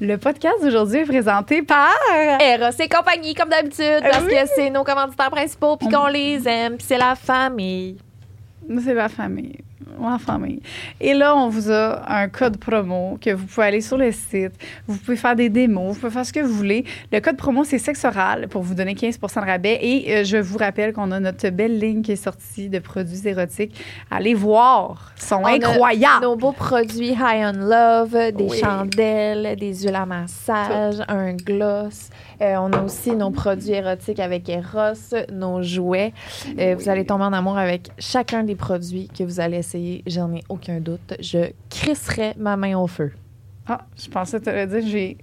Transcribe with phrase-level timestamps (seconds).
[0.00, 1.94] Le podcast d'aujourd'hui est présenté par.
[2.40, 4.30] Eros et compagnie, comme d'habitude, parce oui.
[4.30, 7.98] que c'est nos commanditaires principaux, puis qu'on les aime, puis c'est la famille.
[8.82, 9.58] C'est la famille.
[10.00, 10.60] La famille.
[11.00, 14.52] Et là, on vous a un code promo que vous pouvez aller sur le site.
[14.86, 16.84] Vous pouvez faire des démos, vous pouvez faire ce que vous voulez.
[17.12, 19.78] Le code promo, c'est sexe oral pour vous donner 15% de rabais.
[19.82, 23.26] Et euh, je vous rappelle qu'on a notre belle ligne qui est sortie de produits
[23.26, 23.74] érotiques.
[24.10, 25.12] Allez voir.
[25.16, 26.22] Ils sont On incroyables.
[26.24, 28.58] Nos beaux produits High on Love, des Oui.
[28.58, 32.08] chandelles, des huiles à massage, un gloss.
[32.42, 34.94] Euh, on a aussi nos produits érotiques avec Eros,
[35.30, 36.14] nos jouets.
[36.58, 40.02] Euh, Vous allez tomber en amour avec chacun des produits que vous allez essayer.
[40.06, 41.14] J'en ai aucun doute.
[41.20, 43.12] Je crisserai ma main au feu.
[43.68, 45.18] Ah, je pensais te le dire, j'ai.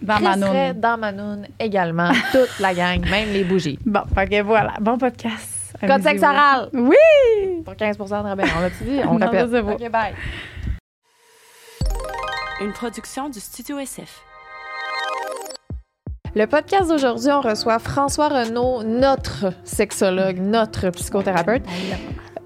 [0.00, 0.80] Dans ma Crisserai noune.
[0.80, 2.10] dans ma noune également.
[2.32, 3.78] Toute la gang, même les bougies.
[3.84, 4.72] Bon, que voilà.
[4.80, 5.74] Bon podcast.
[5.86, 7.62] Code sexe oral Oui!
[7.64, 8.44] pour 15% de rabais.
[8.56, 9.00] On l'a-tu dit?
[9.08, 9.62] On Non, répète.
[9.62, 10.14] OK, bye.
[12.62, 14.22] Une production du Studio SF.
[16.36, 21.62] Le podcast d'aujourd'hui, on reçoit François Renaud, notre sexologue, notre psychothérapeute.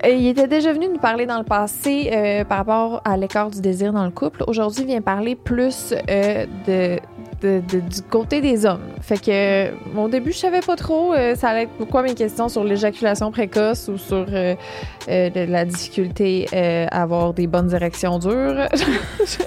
[0.06, 3.60] Il était déjà venu nous parler dans le passé euh, par rapport à l'écart du
[3.60, 4.42] désir dans le couple.
[4.46, 6.98] Aujourd'hui, il vient parler plus euh, de,
[7.44, 8.80] de- de- du côté des hommes.
[9.02, 11.12] Fait que, au début, je savais pas trop.
[11.12, 14.54] euh, ça allait être pourquoi mes questions sur l'éjaculation précoce ou sur euh,
[15.08, 16.46] euh, de la difficulté
[16.90, 18.66] à avoir des bonnes érections dures.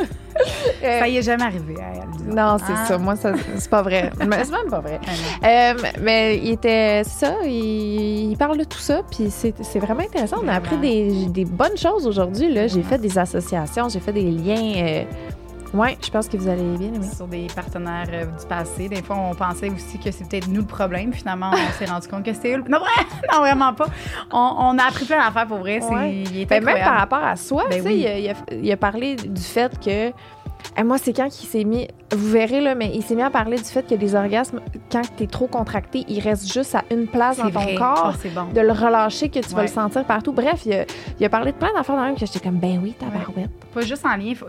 [0.81, 2.09] Ça y est jamais arrivé à elle.
[2.15, 2.35] disons.
[2.35, 2.85] non, c'est Ah.
[2.85, 2.97] ça.
[2.99, 4.11] Moi, ça, c'est pas vrai.
[4.19, 4.99] C'est même pas vrai.
[5.43, 10.03] Ah, mais il était ça, il, il parle de tout ça, puis c'est c'est vraiment
[10.03, 10.37] intéressant.
[10.43, 12.53] On a appris des, des bonnes choses aujourd'hui.
[12.53, 12.67] là.
[12.67, 15.05] J'ai fait des associations, j'ai fait des liens.
[15.73, 17.05] Ouais, je pense que vous allez bien aimer.
[17.15, 18.87] Sur des partenaires euh, du passé.
[18.89, 21.11] Des fois, on pensait aussi que c'est peut-être nous le problème.
[21.13, 22.63] Finalement, on s'est rendu compte que c'était eux.
[22.69, 23.87] Non, vrai- non, vraiment pas.
[24.31, 25.79] On, on a appris plein d'affaires pour vrai.
[25.81, 26.13] C'est, Ouais.
[26.31, 27.97] il est Ben, même par rapport à soi, Ben oui.
[27.99, 30.11] il, a, il a- il a parlé du fait que.
[30.79, 31.87] Eh, moi, c'est quand qu'il s'est mis.
[32.15, 35.01] Vous verrez, là, mais il s'est mis à parler du fait que les orgasmes, quand
[35.17, 37.75] tu es trop contracté, ils restent juste à une place dans ton vrai.
[37.75, 38.13] corps.
[38.21, 38.45] C'est bon.
[38.53, 39.61] de le relâcher, que tu vas Ouais.
[39.63, 40.31] le sentir partout.
[40.31, 40.85] Bref, il a,
[41.19, 43.49] il a parlé de plein d'affaires dans même que j'étais comme, ben oui, tabarouette.
[43.73, 44.33] Pas juste en lien.
[44.35, 44.45] faut-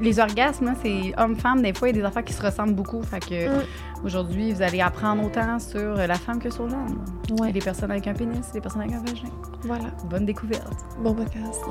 [0.00, 1.62] Les orgasmes, c'est homme-femme.
[1.62, 3.02] Des fois, il y a des affaires qui se ressemblent beaucoup.
[3.02, 3.62] Fait que Mm.
[4.04, 7.04] aujourd'hui, vous allez apprendre autant sur la femme que sur l'homme.
[7.40, 7.50] Ouais.
[7.50, 9.28] Et les personnes avec un pénis, et les personnes avec un vagin.
[9.62, 9.84] Voilà.
[10.10, 10.68] Bonne découverte.
[11.02, 11.62] Bon podcast.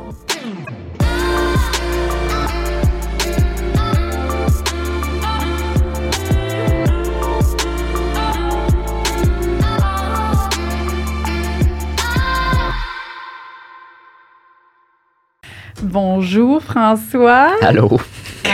[15.91, 17.51] Bonjour, François.
[17.61, 17.87] Allô,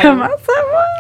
[0.04, 0.54] Comment ça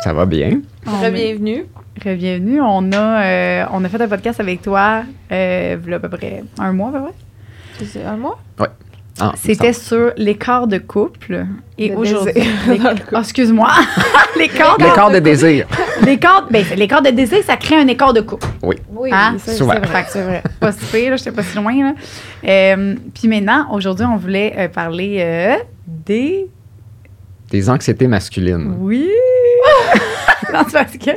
[0.03, 0.61] ça va bien?
[0.83, 1.11] va?
[1.11, 1.66] Bienvenue.
[2.03, 2.59] Bienvenue.
[2.59, 5.99] On a, euh, on a fait un podcast avec toi euh, il y a à
[5.99, 7.85] peu près un mois, à peu près.
[7.85, 8.39] C'est un mois?
[9.19, 11.45] Ah, C'était sur l'écart de couple.
[11.77, 12.33] Et De aujourd'hui.
[13.13, 13.69] Ah, excuse-moi.
[14.39, 15.67] l'écart de, L'écart de désir.
[16.03, 18.47] l'écart, ben, l'écart de désir, ça crée un écart de couple.
[18.63, 18.77] Oui,
[19.11, 19.35] Hein?
[19.38, 19.75] ça, c'est Souvent.
[19.75, 20.41] vrai, c'est vrai.
[20.59, 21.75] Pas si pire, là, j'étais pas si loin.
[21.75, 21.94] Là.
[22.47, 25.55] Euh, puis maintenant, aujourd'hui, on voulait euh, parler euh,
[25.88, 26.47] des.
[27.49, 28.75] Des anxiétés masculines.
[28.79, 29.09] Oui!
[30.53, 31.11] non, parce que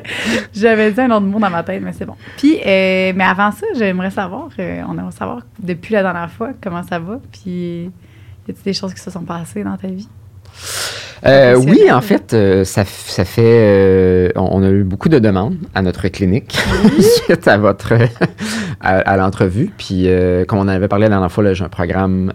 [0.54, 2.16] j'avais dit un autre mot dans ma tête, mais c'est bon.
[2.36, 6.50] Puis, euh, mais avant ça, j'aimerais savoir, euh, on aimerait savoir depuis la dernière fois
[6.60, 10.08] comment ça va, puis y a-t-il des choses qui se sont passées dans ta vie?
[11.24, 13.42] Euh, oui, en fait, euh, ça, fait.
[13.42, 16.58] euh, on a eu beaucoup de demandes à notre clinique
[17.24, 17.94] suite à votre
[18.80, 19.70] à, à l'entrevue.
[19.78, 20.08] Puis,
[20.46, 22.32] comme on en avait parlé la dernière fois, là, j'ai un programme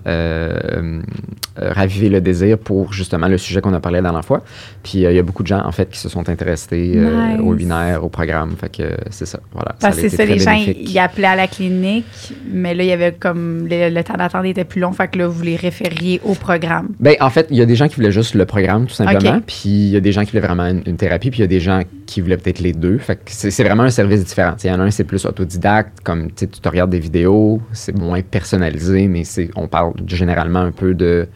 [1.57, 4.41] Raviver le désir pour justement le sujet qu'on a parlé la dernière fois.
[4.83, 7.39] Puis, il y a beaucoup de gens en fait qui se sont intéressés Nice.
[7.43, 8.55] au webinaire, au programme.
[8.59, 9.39] Fait que c'est ça.
[9.53, 9.75] Voilà.
[9.79, 10.89] Parce que c'est ça, les gens, bénéfique.
[10.91, 12.05] ils appelaient à la clinique,
[12.51, 13.67] mais là, il y avait comme.
[13.69, 16.89] Le, le temps d'attente était plus long, fait que là, vous les référiez au programme.
[16.99, 19.41] Ben, en fait, il y a des gens qui voulaient juste le programme, tout simplement.
[19.45, 21.45] Puis il y a des gens qui voulaient vraiment une, une thérapie, puis il y
[21.45, 22.97] a des gens qui voulaient peut-être les deux.
[22.97, 24.55] Fait que c'est vraiment un service différent.
[24.63, 27.97] Il y en a un, c'est plus autodidacte, comme tu te regardes des vidéos, c'est
[27.97, 29.23] moins personnalisé, mais
[29.55, 31.27] on parle généralement un peu de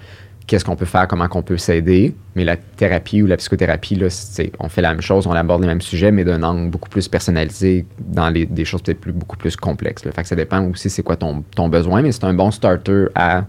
[0.48, 2.14] qu'est-ce qu'on peut faire, comment qu'on peut s'aider.
[2.36, 4.08] Mais la thérapie ou la psychothérapie, là,
[4.60, 7.08] on fait la même chose, on aborde les mêmes sujets, mais d'un angle beaucoup plus
[7.08, 10.06] personnalisé dans les, des choses peut-être plus, beaucoup plus complexes.
[10.06, 10.12] là.
[10.12, 13.06] Fait que ça dépend aussi c'est quoi ton, ton besoin, mais c'est un bon starter
[13.16, 13.46] à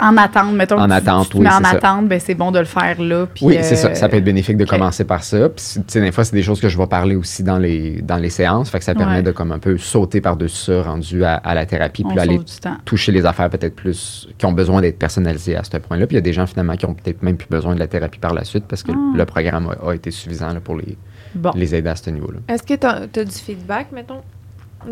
[0.00, 0.78] En attente, mettons.
[0.80, 1.70] En que attente, tu oui, mets en ça.
[1.76, 3.26] attente, ben c'est bon de le faire là.
[3.32, 3.94] puis, Oui, euh, c'est ça.
[3.94, 5.48] Ça peut être bénéfique de commencer par ça.
[5.50, 8.00] Puis, tu sais, des fois, c'est des choses que je vais parler aussi dans les,
[8.02, 8.70] dans les séances.
[8.70, 9.22] Fait que ça permet Ouais.
[9.22, 12.40] de comme un peu sauter par-dessus ça, rendu à, à la thérapie, On puis aller
[12.84, 16.06] toucher les affaires peut-être plus, qui ont besoin d'être personnalisées à ce point-là.
[16.06, 17.86] Puis il y a des gens finalement qui ont peut-être même plus besoin de la
[17.86, 19.16] thérapie par la suite parce que Ah.
[19.16, 20.96] le programme a, a été suffisant là, pour les,
[21.34, 21.50] Bon.
[21.54, 22.38] les aider à ce niveau-là.
[22.48, 24.20] Est-ce que tu as, du feedback, mettons?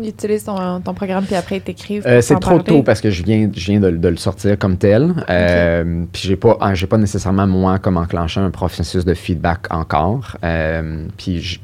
[0.01, 2.03] Ils utilisent ton, ton programme, puis après, ils t'écrivent.
[2.07, 2.63] Euh, c'est trop parler?
[2.63, 5.13] tôt parce que je viens, je viens de, de le sortir comme tel.
[5.29, 10.37] Euh, Puis j'ai pas, j'ai pas nécessairement moi comme enclenché un processus de feedback encore.
[10.43, 11.59] Euh, puis je-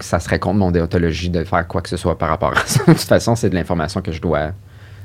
[0.00, 2.80] ça serait contre mon déontologie de faire quoi que ce soit par rapport à ça.
[2.86, 4.50] de toute façon, c'est de l'information que je dois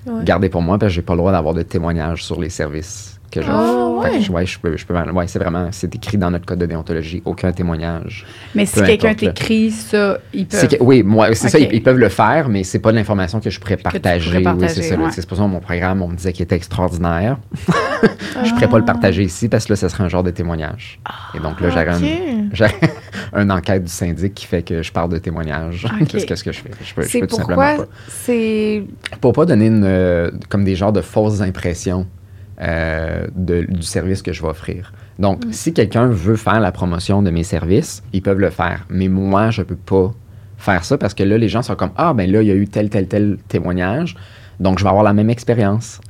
[0.06, 0.24] Ouais.
[0.24, 3.17] garder pour moi parce que j'ai pas le droit d'avoir de témoignages sur les services
[3.32, 4.02] que j'offre.
[4.04, 4.46] Ah, Fait que ouais.
[4.46, 7.52] je- peux, je peux, ouais, c'est vraiment, c'est écrit dans notre code de déontologie, aucun
[7.52, 8.26] témoignage.
[8.56, 10.60] Mais si quelqu'un t'écrit ça, ils peuvent.
[10.60, 12.98] C'est que- oui, moi, c'est ça, ils, ils peuvent le faire, mais c'est pas de
[12.98, 14.38] l'information que je pourrais pourrais partager.
[14.38, 15.12] oui, partager, c'est ouais.
[15.12, 17.38] C'est pour ça que mon programme, on me disait qu'il était extraordinaire.
[18.44, 21.00] je pourrais pas le partager ici parce que là, ça serait un genre de témoignage.
[21.36, 22.02] Et donc là, j'aurais Ok.
[22.02, 22.76] une, j'aurais
[23.36, 25.86] une enquête du syndic qui fait que je parle de témoignage.
[26.10, 26.70] Qu'est-ce que, je fais?
[26.84, 27.78] Je peux, je C'est peux tout simplement
[28.08, 28.84] c'est.
[29.12, 29.18] pas.
[29.18, 32.06] Pour pas donner une, euh, comme des genres de fausses impressions
[32.62, 34.92] euh, de- du service que je vais offrir.
[35.20, 38.86] Donc, si quelqu'un veut faire la promotion de mes services, ils peuvent le faire.
[38.90, 40.14] Mais moi, je peux pas
[40.58, 42.56] faire ça parce que là, les gens sont comme Ah, ben là, il y a
[42.56, 44.16] eu tel, tel, tel témoignage.
[44.60, 46.02] Donc, je vais avoir la même expérience.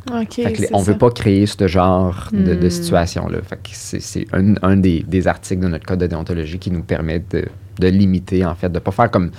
[0.73, 0.91] On ça.
[0.93, 2.69] veut pas créer ce genre de, de Hmm.
[2.69, 3.39] situation-là.
[3.45, 6.83] Fait que c'est, un, un des, des articles de notre code de déontologie qui nous
[6.83, 7.43] permet de,
[7.79, 9.31] de limiter, en fait, de pas faire comme.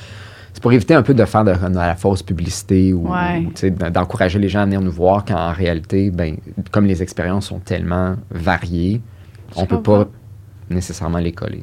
[0.58, 3.46] C'est pour éviter un peu de faire de, de la fausse publicité ou, Ouais.
[3.92, 6.36] d'encourager les gens à venir nous voir quand en réalité, ben,
[6.72, 9.00] comme les expériences sont tellement variées,
[9.54, 10.08] on Je peut pas
[10.68, 11.62] nécessairement les coller.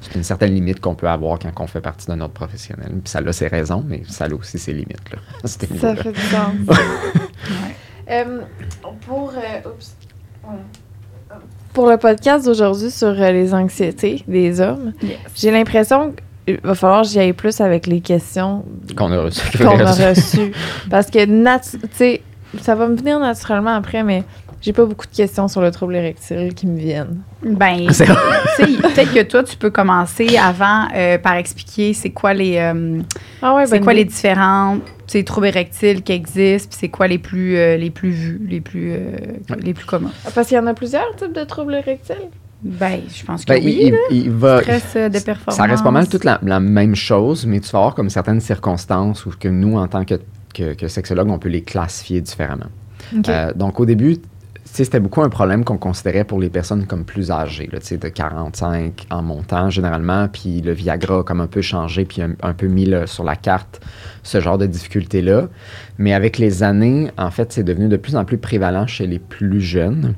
[0.00, 2.88] C'est une certaine limite qu'on peut avoir quand on fait partie d'un ordre professionnel.
[2.88, 5.12] Puis ça a ses raisons, mais ça a aussi ses limites.
[5.12, 6.52] Là, Ça fait du sens.
[8.10, 8.40] Euh,
[9.06, 10.50] pour, euh,
[11.72, 15.16] pour le podcast d'aujourd'hui sur euh, les anxiétés des hommes, Yes.
[15.36, 16.12] j'ai l'impression
[16.46, 18.64] qu'il va falloir que j'y aille plus avec les questions
[18.96, 19.58] Qu'on a reçu.
[19.58, 20.52] qu'on a reçues.
[20.90, 22.22] Parce que, tu sais,
[22.60, 24.22] ça va me venir naturellement après, mais
[24.60, 27.20] j'ai pas beaucoup de questions sur le trouble érectile qui me viennent.
[27.42, 28.12] Ben, C'est- tu
[28.64, 33.00] sais, peut-être que toi, tu peux commencer avant euh, par expliquer c'est quoi les, euh,
[33.42, 34.78] Ah ouais, c'est quoi les différents
[35.26, 38.92] troubles érectiles qui existent, puis c'est quoi les plus, euh, les plus vus, les plus,
[38.92, 39.16] euh,
[39.60, 40.10] les plus communs?
[40.34, 42.30] Parce qu'il y en a plusieurs types de troubles érectiles.
[42.64, 43.78] Ben, je pense que Ben, oui.
[44.10, 45.56] il, il- il va, Stress euh, de performance.
[45.56, 48.40] ça reste pas mal toute la, la même chose, mais tu vas avoir comme certaines
[48.40, 50.14] circonstances où que nous, en tant que,
[50.54, 52.66] que, que sexologues, on peut les classifier différemment.
[53.28, 54.16] Euh, donc, au début,
[54.64, 59.06] c'était beaucoup un problème qu'on considérait pour les personnes comme plus âgées, là, de 45
[59.10, 62.66] en montant généralement, puis le Viagra a comme un peu changé, puis un, un peu
[62.66, 63.80] mis là, sur la carte
[64.22, 65.48] ce genre de difficultés-là.
[65.98, 69.18] Mais avec les années, en fait, c'est devenu de plus en plus prévalent chez les
[69.18, 70.14] plus jeunes.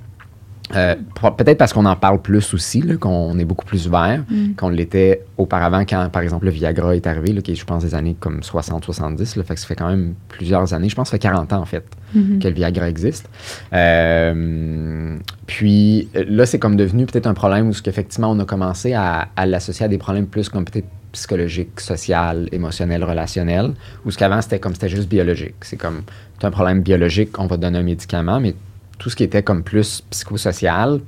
[0.75, 0.97] Euh,
[1.37, 4.55] Peut-être parce qu'on en parle plus aussi, qu'on est beaucoup plus ouvert Mm.
[4.57, 7.85] qu'on l'était auparavant quand, par exemple, le Viagra est arrivé, là, qui est, je pense,
[7.85, 9.37] des années comme 60-70.
[9.37, 10.89] là, Fait que ça fait quand même plusieurs années.
[10.89, 11.85] Je pense que ça fait 40 ans, en fait,
[12.15, 12.39] Mhm.
[12.41, 13.29] que le Viagra existe.
[13.73, 15.17] Euh,
[15.47, 19.29] puis là, c'est comme devenu peut-être un problème où ce qu'effectivement, on a commencé à,
[19.37, 23.73] à l'associer à des problèmes plus comme peut-être psychologiques, social, émotionnels, relationnels,
[24.05, 25.55] où ce qu'avant, c'était comme c'était juste biologique.
[25.63, 26.03] C'est comme,
[26.39, 28.55] c'est un problème biologique, on va te donner un médicament, mais
[28.99, 31.01] tout ce qui était comme plus psychosocial,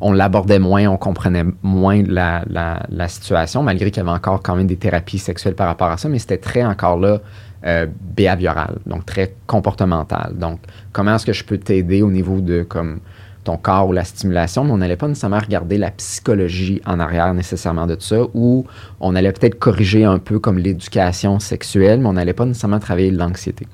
[0.00, 4.56] on l'abordait moins, on comprenait moins la, la- situation, malgré qu'il y avait encore quand
[4.56, 7.20] même des thérapies sexuelles par rapport à ça, mais c'était très encore là
[7.64, 7.86] euh,
[8.16, 10.34] behavioral, donc très comportemental.
[10.36, 10.60] Donc,
[10.92, 13.00] comment est-ce que je peux t'aider au niveau de comme
[13.44, 17.34] ton corps ou la stimulation, mais on n'allait pas nécessairement regarder la psychologie en arrière
[17.34, 18.66] nécessairement de tout ça, ou
[19.00, 23.10] on allait peut-être corriger un peu comme l'éducation sexuelle, mais on n'allait pas nécessairement travailler
[23.10, 23.66] l'anxiété.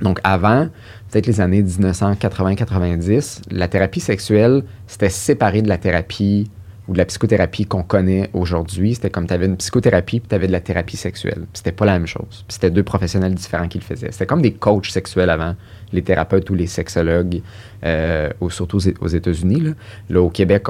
[0.00, 0.68] Donc avant,
[1.12, 6.50] peut-être les années 1980-90, la thérapie sexuelle, c'était séparé de la thérapie
[6.88, 8.94] ou de la psychothérapie qu'on connaît aujourd'hui.
[8.94, 11.44] C'était comme tu avais une psychothérapie puis tu avais de la thérapie sexuelle.
[11.52, 12.44] C'était pas la même chose.
[12.48, 14.10] C'était deux professionnels différents qui le faisaient.
[14.10, 15.54] C'était comme des coachs sexuels avant,
[15.92, 17.42] les thérapeutes ou les sexologues,
[17.84, 19.74] euh, surtout aux, États-Unis.
[20.08, 20.20] Là.
[20.20, 20.68] Au Québec,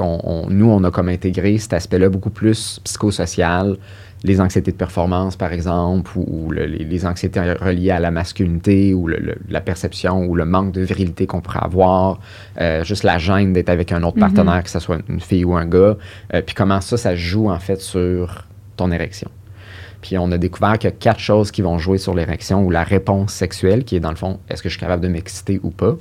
[0.49, 3.77] nous, on a comme intégré cet aspect-là beaucoup plus psychosocial,
[4.25, 8.09] les anxiétés de performance, par exemple, ou, ou le- les, les anxiétés reliées à la
[8.09, 12.19] masculinité, ou le- le- la perception, ou le manque de virilité qu'on pourrait avoir,
[12.61, 14.21] euh, juste la gêne d'être avec un autre Mhm.
[14.21, 15.97] partenaire, que ce soit une fille ou un gars,
[16.33, 18.45] euh, puis comment ça, ça joue en fait sur
[18.77, 19.29] ton érection.
[20.01, 22.69] Puis on a découvert qu'il y a quatre choses qui vont jouer sur l'érection ou
[22.71, 25.59] la réponse sexuelle, qui est dans le fond, est-ce que je suis capable de m'exciter
[25.63, 25.95] ou pas?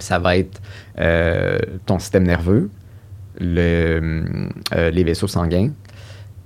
[0.00, 0.60] Ça va être
[0.98, 2.68] euh, ton système nerveux,
[3.40, 4.24] le,
[4.74, 5.70] euh, les vaisseaux sanguins,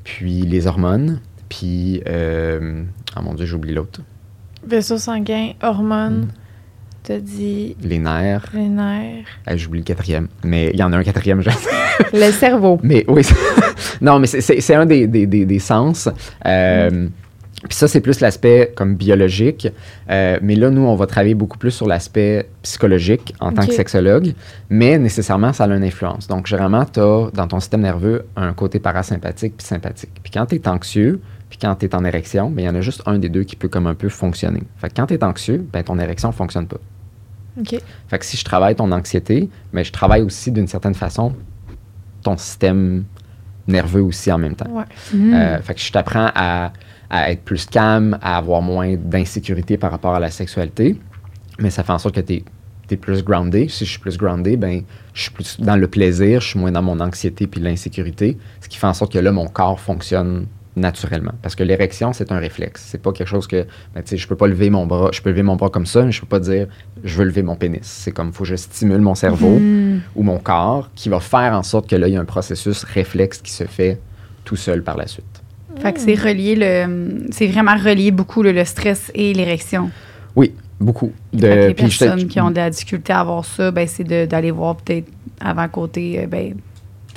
[0.09, 2.03] puis les hormones, puis...
[2.09, 2.83] Euh,
[3.17, 4.01] oh mon Dieu, j'oublie l'autre.
[4.67, 6.29] Vaisseau sanguin, hormones, Mm.
[7.03, 8.47] t'as dit Les nerfs.
[8.55, 9.27] les nerfs.
[9.49, 10.29] Eh, j'oublie le quatrième.
[10.45, 11.51] Mais il y en a un quatrième, je
[12.15, 12.79] Le cerveau.
[12.83, 13.23] Mais oui,
[14.01, 16.09] non, mais c'est- un des, des, des, des sens.
[16.47, 17.09] Euh,
[17.67, 19.69] Puis ça, c'est plus l'aspect comme biologique.
[20.11, 23.73] Euh, mais là, nous, on va travailler beaucoup plus sur l'aspect psychologique en tant que
[23.73, 24.35] sexologue.
[24.71, 26.29] Mais nécessairement, ça a une influence.
[26.29, 30.21] Donc, généralement, tu as dans ton système nerveux un côté parasympathique puis sympathique.
[30.23, 32.75] Puis quand tu es anxieux, puis quand tu es en érection, ben, il y en
[32.75, 34.63] a juste un des deux qui peut comme un peu fonctionner.
[34.77, 36.79] Fait que quand tu es anxieux, ben, ton érection ne fonctionne pas.
[37.59, 37.75] OK.
[38.09, 41.35] Fait que si je travaille ton anxiété, mais je travaille aussi d'une certaine façon
[42.23, 43.05] ton système
[43.67, 44.71] nerveux aussi en même temps.
[44.71, 44.85] Ouais.
[45.13, 45.35] Mm.
[45.35, 46.73] Euh, fait que je t'apprends à,
[47.11, 50.99] à être plus calme, à avoir moins d'insécurité par rapport à la sexualité,
[51.59, 52.35] mais ça fait en sorte que tu
[52.91, 53.69] es, plus groundé.
[53.69, 56.73] Si je suis plus groundé, ben, je suis plus dans le plaisir, je suis moins
[56.73, 60.47] dans mon anxiété puis l'insécurité, ce qui fait en sorte que là, mon corps fonctionne
[60.75, 61.33] naturellement.
[61.43, 62.87] Parce que l'érection, c'est un réflexe.
[62.89, 65.21] C'est pas quelque chose que, ben, tu sais, je peux pas lever mon bras, je
[65.21, 66.67] peux lever mon bras comme ça, mais je peux pas dire,
[67.05, 67.81] je veux lever mon pénis.
[67.83, 70.01] C'est comme, faut que je stimule mon cerveau Mm.
[70.17, 72.85] ou mon corps qui va faire en sorte que là, il y a un processus
[72.85, 74.01] réflexe qui se fait
[74.45, 75.43] tout seul par la suite.
[75.81, 77.27] Fait que c'est relié le.
[77.31, 79.91] C'est vraiment relié beaucoup le, le stress et l'érection.
[80.35, 81.13] Oui, beaucoup.
[81.33, 83.45] De, Fait que les puis je te- personnes qui ont de la difficulté à avoir
[83.45, 85.07] ça, ben, c'est d'aller voir peut-être
[85.41, 86.55] avant côté euh, ben,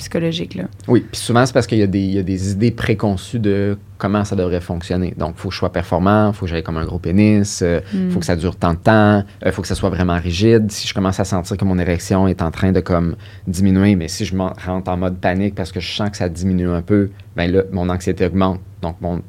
[0.02, 0.54] psychologique.
[0.54, 0.64] Là.
[0.88, 3.38] Oui, puis souvent, c'est parce qu'il y, a des- il y a des idées préconçues
[3.38, 5.14] de comment ça devrait fonctionner.
[5.16, 7.62] Donc, il faut que je sois performant, il faut que j'aille comme un gros pénis,
[7.62, 8.10] il Mm.
[8.10, 10.70] faut que ça dure tant de temps, il faut que ça soit vraiment rigide.
[10.70, 13.14] Si je commence à sentir que mon érection est en train de comme
[13.46, 16.68] diminuer, mais si je rentre en mode panique parce que je sens que ça diminue
[16.68, 19.22] un peu, ben là, mon anxiété augmente, donc mon,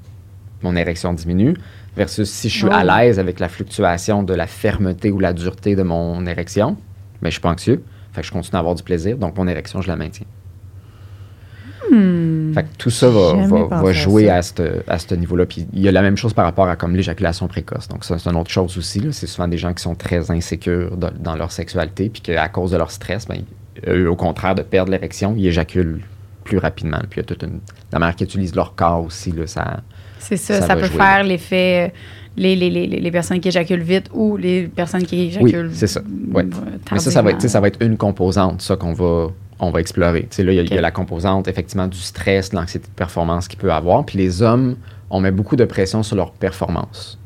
[0.63, 1.55] mon érection diminue.
[1.95, 5.75] Versus si je suis à l'aise avec la fluctuation de la fermeté ou la dureté
[5.75, 6.75] de mon érection,
[7.21, 7.83] ben je suis pas anxieux.
[8.13, 10.25] Fait que je continue à avoir du plaisir, donc mon érection, je la maintiens.
[11.93, 12.53] Hmm.
[12.53, 14.53] Fait que tout ça va, jouer à ce
[14.88, 15.45] à niveau-là.
[15.45, 17.88] Puis il y a la même chose par rapport à comme l'éjaculation précoce.
[17.88, 19.01] Donc ça, c'est une autre chose aussi.
[19.12, 22.71] C'est souvent des gens qui sont très insécures dans, dans leur sexualité, puis qu'à cause
[22.71, 23.41] de leur stress, ben,
[23.88, 26.01] eux, au contraire de perdre l'érection, ils éjaculent
[26.43, 27.00] plus rapidement.
[27.09, 27.59] Puis il y a toute une...
[27.91, 29.81] La manière qu'ils utilisent leur corps aussi, là, ça...
[30.19, 30.97] C'est ça, Ça peut jouer.
[30.97, 31.91] faire l'effet.
[31.91, 31.97] euh,
[32.38, 35.69] Les, les, les, les personnes qui éjaculent vite ou les personnes qui Oui, éjaculent.
[35.73, 36.01] c'est ça.
[36.33, 36.43] Ouais.
[36.43, 39.27] euh, Mais ça, ça va, être, ça va être une composante, ça, qu'on va,
[39.60, 40.22] on va explorer.
[40.24, 42.93] Tu sais, là, il y, a- y la composante, effectivement, du stress, de l'anxiété de
[42.93, 44.05] performance qu'il peut avoir.
[44.05, 44.75] Puis les hommes,
[45.10, 47.19] on met beaucoup de pression sur leur performance.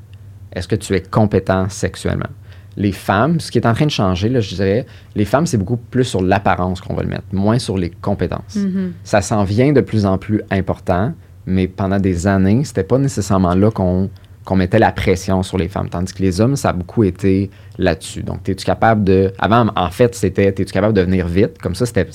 [0.53, 2.29] Est-ce que tu es compétent sexuellement?
[2.75, 5.57] Les femmes, ce qui est en train de changer, là, je dirais, les femmes, c'est
[5.57, 8.55] beaucoup plus sur l'apparence qu'on va le mettre, moins sur les compétences.
[8.55, 8.93] Mhm.
[9.03, 11.13] Ça s'en vient de plus en plus important,
[11.48, 14.10] mais pendant des années, c'était pas nécessairement là qu'on
[14.47, 15.89] qu'on mettait la pression sur les femmes.
[15.89, 18.23] Tandis que les hommes, ça a beaucoup été là-dessus.
[18.23, 19.33] Donc, es-tu capable de...
[19.39, 21.57] Avant, en fait, c'était, es-tu capable de venir vite?
[21.61, 22.07] Comme ça, c'était,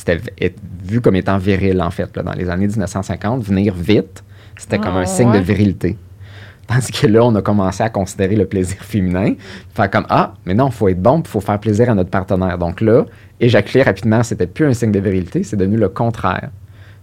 [0.82, 2.16] vu comme étant viril, en fait.
[2.16, 2.22] là.
[2.22, 4.24] Dans les années 1950, venir vite,
[4.56, 5.98] c'était comme un Ah, signe de virilité.
[6.66, 9.34] Tandis que là, on a commencé à considérer le plaisir féminin.
[9.74, 12.08] Faire comme, ah, mais non, il faut être bon, il faut faire plaisir à notre
[12.08, 12.56] partenaire.
[12.56, 13.04] Donc là,
[13.40, 16.48] éjaculer rapidement, c'était plus un signe de virilité, c'est devenu le contraire.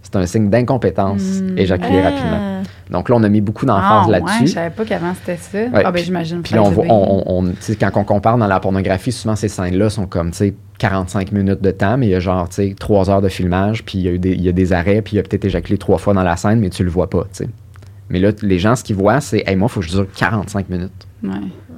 [0.02, 1.56] C'est un signe d'incompétence, Hmm.
[1.56, 2.10] éjaculer Ah.
[2.10, 2.62] rapidement.
[2.90, 4.46] Donc là, on a mis beaucoup d'emphase Ah, ouais, là-dessus.
[4.48, 5.58] je savais pas qu'avant c'était ça.
[5.58, 6.42] Ouais, Ah, ben j'imagine.
[6.42, 9.48] Puis là, on voit- on, on- on- quand on compare dans la pornographie, souvent ces
[9.48, 12.56] scènes-là sont comme, tu sais, 45 minutes de temps, mais il y a genre, tu
[12.56, 14.72] sais, 3 heures de filmage, puis il y, a eu des, il y a des
[14.72, 16.90] arrêts, puis il y a peut-être éjaculé trois fois dans la scène, mais tu le
[16.90, 17.48] vois pas, tu sais.
[18.08, 20.06] Mais là, les gens, ce qu'ils voient, c'est, hey, moi, il faut que je dure
[20.16, 20.90] 45 minutes.
[21.22, 21.30] Ouais.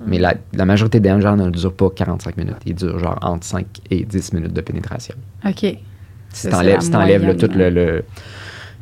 [0.07, 2.57] Mais la, la majorité des gens ne durent pas 45 minutes.
[2.65, 5.15] Ils durent genre entre 5 et 10 minutes de pénétration.
[5.47, 5.59] OK.
[5.61, 5.77] Si
[6.31, 8.05] si t'enlèves, moyenne, tout le, le-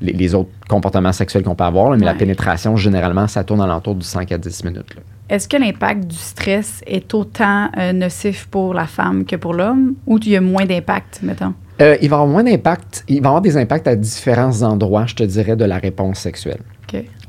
[0.01, 3.61] les, les autres comportements sexuels qu'on peut avoir, là, mais la pénétration, généralement, ça tourne
[3.61, 4.97] alentour du 5 à 10 minutes.
[5.29, 9.95] Est-ce que l'impact du stress est autant euh, nocif pour la femme que pour l'homme
[10.07, 11.55] ou il y a moins d'impact, mettons?
[11.81, 13.05] Euh, il va avoir moins d'impact.
[13.09, 16.61] Il va avoir des impacts à différents endroits, je te dirais, de la réponse sexuelle.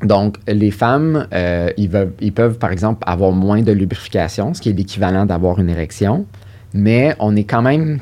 [0.03, 4.61] Donc, les femmes, euh, ils, veulent- ils peuvent, par exemple, avoir moins de lubrification, ce
[4.61, 6.25] qui est l'équivalent d'avoir une érection,
[6.73, 7.99] mais on est quand même,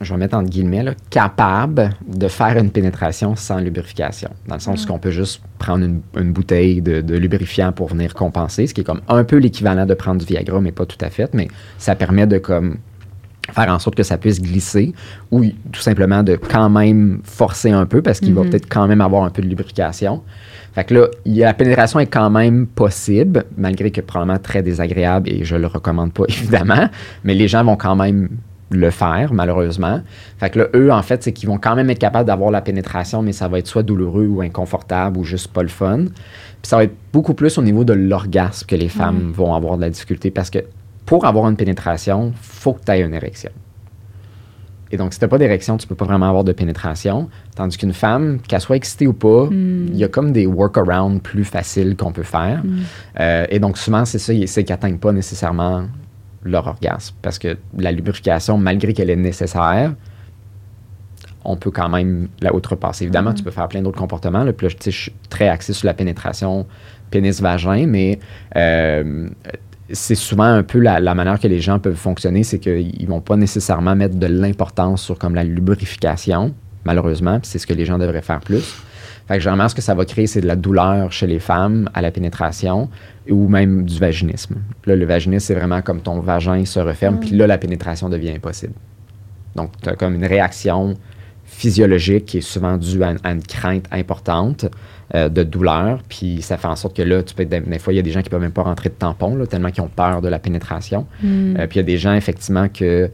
[0.00, 4.30] je vais mettre entre guillemets, là, capable de faire une pénétration sans lubrification.
[4.48, 8.14] Dans le sens qu'on peut juste prendre une, une bouteille de, de lubrifiant pour venir
[8.14, 10.98] compenser, ce qui est comme un peu l'équivalent de prendre du Viagra, mais pas tout
[11.00, 11.48] à fait, mais
[11.78, 12.78] ça permet de comme
[13.52, 14.94] faire en sorte que ça puisse glisser
[15.30, 18.50] ou tout simplement de quand même forcer un peu parce qu'il va Mhm.
[18.50, 20.22] peut-être quand même avoir un peu de lubrification.
[20.74, 25.44] Fait que là, la pénétration est quand même possible, malgré que probablement très désagréable et
[25.44, 26.88] je le recommande pas évidemment,
[27.22, 28.30] mais les gens vont quand même
[28.70, 30.00] le faire, malheureusement.
[30.38, 32.60] Fait que là, eux, en fait, c'est qu'ils vont quand même être capables d'avoir la
[32.60, 36.06] pénétration, mais ça va être soit douloureux ou inconfortable ou juste pas le fun.
[36.06, 39.76] Puis ça va être beaucoup plus au niveau de l'orgasme que les femmes vont avoir
[39.76, 40.60] de la difficulté parce que
[41.04, 43.50] pour avoir une pénétration, faut que tu aies une érection.
[44.90, 47.28] Et donc, si tu n'as pas d'érection, tu peux pas vraiment avoir de pénétration.
[47.56, 51.44] Tandis qu'une femme, qu'elle soit excitée ou pas, il y a comme des workarounds plus
[51.44, 52.62] faciles qu'on peut faire.
[53.18, 55.84] Euh, et donc, souvent, c'est ça, c'est qu'ils n'atteignent pas nécessairement
[56.44, 57.14] leur orgasme.
[57.22, 59.94] Parce que la lubrification, malgré qu'elle est nécessaire,
[61.44, 63.04] on peut quand même la outrepasser.
[63.04, 64.44] Évidemment, tu peux faire plein d'autres comportements.
[64.44, 66.66] Là, puis là, je- suis très axé sur la pénétration
[67.10, 68.18] pénis-vagin, mais
[68.56, 69.28] euh,
[69.92, 73.20] c'est souvent un peu la, la manière que les gens peuvent fonctionner, c'est qu'ils vont
[73.20, 77.98] pas nécessairement mettre de l'importance sur comme la lubrification, malheureusement, c'est ce que les gens
[77.98, 78.64] devraient faire plus.
[79.26, 81.88] Fait que généralement, ce que ça va créer, c'est de la douleur chez les femmes
[81.94, 82.90] à la pénétration
[83.28, 84.56] ou même du vaginisme.
[84.84, 88.32] Là, le vaginisme, c'est vraiment comme ton vagin se referme, puis là, la pénétration devient
[88.32, 88.74] impossible.
[89.56, 90.94] Donc, tu as comme une réaction
[91.44, 94.66] physiologique qui est souvent due à, à une crainte importante
[95.14, 96.00] euh, de douleur.
[96.08, 98.02] Puis ça fait en sorte que là, tu peux, des, des fois, il y a
[98.02, 100.28] des gens qui peuvent même pas rentrer de tampon, là, tellement qu'ils ont peur de
[100.28, 101.06] la pénétration.
[101.22, 101.56] Mm.
[101.58, 103.10] Euh, puis il y a des gens, effectivement, que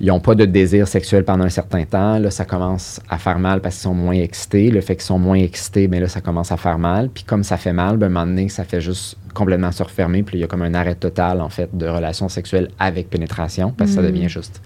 [0.00, 2.18] ils n'ont pas de désir sexuel pendant un certain temps.
[2.18, 4.70] Là, ça commence à faire mal parce qu'ils sont moins excités.
[4.70, 7.08] Le fait qu'ils sont moins excités, mais là, ça commence à faire mal.
[7.08, 9.82] Puis comme ça fait mal, ben, à un moment donné, ça fait juste complètement se
[9.82, 10.22] refermer.
[10.22, 13.72] Puis il y a comme un arrêt total, en fait, de relations sexuelles avec pénétration
[13.76, 14.06] parce que ça Mm.
[14.06, 14.62] devient juste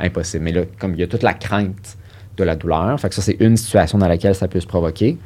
[0.00, 0.44] impossible.
[0.44, 1.96] Mais là, comme il y a toute la crainte
[2.36, 5.16] de la douleur, fait que ça, c'est une situation dans laquelle ça peut se provoquer.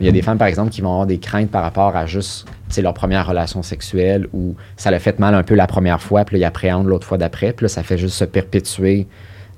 [0.00, 2.04] Il y a des femmes, par exemple, qui vont avoir des craintes par rapport à
[2.06, 6.02] juste sais, leur première relation sexuelle où ça l'a fait mal un peu la première
[6.02, 9.06] fois, puis là, ils appréhendent l'autre fois d'après, puis là, ça fait juste se perpétuer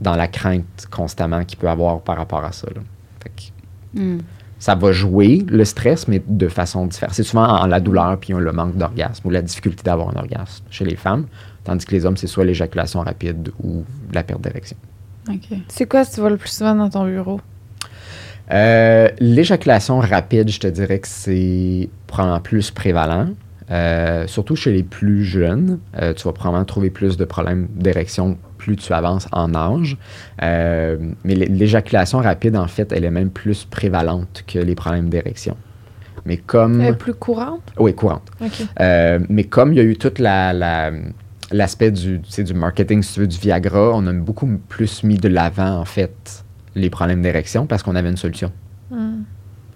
[0.00, 2.66] dans la crainte constamment qu'il peut avoir par rapport à ça.
[2.74, 2.82] là.
[3.22, 3.56] Fait que
[3.98, 4.18] Mm.
[4.58, 7.14] ça va jouer le stress, mais de façon différente.
[7.14, 10.18] C'est souvent en, en la douleur puis le manque d'orgasme ou la difficulté d'avoir un
[10.20, 11.26] orgasme chez les femmes,
[11.64, 14.76] tandis que les hommes, c'est soit l'éjaculation rapide ou la perte d'érection.
[15.28, 15.58] OK.
[15.68, 17.40] C'est quoi ce que tu vois le plus souvent dans ton bureau?
[18.52, 23.28] Euh, L'éjaculation rapide, je te dirais que c'est probablement plus prévalent.
[23.72, 28.38] Euh, surtout chez les plus jeunes, Euh, tu vas probablement trouver plus de problèmes d'érection
[28.58, 29.96] plus tu avances en âge.
[30.42, 35.08] Euh, mais l'é- l'éjaculation rapide, en fait, elle est même plus prévalente que les problèmes
[35.08, 35.56] d'érection.
[36.24, 36.80] Mais comme...
[36.80, 37.72] Elle est plus courante?
[37.78, 38.28] Oui, courante.
[39.28, 40.92] Mais comme il y a eu tout la, la-
[41.52, 45.02] l'aspect du, tu sais, du marketing, si tu veux, du Viagra, on a beaucoup plus
[45.04, 46.44] mis de l'avant, en fait,
[46.76, 48.52] les problèmes d'érection parce qu'on avait une solution
[48.90, 49.22] Hmm.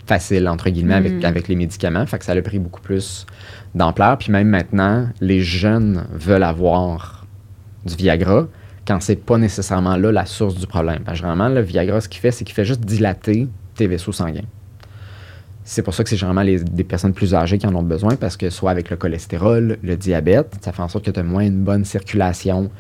[0.07, 1.25] facile, entre guillemets, avec, Mm.
[1.25, 2.05] avec les médicaments.
[2.07, 3.27] Fait que ça a pris beaucoup plus
[3.75, 4.19] d'ampleur.
[4.19, 7.27] Puis même maintenant, les jeunes veulent avoir
[7.85, 8.47] du Viagra
[8.87, 11.01] quand c'est pas nécessairement là la source du problème.
[11.05, 14.13] Parce que généralement, le Viagra, ce qu'il fait, c'est qu'il fait juste dilater tes vaisseaux
[14.13, 14.47] sanguins.
[15.71, 18.17] C'est pour ça que c'est généralement les, des personnes plus âgées qui en ont besoin
[18.17, 21.23] parce que soit avec le cholestérol, le diabète, ça fait en sorte que tu as
[21.23, 22.73] moins une bonne circulation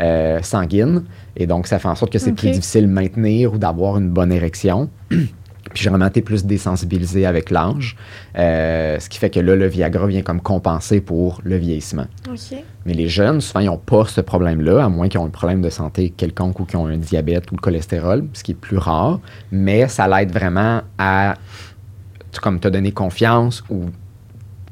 [0.00, 1.04] euh, sanguine
[1.36, 4.08] et donc ça fait en sorte que c'est plus difficile de maintenir ou d'avoir une
[4.08, 4.88] bonne érection.
[5.10, 7.96] Puis généralement, tu es plus désensibilisé avec l'âge,
[8.38, 12.06] euh, ce qui fait que là, le Viagra vient comme compenser pour le vieillissement.
[12.86, 15.60] Mais les jeunes, souvent, ils n'ont pas ce problème-là, à moins qu'ils aient un problème
[15.60, 18.78] de santé quelconque ou qu'ils ont un diabète ou le cholestérol, ce qui est plus
[18.78, 19.20] rare.
[19.52, 21.34] Mais ça l'aide vraiment à
[22.40, 23.86] comme te donner confiance ou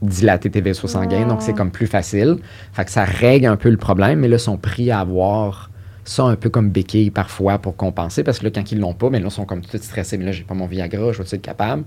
[0.03, 1.27] dilater tes vaisseaux sanguins.
[1.27, 2.37] Donc, c'est comme plus facile.
[2.73, 5.71] Fait que ça règle un peu le problème, mais là, ils sont pris à avoir
[6.05, 9.11] ça un peu comme béquille parfois pour compenser, parce que là, quand ils l'ont pas,
[9.11, 10.19] mais là, ils sont comme tout stressés.
[10.19, 11.83] Mais là, j'ai pas mon Viagra, je vais être capable?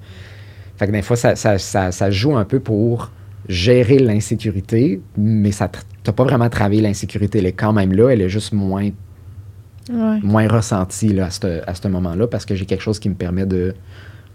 [0.77, 3.11] Fait que des fois, ça, ça, ça, ça joue un peu pour
[3.47, 5.69] gérer l'insécurité, mais ça
[6.03, 7.39] t'as pas vraiment travaillé l'insécurité.
[7.39, 8.89] Elle est quand même là, elle est juste moins,
[9.91, 10.19] Ouais.
[10.21, 13.15] moins ressentie là, à ce à ce moment-là parce que j'ai quelque chose qui me
[13.15, 13.73] permet de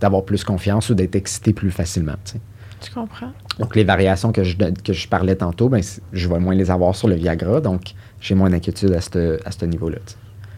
[0.04, 2.16] d'avoir plus confiance ou d'être excité plus facilement.
[2.24, 2.40] tu sais.
[2.82, 3.32] Tu comprends?
[3.58, 6.94] Donc, les variations que je, que je parlais tantôt, ben, je vais moins les avoir
[6.94, 9.96] sur le Viagra, donc j'ai moins d'inquiétude à ce à niveau-là.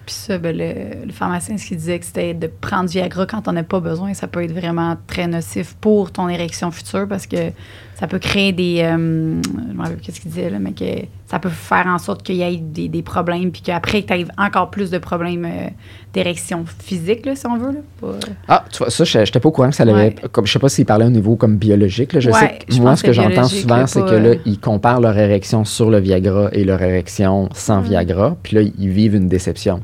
[0.06, 3.26] Puis ça, ben, le, le pharmacien, ce qu'il disait, que c'était de prendre du Viagra
[3.26, 7.06] quand on n'a pas besoin, ça peut être vraiment très nocif pour ton érection future
[7.06, 7.52] parce que
[7.98, 8.80] ça peut créer des.
[8.82, 8.96] euh,
[9.42, 10.84] je me rappelle qu'est-ce qu'il disait, là, mais que
[11.26, 14.26] ça peut faire en sorte qu'il y ait des, des problèmes, puis qu'après, tu aies
[14.38, 15.68] encore plus de problèmes euh,
[16.12, 17.72] d'érection physique, là, si on veut.
[17.72, 18.12] Là, pas-
[18.48, 19.92] Ah, tu vois, ça, je n'étais pas au courant que ça allait.
[19.94, 20.14] Ouais.
[20.30, 22.12] Comme, je sais pas s'il parlait au niveau comme biologique.
[22.12, 22.20] là.
[22.20, 24.36] Je Ouais, sais que je moi, ce que que j'entends souvent, c'est que là, euh,
[24.44, 28.36] ils comparent leur érection sur le Viagra et leur érection sans Viagra.
[28.42, 29.80] Puis là, ils vivent une déception.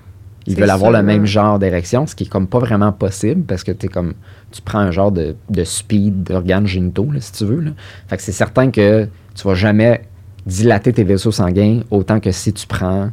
[0.47, 3.63] Ils veulent avoir le même genre d'érection, ce qui est comme pas vraiment possible parce
[3.65, 4.15] que es comme,
[4.51, 7.61] tu prends un genre de, de speed d'organes génitaux, là, si tu veux.
[7.61, 7.71] Là.
[8.09, 10.03] Fait que c'est certain que tu vas jamais
[10.45, 13.11] dilater tes vaisseaux sanguins autant que si tu prends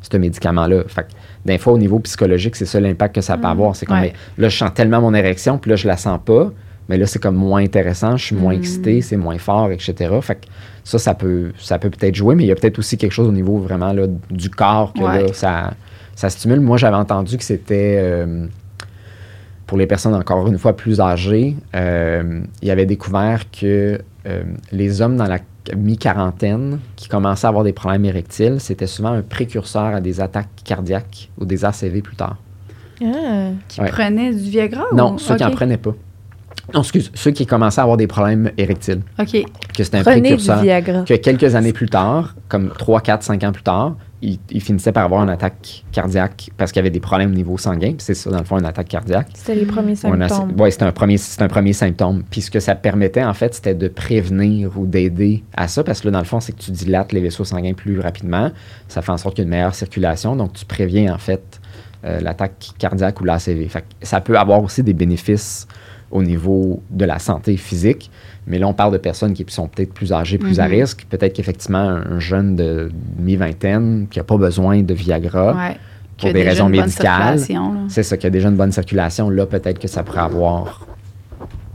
[0.00, 0.82] ce médicament-là.
[0.88, 1.08] Fait que,
[1.46, 3.74] des fois, au niveau psychologique, c'est ça l'impact que ça peut avoir.
[3.76, 4.12] C'est comme, Ouais.
[4.36, 6.50] là, je sens tellement mon érection, puis là, je la sens pas.
[6.90, 8.58] Mais là, c'est comme moins intéressant, je suis moins Mm.
[8.58, 9.94] excité, c'est moins fort, etc.
[10.20, 10.40] Fait que
[10.82, 13.26] ça, ça peut ça peut peut-être jouer, mais il y a peut-être aussi quelque chose
[13.28, 15.22] au niveau vraiment là, du corps que Ouais.
[15.22, 15.72] là, ça,
[16.14, 16.60] ça stimule.
[16.60, 18.46] Moi, j'avais entendu que c'était euh,
[19.66, 25.00] pour les personnes encore une fois plus âgées, euh, il avait découvert que euh, les
[25.02, 25.38] hommes dans la
[25.76, 30.48] mi-quarantaine qui commençaient à avoir des problèmes érectiles, c'était souvent un précurseur à des attaques
[30.64, 32.36] cardiaques ou des ACV plus tard.
[33.02, 33.48] Ah.
[33.68, 33.88] Qui Ouais.
[33.88, 35.94] prenaient du Viagra Non, ou- ceux qui n'en prenaient pas.
[36.72, 39.44] Non, excuse, ceux qui commençaient à avoir des problèmes érectiles, OK.
[39.76, 40.62] que c'était un Prenez du précurseur.
[40.62, 41.02] Viagra.
[41.02, 43.96] Que quelques années plus tard, comme 3, 4, 5 ans plus tard,
[44.50, 47.58] ils finissaient par avoir une attaque cardiaque parce qu'il y avait des problèmes au niveau
[47.58, 47.94] sanguin.
[47.98, 49.28] C'est ça, dans le fond, une attaque cardiaque.
[49.34, 50.52] C'était les premiers symptômes.
[50.58, 52.22] ouais, c'était un premier, c'est un premier symptôme.
[52.30, 56.00] Puis ce que ça permettait, en fait, c'était de prévenir ou d'aider à ça, parce
[56.00, 58.50] que là, dans le fond, c'est que tu dilates les vaisseaux sanguins plus rapidement.
[58.88, 61.60] Ça fait en sorte qu'il y a une meilleure circulation, donc tu préviens, en fait,
[62.04, 63.68] euh, l'attaque cardiaque ou l'ACV.
[64.02, 65.66] Ça peut avoir aussi des bénéfices
[66.10, 68.10] au niveau de la santé physique,
[68.46, 70.70] mais là, on parle de personnes qui sont peut-être plus âgées, plus à Mhm.
[70.72, 71.06] risque.
[71.08, 75.76] Peut-être qu'effectivement, un jeune de mi-vingtaine qui n'a pas besoin de Viagra, Ouais.
[76.18, 77.40] Pour a des raisons médicales.
[77.88, 79.30] C'est ça, qu'il y a déjà une bonne circulation.
[79.30, 80.86] Là, peut-être que ça pourrait avoir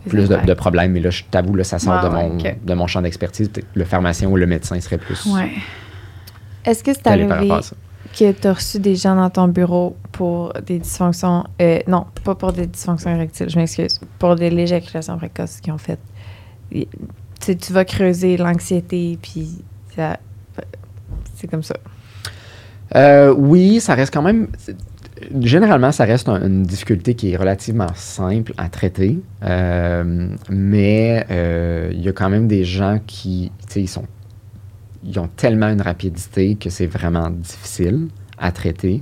[0.06, 0.94] Des plus de, problèmes.
[0.94, 3.50] Mais là, je t'avoue, là, ça sort de, mon, de mon champ d'expertise.
[3.50, 5.52] Peut-être Le pharmacien ou le médecin serait plus Ouais.
[6.66, 7.50] Est-ce que c'est arrivé
[8.18, 11.44] que tu as reçu des gens dans ton bureau pour des dysfonctions.
[11.62, 14.00] euh, non, pas pour des dysfonctions érectiles, je m'excuse.
[14.18, 16.00] Pour de l'éjaculation précoce qui ont fait?
[17.40, 19.50] Tu vas creuser l'anxiété, puis
[19.96, 20.20] ça-
[21.36, 21.76] c'est comme ça.
[22.96, 24.48] Euh, oui, ça reste quand même.
[25.42, 31.90] Généralement, ça reste un- une difficulté qui est relativement simple à traiter, Euh, mais euh,
[31.94, 34.06] il y a quand même des gens qui, tu sais, ils sont,
[35.04, 39.02] ils ont tellement une rapidité que c'est vraiment difficile à traiter.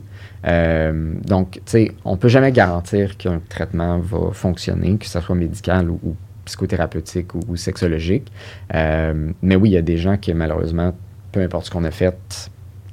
[1.25, 5.89] Donc, tu sais, on peut jamais garantir qu'un traitement va fonctionner, que ce soit médical
[5.89, 6.15] ou, ou
[6.47, 8.27] psychothérapeutique ou, ou sexologique.
[8.73, 10.93] Euh, mais oui, il y a des gens qui, malheureusement,
[11.31, 12.17] peu importe ce qu'on a fait,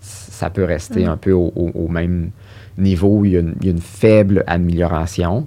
[0.02, 1.08] ça peut rester Mm.
[1.08, 2.30] un peu au, au- au même
[2.76, 3.24] niveau.
[3.24, 5.46] Il y, a une, il y a une faible amélioration.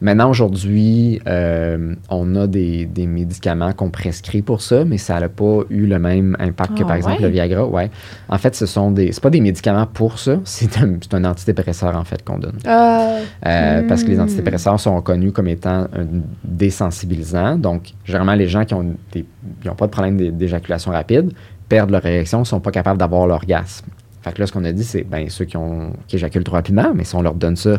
[0.00, 5.30] Maintenant, aujourd'hui, euh, on a des, des médicaments qu'on prescrit pour ça, mais ça n'a
[5.30, 7.66] pas eu le même impact que, Ah, par exemple, le Viagra.
[7.66, 7.90] Ouais.
[8.28, 9.12] En fait, ce sont des.
[9.12, 12.58] C'est pas des médicaments pour ça, c'est un, c'est un antidépresseur, en fait, qu'on donne.
[12.66, 16.06] Euh, Parce que les antidépresseurs sont reconnus comme étant un
[16.44, 17.56] désensibilisant.
[17.56, 19.24] Donc, généralement, les gens qui ont, des,
[19.62, 21.32] qui ont pas de problème d'é- d'éjaculation rapide
[21.68, 23.86] perdent leur érection, sont pas capables d'avoir l'orgasme.
[24.22, 26.56] Fait que là, ce qu'on a dit, c'est ben, ceux qui, ont, qui éjaculent trop
[26.56, 27.78] rapidement, mais si on leur donne ça,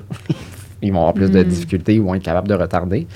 [0.81, 1.47] ils vont avoir plus de Mm.
[1.47, 3.07] difficultés, ils vont être capables de retarder.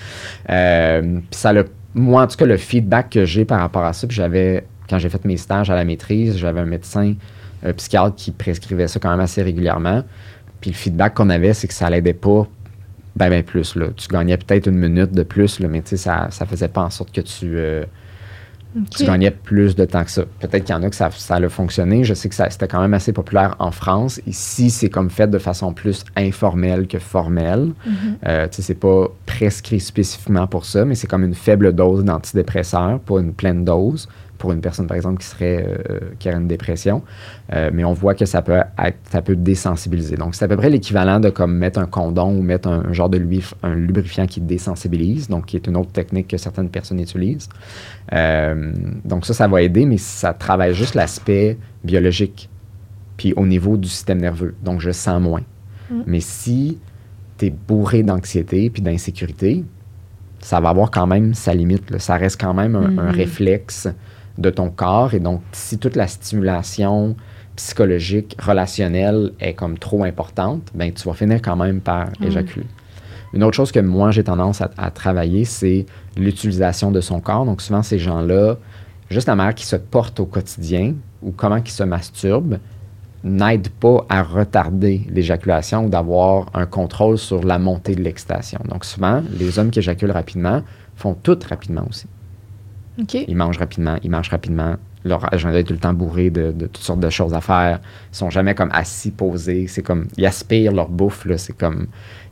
[0.50, 3.94] Euh, puis ça le, moi, en tout cas, le feedback que j'ai par rapport à
[3.94, 7.16] ça, puis j'avais, quand j'ai fait mes stages à la maîtrise, j'avais un médecin,
[7.64, 10.04] un psychiatre qui prescrivait ça quand même assez régulièrement.
[10.62, 12.48] Puis le feedback qu'on avait, c'est que ça l'aidait pas
[13.16, 13.76] ben, ben plus.
[13.76, 13.88] Là.
[13.96, 17.12] Tu gagnais peut-être une minute de plus, là, mais ça, ça faisait pas en sorte
[17.12, 17.84] que tu, euh,
[18.92, 19.08] tu Ok.
[19.08, 20.24] gagnais plus de temps que ça.
[20.40, 22.04] Peut-être qu'il y en a que ça, ça a fonctionné.
[22.04, 24.22] Je sais que ça, c'était quand même assez populaire en France.
[24.28, 27.72] Ici, c'est comme fait de façon plus informelle que formelle.
[28.28, 32.04] Euh, tu sais, c'est pas prescrit spécifiquement pour ça, mais c'est comme une faible dose
[32.06, 34.08] d'antidépresseur, pas une pleine dose
[34.42, 37.04] pour une personne, par exemple, qui serait euh, qui aurait une dépression.
[37.54, 40.16] Euh, mais on voit que ça peut être, ça peut désensibiliser.
[40.16, 43.08] Donc, c'est à peu près l'équivalent de comme mettre un condom ou mettre un, genre
[43.08, 43.22] de
[43.62, 47.50] un lubrifiant qui désensibilise, donc qui est une autre technique que certaines personnes utilisent.
[48.14, 48.74] Euh,
[49.06, 52.50] donc ça, ça va aider, mais ça travaille juste l'aspect biologique,
[53.18, 54.56] puis au niveau du système nerveux.
[54.64, 55.44] Donc, je sens moins.
[55.92, 56.02] Mm.
[56.08, 56.80] Mais si
[57.38, 59.64] tu es bourré d'anxiété puis d'insécurité,
[60.40, 61.92] ça va avoir quand même sa limite.
[61.92, 62.00] là.
[62.00, 63.16] Ça reste quand même un, un Mhm.
[63.16, 63.88] réflexe
[64.38, 65.14] de ton corps.
[65.14, 67.16] Et donc, si toute la stimulation
[67.56, 72.28] psychologique, relationnelle est comme trop importante, ben tu vas finir quand même par Mhm.
[72.28, 72.66] éjaculer.
[73.34, 75.86] Une autre chose que moi, j'ai tendance à, à travailler, c'est
[76.18, 77.46] l'utilisation de son corps.
[77.46, 78.56] Donc, souvent, ces gens-là,
[79.10, 82.58] juste la manière qu'ils se portent au quotidien ou comment ils se masturbent,
[83.24, 88.60] n'aide pas à retarder l'éjaculation ou d'avoir un contrôle sur la montée de l'excitation.
[88.68, 90.62] Donc souvent, les hommes qui éjaculent rapidement
[90.96, 92.08] font tout rapidement aussi.
[93.28, 94.76] Ils mangent rapidement, ils mangent rapidement.
[95.04, 97.80] Leur agenda est tout le temps bourré de, toutes sortes de choses à faire.
[98.12, 99.66] Ils sont jamais comme assis, posés.
[99.68, 101.26] C'est comme, ils aspirent leur bouffe.
[101.38, 101.88] C'est comme,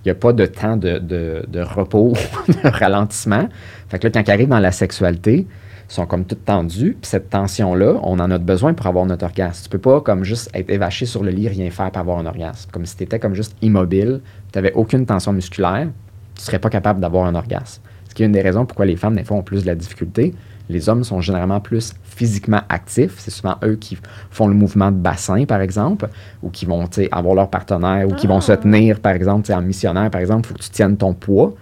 [0.06, 2.14] il n'y a pas de temps de, de- de repos,
[2.48, 3.50] de ralentissement.
[3.88, 5.48] Fait que là, quand ils arrivent dans la sexualité,
[5.90, 6.96] ils sont comme tout tendus.
[7.02, 9.64] Puis cette tension-là, on en a besoin pour avoir notre orgasme.
[9.64, 12.28] Tu peux pas comme juste être évaché sur le lit, rien faire pour avoir un
[12.28, 12.70] orgasme.
[12.72, 14.22] Comme si tu étais comme juste immobile,
[14.54, 15.88] tu n'avais aucune tension musculaire,
[16.36, 17.82] tu serais pas capable d'avoir un orgasme.
[18.08, 19.76] Ce qui est une des raisons pourquoi les femmes, des fois, ont plus de la
[19.76, 20.36] difficulté.
[20.70, 23.16] Les hommes sont généralement plus physiquement actifs.
[23.18, 23.98] C'est souvent eux qui
[24.30, 26.08] font le mouvement de bassin, par exemple,
[26.44, 30.12] ou qui vont avoir leur partenaire, ou qui vont se tenir, par exemple, en missionnaire,
[30.12, 31.56] par exemple, il faut que tu tiennes ton poids.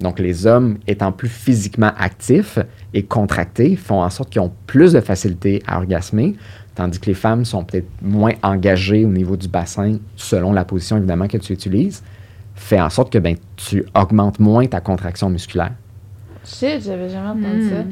[0.00, 2.58] Donc, les hommes étant plus physiquement actifs
[2.94, 6.36] et contractés font en sorte qu'ils ont plus de facilité à orgasmer,
[6.74, 10.96] tandis que les femmes sont peut-être moins engagées au niveau du bassin, selon la position
[10.98, 12.02] évidemment que tu utilises,
[12.54, 15.72] fait en sorte que ben, tu augmentes moins ta contraction musculaire.
[16.44, 17.84] Shit, j'avais jamais entendu ça.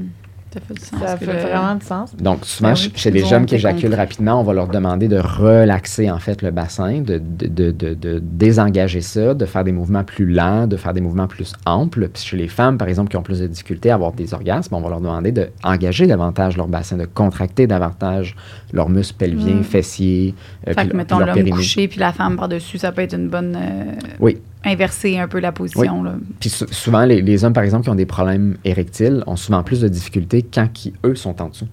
[0.59, 1.01] Ça fait du sens.
[1.09, 2.17] Ça que fait le- vraiment du sens.
[2.17, 5.19] Donc, souvent, Ben oui, chez les jeunes qui éjaculent rapidement, on va leur demander de
[5.19, 9.73] relaxer en fait le bassin, de, de, de- de- de désengager ça, de faire des
[9.73, 12.09] mouvements plus lents, de faire des mouvements plus amples.
[12.09, 14.75] Puis chez les femmes, par exemple, qui ont plus de difficultés à avoir des orgasmes,
[14.75, 18.37] on va leur demander d'engager davantage leur bassin, de contracter davantage
[18.73, 19.65] leurs muscles pelviens, Mm.
[19.65, 20.35] fessiers,
[20.67, 23.15] euh, Fait puis que, leur- mettons, l'homme couché puis la femme par-dessus, ça peut être
[23.15, 23.57] une bonne.
[23.57, 24.39] euh, Oui.
[24.65, 26.03] Inverser un peu la position.
[26.03, 26.15] Là.
[26.41, 29.63] Puis sou- souvent, les, les hommes, par exemple, qui ont des problèmes érectiles, ont souvent
[29.63, 31.69] plus de difficultés quand qui, eux, sont en dessous.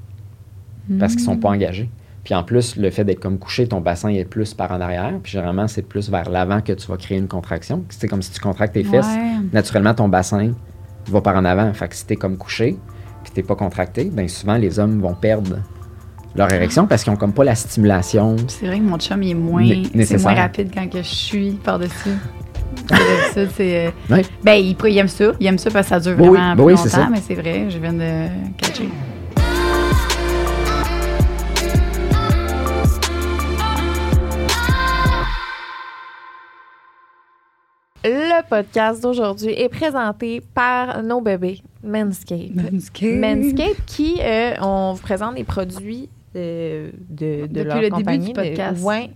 [1.00, 1.89] Parce qu'ils sont pas engagés.
[2.24, 5.13] Puis en plus, le fait d'être comme couché, ton bassin est plus par en arrière.
[5.24, 7.84] Puis généralement, c'est plus vers l'avant que tu vas créer une contraction.
[7.89, 9.06] C'est comme si tu contractes tes fesses.
[9.06, 9.39] Ouais.
[9.52, 10.52] Naturellement, ton bassin
[11.08, 11.74] va par en avant.
[11.74, 12.78] Fait que si t'es comme couché,
[13.24, 15.58] puis t'es pas contracté, bien souvent, les hommes vont perdre
[16.36, 18.36] leur érection parce qu'ils ont comme pas la stimulation.
[18.48, 19.67] C'est vrai que mon chum, il est moins,
[20.04, 22.10] c'est moins rapide quand que je suis par-dessus.
[23.56, 23.88] C'est.
[23.88, 24.21] euh, Ouais.
[24.43, 25.32] Ben, il, il aime ça.
[25.39, 26.38] Il aime ça parce que ça dure Oui, oui.
[26.38, 27.10] vraiment plus oui, c'est longtemps, ça.
[27.12, 28.89] mais c'est vrai, je viens de catcher.
[38.04, 42.56] Le podcast d'aujourd'hui est présenté par nos bébés, Manscaped.
[42.56, 47.91] Manscaped qui, euh, on vous présente des produits euh, de, de Depuis leur le début
[47.95, 48.25] compagnie.
[48.28, 48.84] du de- podcast.
[48.84, 49.10] ouais.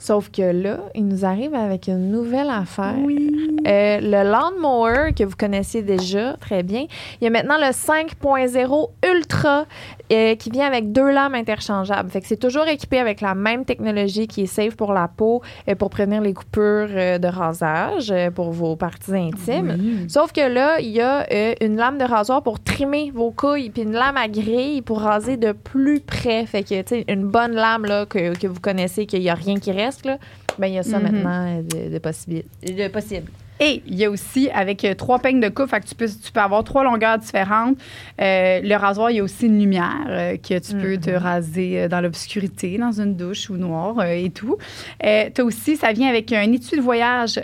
[0.00, 2.96] Sauf que là, il nous arrive avec une nouvelle affaire.
[3.04, 3.30] Oui.
[3.66, 6.86] Euh, le Lawnmower, que vous connaissiez déjà très bien,
[7.20, 9.66] il y a maintenant le 5.0 Ultra
[10.12, 12.10] euh, qui vient avec deux lames interchangeables.
[12.10, 15.40] Fait que c'est toujours équipé avec la même technologie qui est safe pour la peau,
[15.68, 19.76] euh, pour prévenir les coupures euh, de rasage pour vos parties intimes.
[19.78, 20.06] Oui.
[20.08, 21.26] Sauf que là, il y a
[21.62, 25.36] une lame de rasoir pour trimer vos couilles, puis une lame à grille pour raser
[25.36, 26.44] de plus près.
[26.46, 29.34] Fait que, tu sais, une bonne lame là, que, que vous connaissez, qu'il n'y a
[29.34, 30.18] rien qui reste, là,
[30.58, 31.04] ben, il y a ça Mhm.
[31.10, 33.30] maintenant euh, de, de, possibi- de possible.
[33.62, 36.08] Et il y a aussi, avec euh, trois peignes de coupe, fait que tu peux,
[36.08, 37.76] tu peux avoir trois longueurs différentes.
[38.18, 41.82] Euh, le rasoir, il y a aussi une lumière euh, que tu peux te raser
[41.82, 44.56] euh, dans l'obscurité, dans une douche ou noire euh, et tout.
[45.02, 47.34] Tu as aussi, ça vient avec un étui de voyage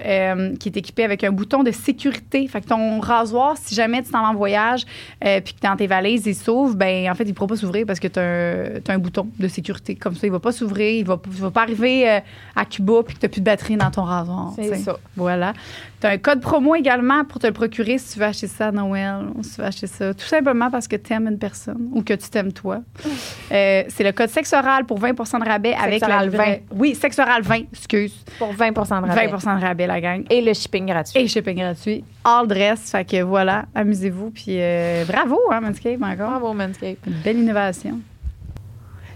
[0.58, 2.48] qui est équipé avec un bouton de sécurité.
[2.48, 4.84] Fait que ton rasoir, si jamais tu t'en vas en voyage
[5.20, 7.86] puis que dans tes valises, il s'ouvre, ben en fait, il ne pourra pas s'ouvrir
[7.86, 9.94] parce que tu as, un bouton de sécurité.
[9.94, 12.20] Comme ça, il ne va pas s'ouvrir, il ne va, pas arriver
[12.54, 14.52] à Cuba puis que tu n'as plus de batterie dans ton rasoir.
[14.56, 14.96] C'est ça.
[15.16, 15.52] Voilà.
[16.00, 18.66] Tu as un code promo également pour te le procurer si tu veux acheter ça
[18.68, 21.38] à Noël ou si tu veux acheter ça tout simplement parce que tu aimes une
[21.38, 22.80] personne ou que tu t'aimes toi.
[23.52, 27.42] Euh, c'est le code sexoral pour 20% de rabais avec la Sexoral vraie- Oui, sexoral
[27.42, 28.12] 20, excuse.
[28.40, 29.28] Pour 20% de rabais.
[29.28, 30.24] 20% de rabais, la gang.
[30.30, 31.20] Et le shipping gratuit.
[31.20, 32.02] Et shipping gratuit.
[32.24, 32.90] All dress.
[32.90, 34.30] Fait que voilà, amusez-vous.
[34.30, 36.28] Puis euh, bravo, hein, Manscaped, encore.
[36.30, 36.98] Bravo, Manscaped.
[37.06, 38.00] Une belle innovation.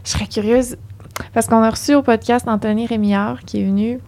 [0.05, 0.77] Je serais curieuse,
[1.35, 3.99] parce qu'on a reçu au podcast Anthony Rémillard qui est venu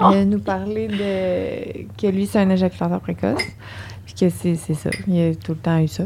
[0.00, 0.10] Oh.
[0.12, 3.42] euh, nous parler de que lui, c'est un éjaculateur précoce.
[4.04, 4.90] Puis que c'est c'est ça.
[5.06, 6.04] Il a tout le temps eu ça.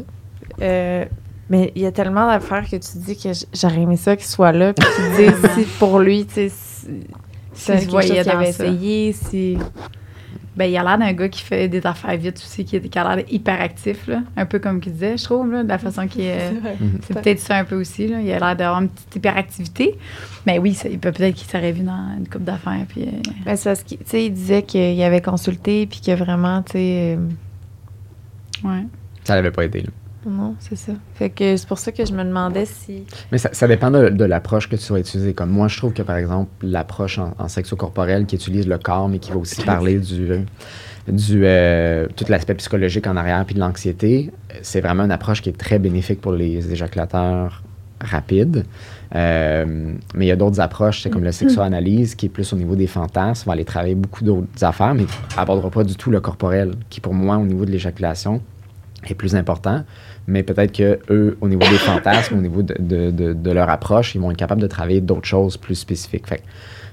[0.60, 1.04] Euh,
[1.50, 4.52] mais il y a tellement d'affaires que tu dis que j'aurais aimé ça qu'il soit
[4.52, 4.72] là.
[4.72, 6.86] Puis qu'il dise si pour lui, tu sais, si-
[7.54, 8.64] se quelque chose qu'il avait ça.
[8.64, 9.12] essayé.
[9.12, 9.58] Si...
[10.54, 13.16] Ben, il a l'air d'un gars qui fait des affaires vite aussi, qui, qui a
[13.16, 14.20] l'air hyper actif, là.
[14.36, 16.52] un peu comme qu'il disait, je trouve, là, de la façon qu'il est.
[17.06, 18.06] C'est peut-être ça un peu aussi.
[18.06, 18.20] Là.
[18.20, 19.96] Il a l'air d'avoir une petite hyperactivité.
[20.46, 22.84] Mais oui, ça, il peut peut-être qu'il s'aurait vu dans une coupe d'affaires.
[22.86, 23.10] Puis, euh,
[23.46, 26.72] Ben, c'est parce qu'il tu sais, il disait qu'il avait consulté puis que vraiment, tu
[26.72, 27.16] sais.
[27.16, 28.84] euh, ouais.
[29.24, 29.80] Ça n'avait pas aidé.
[29.80, 29.88] là.
[30.24, 30.92] Non, c'est ça.
[31.14, 33.04] Fait que c'est pour ça que je me demandais si.
[33.32, 35.34] Mais ça, ça dépend de, de l'approche que tu vas utiliser.
[35.34, 39.08] Comme moi, je trouve que, par exemple, l'approche en, en sexo-corporel qui utilise le corps,
[39.08, 40.28] mais qui va aussi parler du,
[41.08, 44.30] du euh, tout l'aspect psychologique en arrière puis de l'anxiété,
[44.62, 47.62] c'est vraiment une approche qui est très bénéfique pour les éjaculateurs
[48.00, 48.64] rapides.
[49.14, 52.56] Euh, mais il y a d'autres approches, c'est comme le sexo-analyse, qui est plus au
[52.56, 55.06] niveau des fantasmes, va aller travailler beaucoup d'autres affaires, mais
[55.36, 58.40] abordera pas du tout le corporel, qui pour moi, au niveau de l'éjaculation,
[59.04, 59.84] est plus important.
[60.26, 64.30] Mais peut-être que eux, au niveau des fantasmes, au niveau de, leur approche, ils vont
[64.30, 66.26] être capables de travailler d'autres choses plus spécifiques.
[66.26, 66.42] Fait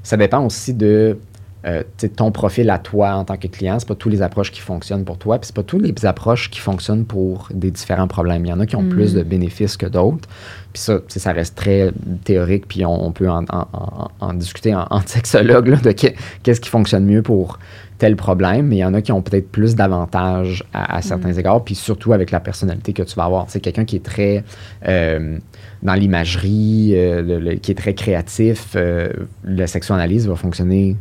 [0.02, 1.18] ça dépend aussi de
[1.65, 1.84] euh,
[2.15, 3.78] ton profil à toi en tant que client.
[3.80, 6.50] C'est pas toutes les approches qui fonctionnent pour toi, puis c'est pas toutes les approches
[6.50, 8.45] qui fonctionnent pour des différents problèmes.
[8.45, 8.89] Il y en a qui ont Mm.
[8.89, 10.30] plus de bénéfices que d'autres.
[10.72, 11.91] Puis ça, ça reste très
[12.24, 16.13] théorique, puis on, on peut en, en- en- en discuter en, sexologue là, de que-
[16.43, 17.60] qu'est-ce qui fonctionne mieux pour
[17.98, 21.34] tel problème, mais il y en a qui ont peut-être plus d'avantages à, à certains
[21.34, 23.45] égards, puis surtout avec la personnalité que tu vas avoir.
[23.50, 24.45] C'est quelqu'un qui est très
[24.88, 25.38] euh,
[25.84, 30.95] dans l'imagerie, euh, qui est très créatif, le sexo-analyse va fonctionner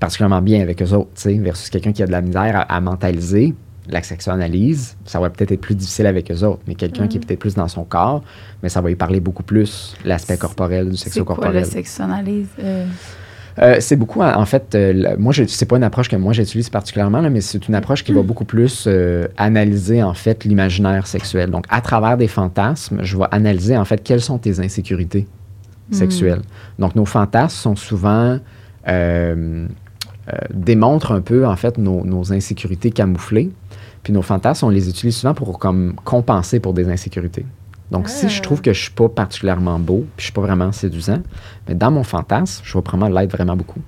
[0.00, 2.62] particulièrement bien avec eux autres, tu sais, versus quelqu'un qui a de la misère à,
[2.62, 3.54] à mentaliser.
[3.88, 7.20] La sexo-analyse, ça va peut-être être plus difficile avec eux autres, mais quelqu'un qui est
[7.26, 8.22] peut-être plus dans son corps,
[8.62, 11.62] mais ça va y parler beaucoup plus l'aspect corporel du C'est quoi sexo-corporel.
[11.62, 12.48] le sexo-analyse?
[12.62, 12.86] Euh,
[13.58, 16.70] Euh, c'est beaucoup, en fait, euh, la- moi, c'est pas une approche que moi j'utilise
[16.70, 21.06] particulièrement, là, mais c'est une approche qui va beaucoup plus euh, analyser, en fait, l'imaginaire
[21.08, 21.50] sexuel.
[21.50, 25.26] Donc, à travers des fantasmes, je vais analyser, en fait, quelles sont tes insécurités
[25.90, 26.42] sexuelles.
[26.78, 28.38] Donc, nos fantasmes sont souvent.
[30.32, 33.50] Euh, démontrent un peu, en fait, nos, nos insécurités camouflées.
[34.02, 37.44] Puis nos fantasmes, on les utilise souvent pour comme compenser pour des insécurités.
[37.90, 40.70] Donc, si je trouve que je suis pas particulièrement beau, puis je suis pas vraiment
[40.70, 41.22] séduisant,
[41.68, 43.80] mais dans mon fantasme, je vais probablement l'être vraiment beaucoup.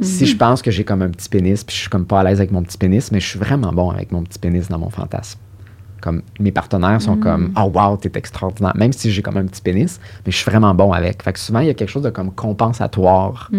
[0.00, 2.24] Si je pense que j'ai comme un petit pénis, puis je suis comme pas à
[2.24, 4.78] l'aise avec mon petit pénis, mais je suis vraiment bon avec mon petit pénis dans
[4.78, 5.38] mon fantasme.
[6.00, 8.76] Comme mes partenaires sont comme Oh wow, t'es extraordinaire.
[8.76, 11.22] Même si j'ai comme un petit pénis, mais je suis vraiment bon avec.
[11.22, 13.50] Fait que souvent, il y a quelque chose de comme compensatoire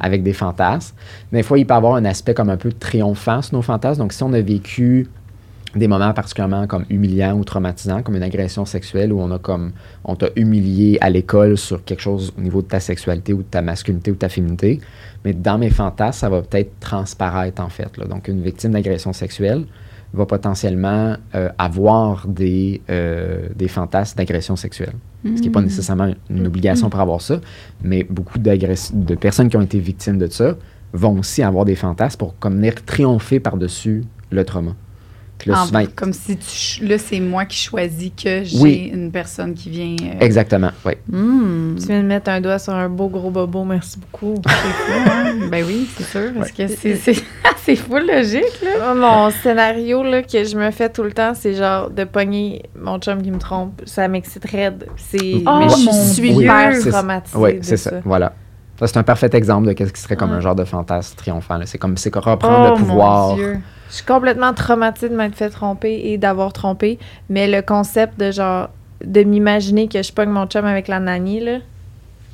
[0.00, 0.94] avec des fantasmes.
[1.32, 4.00] Des fois, il peut y avoir un aspect comme un peu triomphant sur nos fantasmes.
[4.00, 5.08] Donc, si on a vécu
[5.74, 9.72] des moments particulièrement comme humiliants ou traumatisants, comme une agression sexuelle où on a comme
[10.04, 13.48] on t'a humilié à l'école sur quelque chose au niveau de ta sexualité ou de
[13.50, 14.80] ta masculinité ou de ta féminité.
[15.24, 17.96] Mais dans mes fantasmes, ça va peut-être transparaître en fait.
[17.96, 18.04] là.
[18.06, 19.64] Donc une victime d'agression sexuelle
[20.12, 24.94] va potentiellement euh, avoir des, euh, des fantasmes d'agression sexuelle.
[25.24, 27.40] Ce qui n'est pas nécessairement une obligation pour avoir ça,
[27.80, 30.56] mais beaucoup de personnes qui ont été victimes de ça
[30.92, 34.74] vont aussi avoir des fantasmes pour comme venir triompher par-dessus le trauma.
[35.46, 38.90] Là, En- souvent, comme si tu là, c'est moi qui choisis que j'ai Oui.
[38.92, 39.96] une personne qui vient.
[40.02, 40.92] euh, Exactement, oui.
[41.10, 41.76] Hmm.
[41.78, 44.34] Tu viens de mettre un doigt sur un beau gros bobo, merci beaucoup.
[44.46, 45.34] C'est fou, hein?
[45.50, 46.30] ben oui, c'est sûr.
[46.36, 47.14] Parce que c'est, c'est,
[47.64, 48.94] c'est full logique, là.
[48.94, 52.62] Moi, mon scénario là, que je me fais tout le temps, c'est genre de pogner
[52.80, 53.82] mon chum qui me trompe.
[53.84, 54.86] Ça m'excite raide.
[54.96, 55.42] C'est...
[55.46, 57.92] Oh, mais je mon suis hyper traumatisée Oui, c'est ça.
[58.04, 58.32] Voilà.
[58.78, 60.36] Ça, c'est un parfait exemple de ce qui serait comme Ouais.
[60.36, 61.56] un genre de fantasme triomphant.
[61.58, 61.66] là.
[61.66, 63.28] C'est comme c'est reprendre Oh, le pouvoir.
[63.30, 63.58] mon Dieu.
[63.92, 66.98] Je suis complètement traumatisée de m'être fait tromper et d'avoir trompé.
[67.28, 68.70] Mais le concept de genre
[69.04, 71.58] de m'imaginer que je pogne mon chum avec la nanny, là,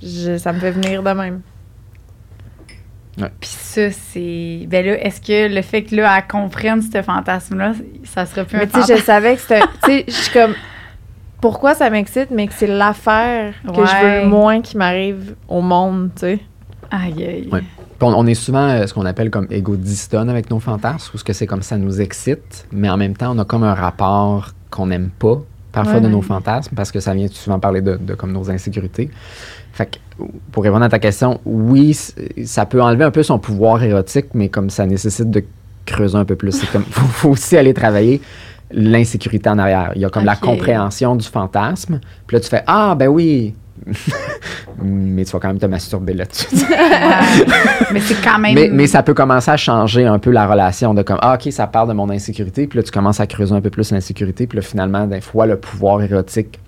[0.03, 1.41] je- ça me fait venir de même.
[3.41, 4.67] Puis ça, c'est.
[4.69, 7.73] Ben là, est-ce que le fait que là, elle comprenne ce fantasme-là,
[8.05, 9.61] ça serait plus Mais un tu sais, je savais que c'était.
[9.83, 10.55] Tu sais, je suis comme.
[11.41, 16.11] Pourquoi ça m'excite, mais que c'est l'affaire que je veux moins qui m'arrive au monde,
[16.15, 16.39] tu sais.
[16.93, 17.49] Aïe, aïe.
[17.51, 17.63] Ouais.
[18.01, 21.19] On, on est souvent euh, ce qu'on appelle comme égo dystone avec nos fantasmes, ou
[21.19, 23.75] ce que c'est comme ça nous excite, mais en même temps, on a comme un
[23.75, 25.41] rapport qu'on n'aime pas
[25.73, 26.01] parfois Ouais.
[26.01, 29.11] de nos fantasmes, parce que ça vient souvent parler de, de comme nos insécurités.
[29.73, 31.97] Fait que, pour répondre à ta question, oui,
[32.45, 35.45] ça peut enlever un peu son pouvoir érotique, mais comme ça nécessite de
[35.85, 36.53] creuser un peu plus.
[36.53, 38.21] C'est comme, faut, faut aussi aller travailler
[38.71, 39.93] l'insécurité en arrière.
[39.95, 43.55] Il y a comme la compréhension du fantasme, puis là, tu fais, ah, ben oui,
[44.83, 46.47] mais tu vas quand même te masturber là-dessus.
[47.93, 48.55] Mais c'est quand même.
[48.55, 51.53] Mais, mais ça peut commencer à changer un peu la relation de comme, ah, OK,
[51.53, 54.47] ça part de mon insécurité, puis là, tu commences à creuser un peu plus l'insécurité,
[54.47, 56.59] puis là, finalement, des fois, le pouvoir érotique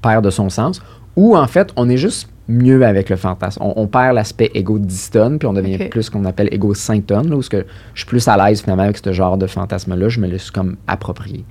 [0.00, 0.80] perd de son sens.
[1.16, 3.62] Ou, en fait, on est juste mieux avec le fantasme.
[3.62, 7.40] On, on perd l'aspect égo-dystone, puis on devient plus ce qu'on appelle égo-syntone, là, où
[7.40, 10.08] que je suis plus à l'aise, finalement, avec ce genre de fantasme-là.
[10.08, 11.44] Je me laisse comme approprié.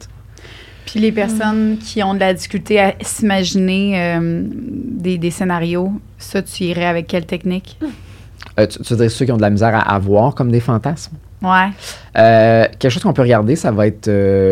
[0.93, 6.43] Puis les personnes qui ont de la difficulté à s'imaginer euh, des, des scénarios, ça,
[6.43, 7.79] tu irais avec quelle technique?
[8.59, 11.15] Euh, tu, dire ceux qui ont de la misère à avoir comme des fantasmes?
[11.41, 11.71] Ouais.
[12.15, 14.07] Euh, quelque chose qu'on peut regarder, ça va être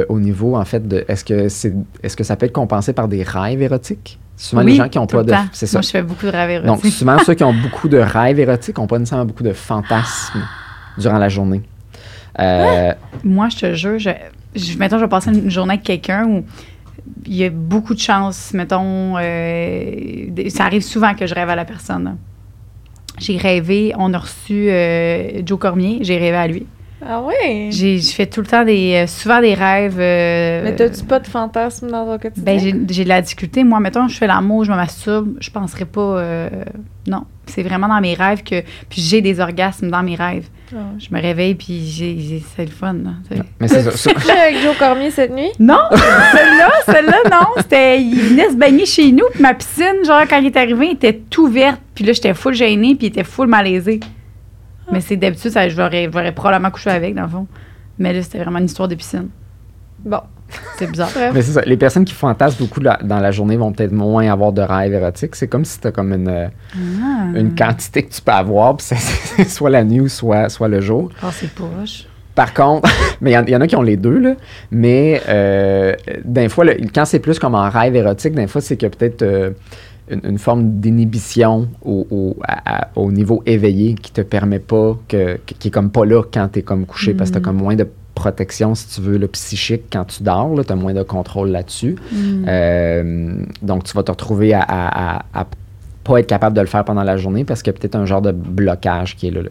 [0.10, 3.08] au niveau, en fait, de est-ce que, c'est, est-ce que ça peut être compensé par
[3.08, 4.18] des rêves érotiques?
[4.36, 5.32] Souvent, oui, les gens qui n'ont pas de.
[5.52, 5.78] C'est ça.
[5.78, 6.94] Moi, je fais beaucoup de rêves Donc, érotiques.
[6.94, 10.42] souvent, ceux qui ont beaucoup de rêves érotiques n'ont pas nécessairement beaucoup de fantasmes
[10.98, 11.62] durant la journée.
[12.40, 14.10] Euh, Moi, je te jure, je,
[14.78, 16.46] mettons, je vais passer une journée avec quelqu'un où
[17.26, 21.56] il y a beaucoup de chances, mettons, euh, ça arrive souvent que je rêve à
[21.56, 22.18] la personne.
[23.18, 26.66] J'ai rêvé, on a reçu euh, Joe Cormier, j'ai rêvé à lui.
[27.04, 27.70] Ah ouais?
[27.72, 29.98] J'ai je fais tout le temps des, euh, souvent des rêves.
[30.00, 32.44] euh, Mais t'as-tu pas de fantasme dans ton quotidien?
[32.44, 33.64] ben, j'ai j'ai de la difficulté.
[33.64, 36.02] Moi, mettons, je fais l'amour, je me masturbe, je penserais pas.
[36.20, 36.50] euh,
[37.08, 38.62] non, c'est vraiment dans mes rêves que.
[38.90, 40.48] Puis j'ai des orgasmes dans mes rêves.
[40.74, 40.78] Ah.
[41.00, 42.94] Je me réveille, puis j'ai j'ai- c'est le fun.
[42.94, 44.12] là, mais c'est ça.
[44.44, 45.50] Avec Joe Cormier cette nuit?
[45.60, 47.48] Non, celle-là, celle-là, non.
[47.58, 50.86] C'était, il venait se baigner chez nous, puis ma piscine, genre, quand il est arrivé,
[50.90, 51.82] elle était tout verte.
[51.96, 54.00] Puis là, j'étais full gênée, puis il était full malaisé.
[54.92, 57.48] Mais c'est d'habitude, ça, j'aurais, j'aurais probablement couché avec, dans le fond.
[58.00, 59.28] Mais là, c'était vraiment une histoire de piscine.
[60.04, 60.20] Bon.
[60.78, 61.10] C'est bizarre.
[61.34, 61.62] Mais c'est ça.
[61.62, 64.92] Les personnes qui fantasment beaucoup la- dans la journée vont peut-être moins avoir de rêves
[64.94, 65.36] érotiques.
[65.38, 67.28] C'est comme si tu comme une, Ah.
[67.34, 70.82] une quantité que tu peux avoir, puis c'est- soit la nuit ou soit, soit le
[70.82, 71.10] jour.
[71.24, 72.06] Oh, c'est poche.
[72.36, 72.90] Par contre,
[73.22, 74.34] mais il y en- il y, en a qui ont les deux, là.
[74.72, 75.94] Mais euh,
[76.26, 79.22] des fois, le- quand c'est plus comme en rêve érotique, des fois, c'est que peut-être
[79.22, 79.52] euh,
[80.12, 84.98] une, une forme d'inhibition au, au, à- à- au niveau éveillé qui te permet pas,
[85.08, 87.44] que, qui est comme pas là quand tu es comme couché, parce que tu as
[87.44, 90.94] comme moins de protection, si tu veux, le psychique quand tu dors, tu as moins
[90.94, 91.96] de contrôle là-dessus.
[92.48, 95.48] Euh, donc, tu vas te retrouver à, à, à- à
[96.04, 98.06] pas être capable de le faire pendant la journée parce qu'il y a peut-être un
[98.06, 99.44] genre de blocage qui est là.
[99.44, 99.50] là.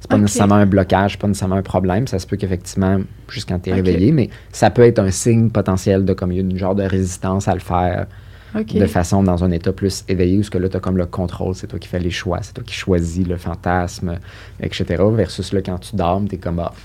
[0.00, 2.06] C'est pas nécessairement un blocage, pas nécessairement un problème.
[2.06, 5.50] Ça se peut qu'effectivement, juste quand tu es réveillé, mais ça peut être un signe
[5.50, 8.06] potentiel de comme il y a une genre de résistance à le faire
[8.54, 11.06] De façon dans un état plus éveillé où ce que là, tu as comme le
[11.06, 14.18] contrôle, c'est toi qui fais les choix, c'est toi qui choisis le fantasme,
[14.60, 15.02] etc.
[15.12, 16.72] Versus là, quand tu dors, tu es comme ah.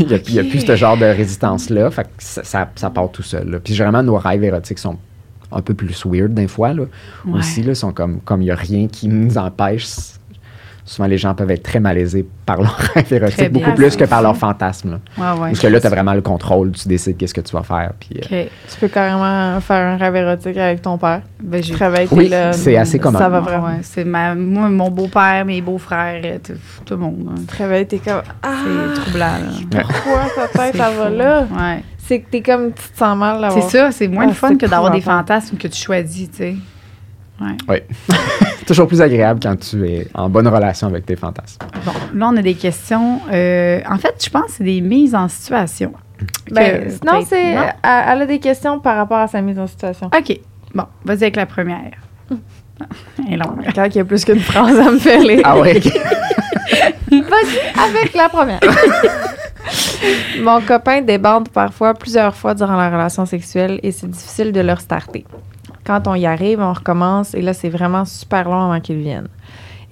[0.00, 1.88] Il n'y a, plus ce genre de résistance-là.
[1.90, 3.48] Fait que ça, ça, ça part tout seul.
[3.48, 3.60] là.
[3.60, 4.98] Puis généralement, nos rêves érotiques sont
[5.52, 6.72] un peu plus weird des fois.
[6.72, 6.84] Là.
[7.24, 7.38] Ouais.
[7.38, 9.86] Aussi, là, sont comme comme il n'y a rien qui nous empêche.
[10.84, 13.60] Souvent les gens peuvent être très malaisés par leur rêve érotique, bien.
[13.60, 14.90] beaucoup plus c'est que par leur fantasme.
[14.92, 14.98] Là.
[15.34, 15.48] Ouais, ouais.
[15.50, 17.92] Parce que là, tu as vraiment le contrôle, tu décides qu'est-ce que tu vas faire.
[18.00, 18.50] Puis, euh, OK.
[18.72, 21.22] Tu peux carrément faire un rêve érotique avec ton père.
[21.42, 22.52] Ben, j'ai travailles, t'es Oui, là.
[22.52, 23.18] c'est assez commun.
[23.18, 23.66] Ça va vraiment.
[23.68, 23.78] ouais.
[23.82, 26.52] C'est ma, moi, mon beau-père, mes beaux-frères, euh, tout,
[26.84, 27.28] tout le monde.
[27.30, 27.34] hein.
[27.40, 28.22] Tu travailles, t'es comme.
[28.42, 28.48] Ah!
[28.94, 29.38] C'est troublant.
[29.72, 29.82] là.
[29.82, 31.46] Pourquoi ta tête, C'est ça va là?
[31.52, 31.82] Ouais.
[31.98, 32.72] C'est que t'es comme.
[32.72, 35.56] Tu te sens mal C'est ça, c'est moins Ah, le fun que d'avoir des fantasmes
[35.56, 36.56] que tu choisis, tu sais.
[37.68, 37.86] Ouais.
[38.66, 41.58] toujours plus agréable quand tu es en bonne relation avec tes fantasmes.
[41.84, 43.20] Bon, là, on a des questions.
[43.32, 45.92] euh, en fait, je pense que c'est des mises en situation.
[46.50, 47.42] Ben, non, c'est.
[47.52, 50.08] Elle, elle a des questions par rapport à sa mise en situation.
[50.16, 50.38] OK.
[50.74, 51.92] Bon, vas-y avec la première.
[53.18, 53.64] Elle est longue.
[53.74, 55.40] Quand il y a plus qu'une phrase à me faire les.
[55.44, 55.78] Ah ouais.
[57.10, 58.60] Vas-y avec la première.
[60.40, 64.72] Mon copain débande parfois plusieurs fois durant la relation sexuelle et c'est difficile de le
[64.72, 65.24] restarter.
[65.84, 69.28] Quand on y arrive, on recommence et là, c'est vraiment super long avant qu'il vienne.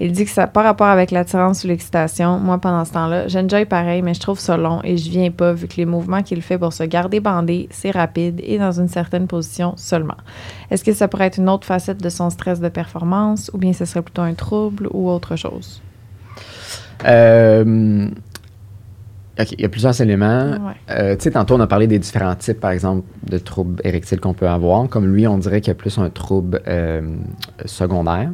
[0.02, 2.38] Il dit que ça n'a pas rapport avec l'attirance ou l'excitation.
[2.38, 5.52] Moi, pendant ce temps-là, j'enjoy pareil, mais je trouve ça long et je viens pas
[5.52, 8.88] vu que les mouvements qu'il fait pour se garder bandé, c'est rapide et dans une
[8.88, 10.16] certaine position seulement.
[10.70, 13.74] Est-ce que ça pourrait être une autre facette de son stress de performance ou bien
[13.74, 15.82] ce serait plutôt un trouble ou autre chose?
[17.04, 18.08] Euh,
[19.40, 20.50] OK, il y a plusieurs éléments.
[20.50, 20.74] Ouais.
[20.90, 24.20] Euh, tu sais, tantôt, on a parlé des différents types, par exemple, de troubles érectiles
[24.20, 24.88] qu'on peut avoir.
[24.88, 27.02] Comme lui, on dirait qu'il y a plus un trouble euh,
[27.64, 28.30] secondaire,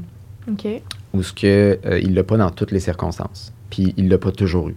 [0.50, 0.66] OK.
[1.14, 3.52] ou ce que euh, il l'a pas dans toutes les circonstances.
[3.70, 4.76] Puis il l'a pas toujours eu.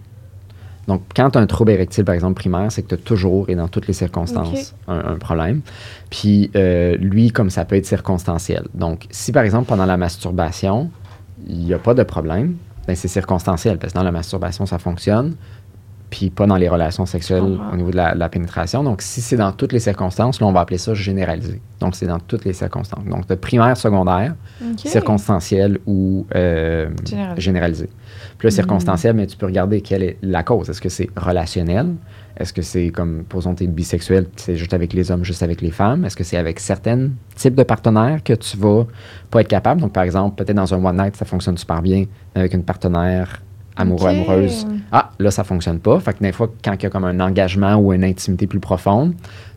[0.88, 3.48] Donc, quand tu as un trouble érectile, par exemple, primaire, c'est que tu as toujours
[3.48, 5.60] et dans toutes les circonstances un, un problème.
[6.10, 8.64] Puis euh, lui, comme ça peut être circonstanciel.
[8.74, 10.90] Donc, si par exemple, pendant la masturbation,
[11.46, 12.56] il n'y a pas de problème,
[12.86, 15.36] ben, c'est circonstanciel, parce que dans la masturbation, ça fonctionne,
[16.10, 17.72] puis pas dans les relations sexuelles comprends.
[17.72, 18.82] au niveau de la, la pénétration.
[18.82, 21.60] Donc, si c'est dans toutes les circonstances, là, on va appeler ça généralisé.
[21.78, 23.04] Donc, c'est dans toutes les circonstances.
[23.04, 24.80] Donc, de primaire, secondaire, OK.
[24.80, 27.40] circonstanciel ou euh, Généralisé.
[27.40, 27.88] généralisé.
[28.38, 30.68] Puis là, circonstanciel, mais tu peux regarder quelle est la cause.
[30.68, 31.94] Est-ce que c'est relationnel?
[32.36, 35.70] Est-ce que c'est comme, posons, t'es bisexuel, c'est juste avec les hommes, juste avec les
[35.70, 36.04] femmes?
[36.06, 38.86] Est-ce que c'est avec certains types de partenaires que tu vas
[39.30, 39.80] pas être capable?
[39.80, 43.42] Donc, par exemple, peut-être dans un one night, ça fonctionne super bien avec une partenaire
[43.76, 44.66] amoureux, amoureuse.
[44.92, 45.98] Ah, là, ça fonctionne pas.
[46.00, 48.60] Fait que des fois, quand il y a comme un engagement ou une intimité plus
[48.60, 49.14] profonde,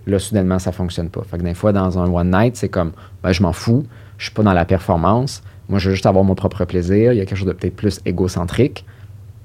[0.08, 1.24] là, soudainement, ça fonctionne pas.
[1.24, 2.92] Fait que des fois, dans un one night, c'est comme,
[3.24, 3.86] ben, je m'en fous,
[4.18, 5.44] je suis pas dans la performance.
[5.70, 7.14] Moi, je veux juste avoir mon propre plaisir.
[7.14, 8.86] Il y a quelque chose de peut-être plus égocentrique.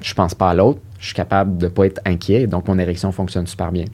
[0.00, 0.80] Je pense pas à l'autre.
[0.98, 2.46] Je suis capable de pas être inquiet.
[2.46, 3.84] Donc, mon érection fonctionne super bien.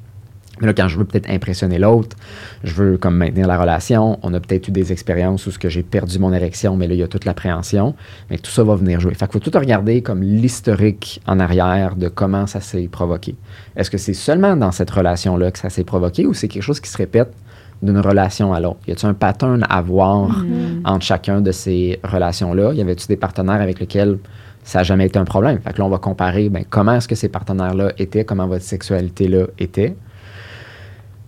[0.64, 2.16] Mais là, quand je veux peut-être impressionner l'autre,
[2.62, 4.18] je veux comme maintenir la relation.
[4.22, 6.94] On a peut-être eu des expériences où ce que j'ai perdu mon érection, mais là,
[6.94, 7.94] il y a toute l'appréhension.
[8.30, 9.12] Mais tout ça va venir jouer.
[9.12, 13.34] Fait qu'il faut tout regarder comme l'historique en arrière de comment ça s'est provoqué.
[13.76, 16.80] Est-ce que c'est seulement dans cette relation-là que ça s'est provoqué ou c'est quelque chose
[16.80, 17.34] qui se répète
[17.82, 18.80] d'une relation à l'autre?
[18.88, 20.42] Y a-t-il un pattern à voir
[20.86, 22.72] entre chacun de ces relations-là?
[22.72, 24.16] Y avait-tu des partenaires avec lesquels
[24.62, 25.58] ça n'a jamais été un problème?
[25.60, 28.64] Fait que là, on va comparer ben, comment est-ce que ces partenaires-là étaient, comment votre
[28.64, 29.94] sexualité-là était?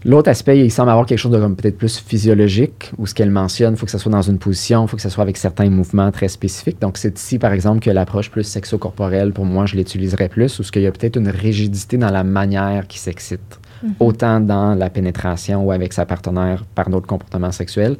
[0.06, 3.32] L'autre aspect, il semble avoir quelque chose de comme peut-être plus physiologique, où ce qu'elle
[3.32, 5.36] mentionne, il faut que ça soit dans une position, il faut que ça soit avec
[5.36, 6.80] certains mouvements très spécifiques.
[6.80, 10.62] Donc, c'est ici, par exemple, que l'approche plus sexo-corporelle, pour moi, je l'utiliserais plus, ou
[10.62, 13.58] ce qu'il y a peut-être une rigidité dans la manière qui s'excite,
[13.98, 17.96] autant dans la pénétration ou avec sa partenaire par d'autres comportements sexuels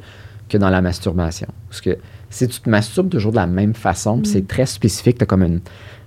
[0.47, 1.47] que dans la masturbation.
[1.67, 1.97] Parce que
[2.29, 5.43] si tu te masturbes toujours de la même façon, c'est très spécifique, tu as comme
[5.43, 5.61] une-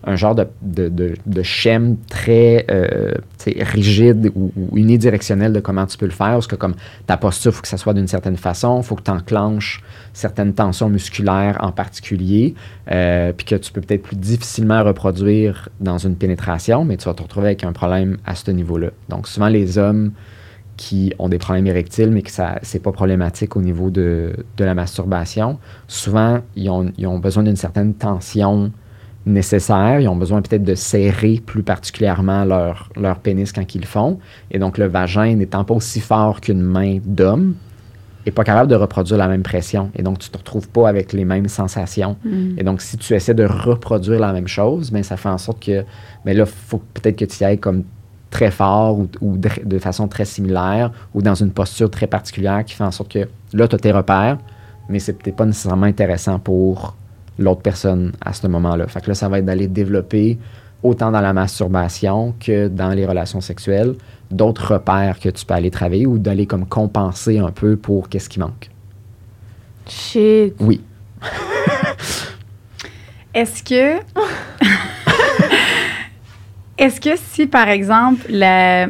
[0.05, 3.13] un genre de, de, de, de schème très euh,
[3.47, 6.33] rigide ou, ou unidirectionnel de comment tu peux le faire.
[6.33, 6.75] Parce que comme
[7.07, 9.83] ta posture, il faut que ça soit d'une certaine façon, il faut que tu enclenches
[10.15, 12.55] certaines tensions musculaires en particulier,
[12.91, 17.13] euh, puis que tu peux peut-être plus difficilement reproduire dans une pénétration, mais tu vas
[17.15, 18.89] te retrouver avec un problème à ce niveau-là.
[19.11, 20.13] Donc souvent les hommes
[20.81, 24.65] qui ont des problèmes érectiles, mais que ça c'est pas problématique au niveau de, de
[24.65, 28.73] la masturbation, souvent, ils ont, ils ont besoin d'une certaine tension
[29.27, 30.01] nécessaire.
[30.01, 34.21] Ils ont besoin peut-être de serrer plus particulièrement leur, leur pénis quand ils le font.
[34.51, 37.57] Et donc, le vagin n'étant pas aussi fort qu'une main d'homme,
[38.25, 39.91] n'est pas capable de reproduire la même pression.
[39.95, 42.17] Et donc, tu ne te retrouves pas avec les mêmes sensations.
[42.57, 45.63] Et donc, si tu essaies de reproduire la même chose, ben, ça fait en sorte
[45.63, 45.85] que,
[46.25, 47.85] ben là, il faut peut-être que tu y ailles comme
[48.31, 52.65] très fort ou, ou de, de façon très similaire ou dans une posture très particulière
[52.65, 54.39] qui fait en sorte que là, tu as tes repères,
[54.89, 56.95] mais c'est peut-être pas nécessairement intéressant pour
[57.39, 58.87] l'autre personne à ce moment-là.
[58.87, 60.39] Fait que là, ça va être d'aller développer
[60.83, 63.95] autant dans la masturbation que dans les relations sexuelles
[64.31, 68.29] d'autres repères que tu peux aller travailler ou d'aller comme compenser un peu pour qu'est-ce
[68.29, 68.71] qui manque.
[69.89, 70.55] Shit.
[70.61, 70.81] Oui.
[73.35, 74.01] Est-ce que.
[76.81, 78.89] Est-ce que si, par exemple, la.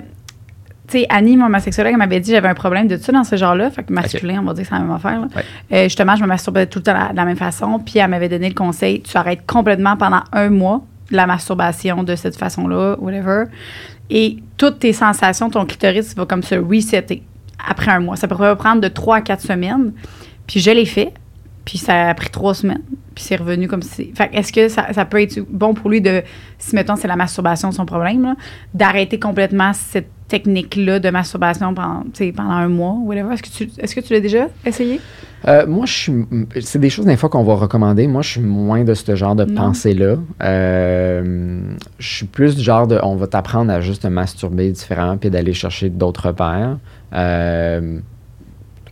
[0.88, 3.36] Sais, Annie, moi, ma sexologue, elle m'avait dit j'avais un problème de ça dans ce
[3.36, 3.70] genre-là.
[3.70, 5.20] Fait que masculin, on va dire que c'est la même affaire.
[5.20, 5.28] là.
[5.36, 5.42] Ouais.
[5.72, 7.78] Euh, justement, je me masturbais tout le temps de la, de la même façon.
[7.78, 12.14] Puis elle m'avait donné le conseil tu arrêtes complètement pendant un mois la masturbation de
[12.16, 13.44] cette façon-là, whatever.
[14.08, 17.22] Et toutes tes sensations, ton clitoris va comme se resetter
[17.68, 18.16] après un mois.
[18.16, 19.92] Ça pourrait prendre de trois à quatre semaines.
[20.46, 21.12] Puis je l'ai fait.
[21.64, 22.82] Puis ça a pris trois semaines.
[23.14, 24.12] Puis c'est revenu comme si.
[24.14, 26.22] Fait que est-ce que ça, ça peut être bon pour lui de,
[26.58, 28.34] si mettons c'est la masturbation son problème, là,
[28.74, 32.04] d'arrêter complètement cette technique-là de masturbation pendant,
[32.36, 33.34] pendant un mois, whatever?
[33.34, 35.00] Est-ce que tu, est-ce que tu l'as déjà essayé?
[35.48, 36.12] Euh, moi, je suis.
[36.60, 38.06] C'est des choses des fois qu'on va recommander.
[38.06, 40.16] Moi, je suis moins de ce genre de pensée-là.
[40.42, 41.60] Euh,
[41.98, 42.98] je suis plus du genre de.
[43.02, 46.78] On va t'apprendre à juste te masturber différemment puis d'aller chercher d'autres repères.
[47.14, 47.98] Euh,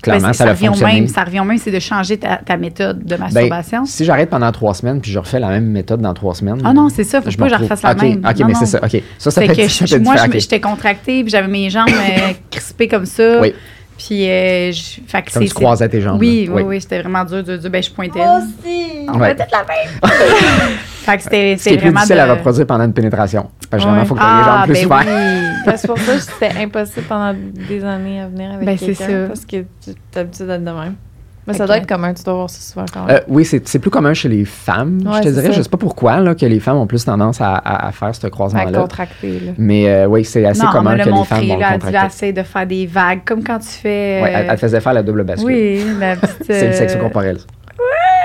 [0.03, 2.57] clairement, Ben, ça, revient au même, ça revient au même, c'est de changer ta, ta
[2.57, 3.85] méthode de Ben, masturbation.
[3.85, 6.61] si j'arrête pendant trois semaines puis je refais la même méthode dans trois semaines.
[6.65, 8.25] ah non, c'est ça, faut je pas que je refasse la même.
[8.29, 8.81] Ok, Non, mais c'est ça.
[8.85, 9.03] Ok.
[9.19, 11.69] Ça, ça peut que être, ça je- peut être moi, j'étais contractée, puis j'avais mes
[11.71, 13.41] jambes euh, crispées comme ça.
[13.41, 13.53] Oui.
[13.99, 16.21] Puis, euh, je, fait que Comme c'est- tu croisais tes jambes.
[16.21, 17.69] Oui, oui, oui, c'était vraiment dur, dur, dur.
[17.69, 18.21] Ben, je pointais.
[18.21, 19.07] aussi!
[19.09, 19.29] On Ouais.
[19.31, 20.13] va peut-être la même.
[21.05, 22.21] fait que c'était Ce qui c'est est plus difficile de...
[22.21, 23.51] à reproduire pendant une pénétration.
[23.69, 24.05] Parce que généralement, Ouais.
[24.05, 24.99] il faut que tu aies les Ah, jambes plus ben souvent.
[25.01, 25.49] oui.
[25.67, 27.35] Ben, c'est pour ça que c'était impossible pendant
[27.69, 29.07] des années à venir avec Ben, c'est quelqu'un.
[29.07, 29.27] ça.
[29.27, 30.95] Parce que tu t'es habitué d'être de même.
[31.49, 33.17] Mais ça doit être commun, tu dois voir ça souvent quand même.
[33.17, 35.47] Euh, oui, c'est c'est plus commun chez les femmes, Ouais, je te dirais.
[35.47, 35.53] ça.
[35.53, 38.15] Je sais pas pourquoi là, que les femmes ont plus tendance à, à- à faire
[38.15, 38.79] ce à croisement-là.
[38.79, 39.53] contracter, là.
[39.59, 41.75] Mais euh, oui, c'est assez non, commun que l'a les montré, femmes vont là, le
[41.75, 42.07] elle contracter.
[42.07, 44.21] essaie de faire des vagues, comme quand tu fais...
[44.23, 45.47] Ouais, elle, euh, elle faisait faire la double bascule.
[45.47, 46.37] Oui, la petite...
[46.45, 47.39] C'est le euh, sexe corporel.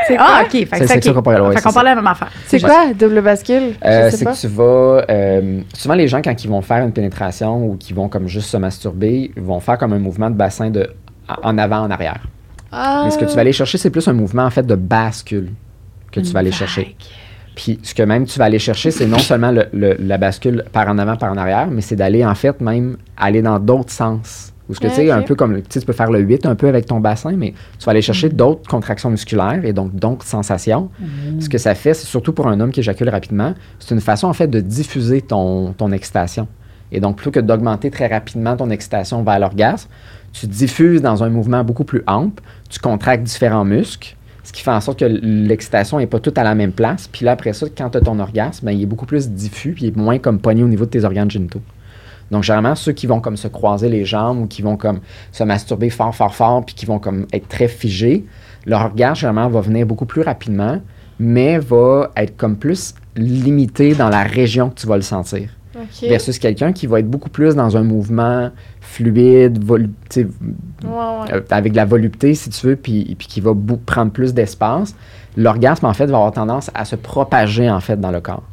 [0.07, 0.41] C'est Ah, quoi?
[0.43, 0.49] OK.
[0.51, 1.13] C'est le c'est sexe OK.
[1.13, 1.84] corporel, ouais, Fait c'est qu'on ça.
[1.84, 2.30] la même affaire.
[2.47, 3.74] C'est quoi, double bascule?
[3.86, 4.34] Euh, Je sais c'est pas.
[4.34, 5.05] que tu vas.
[5.09, 8.49] euh, souvent, les gens, quand ils vont faire une pénétration ou qu'ils vont comme juste
[8.49, 10.89] se masturber, ils vont faire comme un mouvement de bassin de
[11.41, 12.19] en avant, en arrière.
[12.74, 13.01] Ah.
[13.05, 15.51] Mais ce que tu vas aller chercher, c'est plus un mouvement en fait de bascule
[16.11, 16.95] que tu vas aller chercher.
[17.55, 20.63] Puis ce que même tu vas aller chercher, c'est non seulement le- le- la bascule
[20.71, 23.91] par en avant, par en arrière, mais c'est d'aller en fait même aller dans d'autres
[23.91, 24.49] sens.
[24.69, 26.67] Ou ce que tu sais, un peu comme tu peux faire le 8 un peu
[26.69, 30.89] avec ton bassin, mais tu vas aller chercher d'autres contractions musculaires et donc d'autres sensations.
[31.41, 34.28] Ce que ça fait, c'est surtout pour un homme qui éjacule rapidement, c'est une façon
[34.28, 36.47] en fait de diffuser ton, ton excitation.
[36.93, 39.89] Et donc, plutôt que d'augmenter très rapidement ton excitation vers l'orgasme,
[40.34, 44.72] tu diffuses dans un mouvement beaucoup plus ample, tu contractes différents muscles, ce qui fait
[44.72, 47.08] en sorte que l'excitation n'est pas toute à la même place.
[47.08, 49.72] Puis là, après ça, quand tu as ton orgasme, ben, il est beaucoup plus diffus,
[49.72, 51.62] puis il est moins comme pogné au niveau de tes organes génitaux.
[52.32, 55.00] Donc, généralement, ceux qui vont comme se croiser les jambes ou qui vont comme
[55.32, 58.26] se masturber fort, fort, fort, puis qui vont comme être très figés,
[58.66, 60.82] leur orgasme, généralement, va venir beaucoup plus rapidement,
[61.20, 65.50] mais va être comme plus limité dans la région que tu vas le sentir.
[66.09, 68.51] Versus quelqu'un qui va être beaucoup plus dans un mouvement
[68.82, 70.28] fluide, volu- tu sais,
[70.84, 71.34] Ouais, ouais.
[71.34, 73.51] euh, avec de la volupté, si tu veux, puis, puis qui va
[73.86, 74.95] prendre plus d'espace,
[75.38, 78.43] l'orgasme, en fait, va avoir tendance à se propager, en fait, dans le corps.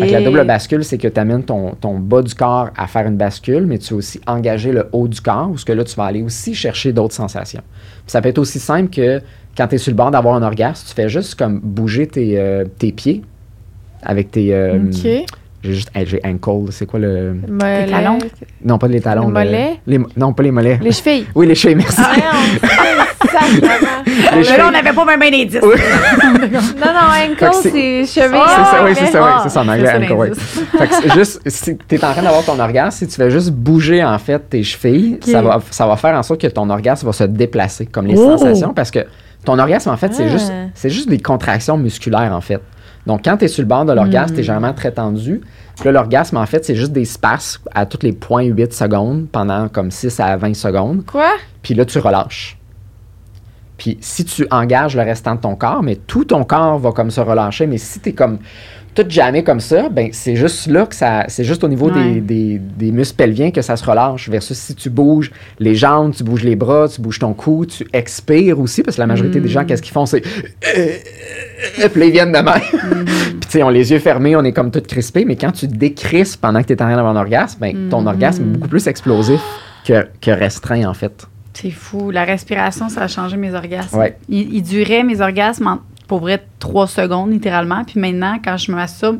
[0.00, 2.86] Fait que la double bascule, c'est que tu amènes ton, ton bas du corps à
[2.86, 5.72] faire une bascule, mais tu vas aussi engager le haut du corps, où ce que
[5.72, 7.62] là, tu vas aller aussi chercher d'autres sensations.
[7.72, 9.20] Puis ça peut être aussi simple que
[9.56, 12.38] quand tu es sur le bord d'avoir un orgasme, tu fais juste comme bouger tes,
[12.38, 13.22] euh, tes pieds
[14.02, 14.54] avec tes...
[14.54, 15.24] euh, OK.
[15.64, 15.90] J'ai juste...
[15.94, 17.34] hey, j'ai ankle, c'est quoi le...
[17.48, 17.86] Mollet.
[17.86, 18.18] talons?
[18.64, 19.22] Non, pas les talons.
[19.22, 19.80] Les le- mollets?
[19.86, 20.78] les mo- non, pas les mollets.
[20.82, 21.26] Les chevilles.
[21.34, 22.02] Oui, les chevilles, merci.
[22.02, 23.40] Ah,
[24.36, 25.58] Mais là, on n'avait pas même un indice.
[25.62, 25.76] Oui.
[26.76, 28.40] Non, non, ankle, c'est- c'est cheville.
[28.46, 30.28] c'est ça, oui, c'est ça, oui, c'est ça en c'est anglais, ça, ankle, oui.
[30.78, 33.30] Fait que c'est juste, si tu es en train d'avoir ton orgasme, si tu fais
[33.30, 36.68] juste bouger, en fait, tes chevilles, ça, va, ça va faire en sorte que ton
[36.70, 38.36] orgasme va se déplacer, comme les Oh!
[38.36, 39.00] sensations, parce que
[39.44, 40.28] ton orgasme, en fait, c'est Ah.
[40.28, 42.60] juste, c'est juste des contractions musculaires, en fait.
[43.06, 44.34] Donc, quand tu es sur le bord de l'orgasme, Hmm.
[44.36, 45.40] tu es généralement très tendu.
[45.76, 49.68] Puis là, l'orgasme, en fait, c'est juste des spasmes à toutes les 0.8 secondes pendant
[49.68, 51.04] comme 6 à 20 secondes.
[51.04, 51.32] Quoi?
[51.62, 52.56] Puis là, tu relâches.
[53.76, 57.10] Puis si tu engages le restant de ton corps, mais tout ton corps va comme
[57.10, 57.66] se relâcher.
[57.66, 58.38] Mais si tu es comme
[58.94, 61.24] tout jamais comme ça, ben c'est juste là que ça.
[61.28, 62.14] C'est juste au niveau Ouais.
[62.14, 64.28] des, des, des muscles pelviens que ça se relâche.
[64.28, 67.86] Versus si tu bouges les jambes, tu bouges les bras, tu bouges ton cou, tu
[67.92, 70.06] expires aussi, parce que la majorité des gens, qu'est-ce qu'ils font?
[70.06, 70.22] C'est.
[70.22, 73.04] Puis là, ils viennent de même.
[73.04, 75.66] Puis tu sais, on les yeux fermés, on est comme tout crispé, mais quand tu
[75.66, 78.68] décrispes pendant que tu es en train d'avoir un orgasme, ben, ton orgasme est beaucoup
[78.68, 79.40] plus explosif
[79.86, 81.26] que, que restreint, en fait.
[81.52, 82.10] C'est fou.
[82.10, 83.96] La respiration, ça a changé mes orgasmes.
[83.98, 84.16] Ouais.
[84.28, 85.78] Ils duraient mes orgasmes en,
[86.14, 87.82] pour vrai trois secondes, littéralement.
[87.84, 89.18] Puis maintenant, quand je me masturbe,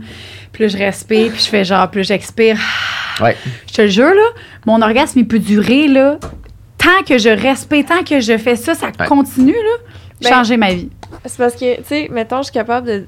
[0.53, 2.57] plus je respire, puis je fais genre, plus j'expire.
[3.21, 3.37] Ouais.
[3.69, 4.29] Je te le jure, là,
[4.67, 6.19] mon orgasme, il peut durer, là,
[6.79, 9.07] tant que je respire, tant que je fais ça, ça Ouais.
[9.07, 9.85] continue, là,
[10.21, 10.91] Ben, changer ma vie.
[11.25, 13.07] C'est parce que, tu sais, mettons, je suis capable de.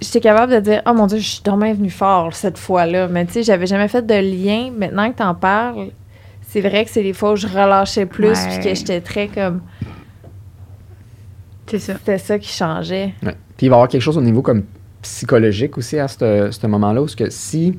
[0.00, 3.08] J'étais capable de dire, oh mon Dieu, je suis dommage venu fort cette fois-là.
[3.08, 4.70] Mais tu sais, j'avais jamais fait de lien.
[4.78, 5.88] Maintenant que t'en parles,
[6.48, 8.48] c'est vrai que c'est les fois où je relâchais plus, Ouais.
[8.60, 9.60] puis que j'étais très comme.
[11.70, 11.94] C'est ça.
[11.94, 13.14] C'était ça qui changeait.
[13.22, 13.36] Ouais.
[13.56, 14.64] Puis il va y avoir quelque chose au niveau comme
[15.02, 17.78] psychologique aussi à ce ce moment-là, où ce que si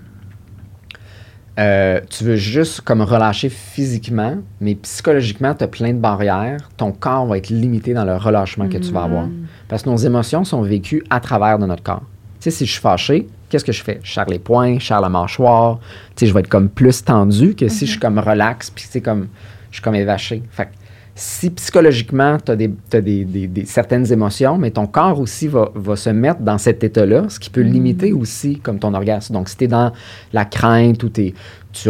[1.60, 6.70] Euh, tu veux juste comme relâcher physiquement, mais psychologiquement, tu as plein de barrières.
[6.78, 9.28] Ton corps va être limité dans le relâchement que tu vas avoir.
[9.68, 12.04] Parce que nos émotions sont vécues à travers de notre corps.
[12.40, 14.00] Tu sais, si je suis fâché, qu'est-ce que je fais?
[14.02, 15.80] Je serre les poings, je serre la mâchoire.
[16.16, 18.86] Tu sais, je vais être comme plus tendu que si je suis comme relax, puis
[18.86, 19.28] tu sais, comme,
[19.72, 20.42] je suis comme évaché.
[20.52, 20.72] Fait que
[21.14, 25.48] si psychologiquement, tu as, des, t'as des- des- des- certaines émotions, mais ton corps aussi
[25.48, 29.34] va, va se mettre dans cet état-là, ce qui peut limiter aussi comme ton orgasme.
[29.34, 29.92] Donc, si tu es dans
[30.34, 31.34] la crainte ou tu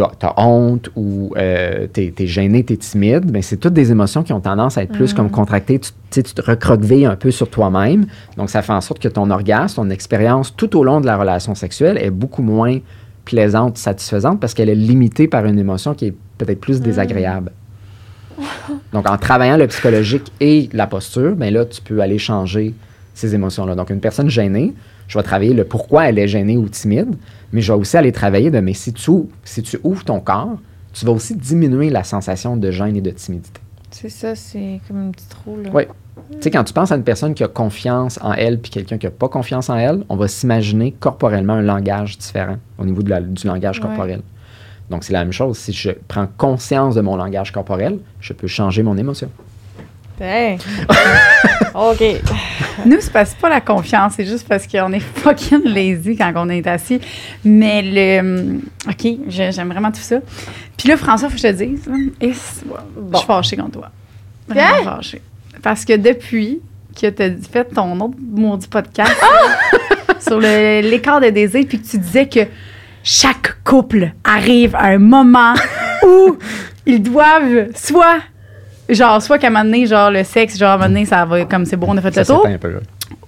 [0.02, 4.22] as, t'as honte ou tu es, gêné, tu es timide, ben, c'est toutes des émotions
[4.22, 5.80] qui ont tendance à être plus comme contractées.
[6.10, 8.06] Tu, te recroquevilles un peu sur toi-même.
[8.36, 11.16] Donc, ça fait en sorte que ton orgasme, ton expérience tout au long de la
[11.16, 12.78] relation sexuelle est beaucoup moins
[13.24, 17.52] plaisante, satisfaisante parce qu'elle est limitée par une émotion qui est peut-être plus désagréable.
[18.92, 22.74] Donc, en travaillant le psychologique et la posture, ben là, tu peux aller changer
[23.14, 23.74] ces émotions-là.
[23.74, 24.72] Donc, une personne gênée,
[25.08, 27.14] je vais travailler le pourquoi elle est gênée ou timide,
[27.52, 30.20] mais je vais aussi aller travailler de, mais si tu, ouvres- si tu ouvres ton
[30.20, 30.56] corps,
[30.92, 33.60] tu vas aussi diminuer la sensation de gêne et de timidité.
[33.90, 35.70] C'est ça, c'est comme un petit trou, là.
[35.74, 35.82] Oui.
[36.30, 38.96] Tu sais, quand tu penses à une personne qui a confiance en elle puis quelqu'un
[38.96, 43.02] qui n'a pas confiance en elle, on va s'imaginer corporellement un langage différent au niveau
[43.02, 43.84] de la- du langage Ouais.
[44.92, 45.56] Donc, c'est la même chose.
[45.58, 49.28] Si je prends conscience de mon langage corporel, je peux changer mon émotion.
[50.20, 50.58] Hey.
[51.74, 52.04] OK.
[52.86, 56.16] Nous, c'est parce que c'est pas la confiance, c'est juste parce qu'on est fucking lazy
[56.16, 57.00] quand on est assis.
[57.44, 58.60] Mais le.
[58.88, 60.18] OK, je- j'aime vraiment tout ça.
[60.76, 61.88] Puis là, François, faut que je te dise,
[62.20, 63.90] je suis fâchée contre toi.
[64.46, 64.84] Vraiment Hein?
[64.96, 65.22] fâchée.
[65.62, 66.60] Parce que depuis
[67.00, 69.12] que tu as fait ton autre maudit podcast
[70.20, 72.40] sur le- l'écart de désir, puis que tu disais que
[73.02, 75.54] chaque couple arrive à un moment
[76.06, 76.36] où
[76.86, 78.18] ils doivent soit.
[78.88, 81.24] Genre, soit qu'à un moment donné, genre, le sexe, genre, à un moment donné, ça
[81.24, 82.72] va comme c'est bon, on a fait Ça le tour s'éteint un peu.
[82.72, 82.80] là.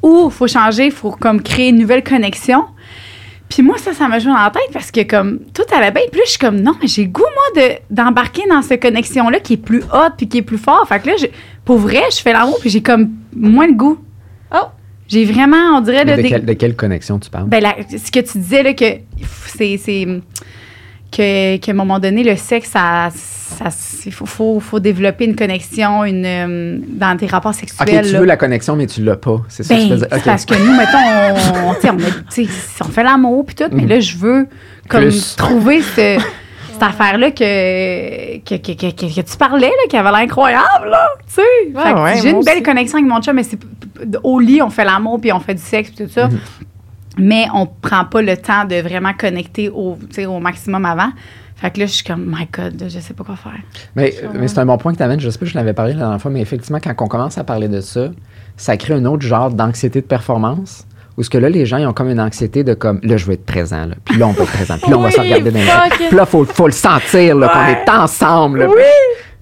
[0.03, 2.65] ou faut changer, faut comme créer une nouvelle connexion.
[3.49, 6.03] Puis moi, ça, ça m'a joué dans la tête parce que comme tout allait bien.
[6.11, 8.83] Puis là, je suis comme, non, mais j'ai le goût, moi, de- d'embarquer dans cette
[8.83, 10.85] connexion-là qui est plus haute puis qui est plus fort.
[10.89, 11.27] Fait que là, je-
[11.65, 13.99] pour vrai, je fais l'amour puis j'ai comme moins le goût.
[15.09, 17.47] J'ai vraiment, on dirait, là, de, des- de quelle connexion tu parles?
[17.49, 18.85] ben, la- ce que tu disais, là, que
[19.47, 19.79] c'est.
[21.13, 23.09] que, qu'à un moment donné, le sexe, ça.
[23.13, 23.69] ça
[24.07, 28.05] il faut, faut, faut développer une connexion une, euh, dans tes rapports OK, sexuels.
[28.07, 28.19] tu là.
[28.21, 29.43] veux la connexion, mais tu l'as pas.
[29.49, 30.07] C'est ça que Ben, tu faisais.
[30.11, 30.25] c'est OK.
[30.25, 32.49] parce que nous, mettons, on, tu on, a- tu
[32.81, 33.89] on fait l'amour puis tout, mais Mhm.
[33.89, 34.47] là, je veux
[34.89, 35.37] comme Plus.
[35.37, 36.19] trouver ce-
[36.75, 40.91] cette affaire-là que, que, que, que, que- que tu parlais, là, qui avait l'air incroyable,
[40.91, 41.43] là, tu sais.
[41.75, 42.63] Fait que ouais, j'ai une belle aussi.
[42.63, 43.59] connexion avec mon chum, mais c'est
[44.23, 46.29] au lit, on fait l'amour puis on fait du sexe puis tout ça.
[46.29, 46.39] Mhm.
[47.17, 51.11] Mais on prend pas le temps de vraiment connecter au, tu sais, au maximum avant.
[51.57, 53.53] Fait que là, je suis comme, my God, je sais pas quoi faire.
[53.95, 55.21] Mais, mais c'est un bon point que tu amènes.
[55.21, 57.39] Je sais pas si je l'avais parlé la dernière fois, mais effectivement, quand on commence
[57.39, 58.09] à parler de ça,
[58.57, 60.85] ça crée un autre genre d'anxiété de performance.
[61.17, 63.25] Où ce que là, les gens, ils ont comme une anxiété de comme, là, je
[63.27, 63.95] veux être présent, là.
[64.05, 64.75] Puis là, on va être présent.
[64.83, 67.37] Puis là, on va se Oui, regarder dans les Puis là, faut, faut le sentir,
[67.37, 67.83] là, qu'on Ouais.
[67.87, 68.59] est ensemble.
[68.61, 68.69] là.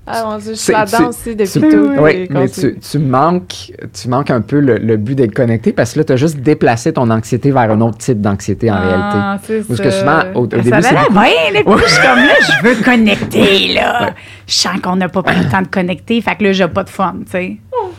[0.05, 1.91] Ah mon Dieu, je suis là-dedans aussi depuis tu- tout.
[2.01, 5.93] Oui, mais tu, tu manques, tu manques un peu le, le but d'être connecté parce
[5.93, 8.99] que là, tu as juste déplacé ton anxiété vers un autre type d'anxiété en réalité.
[9.15, 9.85] Ah, c'est Parce ça.
[9.85, 12.03] que souvent, au- au Ça début, va c'est là, beaucoup- bien, là, puis je suis
[12.03, 14.11] comme là, je veux connecter, là.
[14.49, 16.83] Je sens qu'on n'a pas pris le temps de connecter, fait que là, j'ai pas
[16.83, 17.57] de fun, tu sais.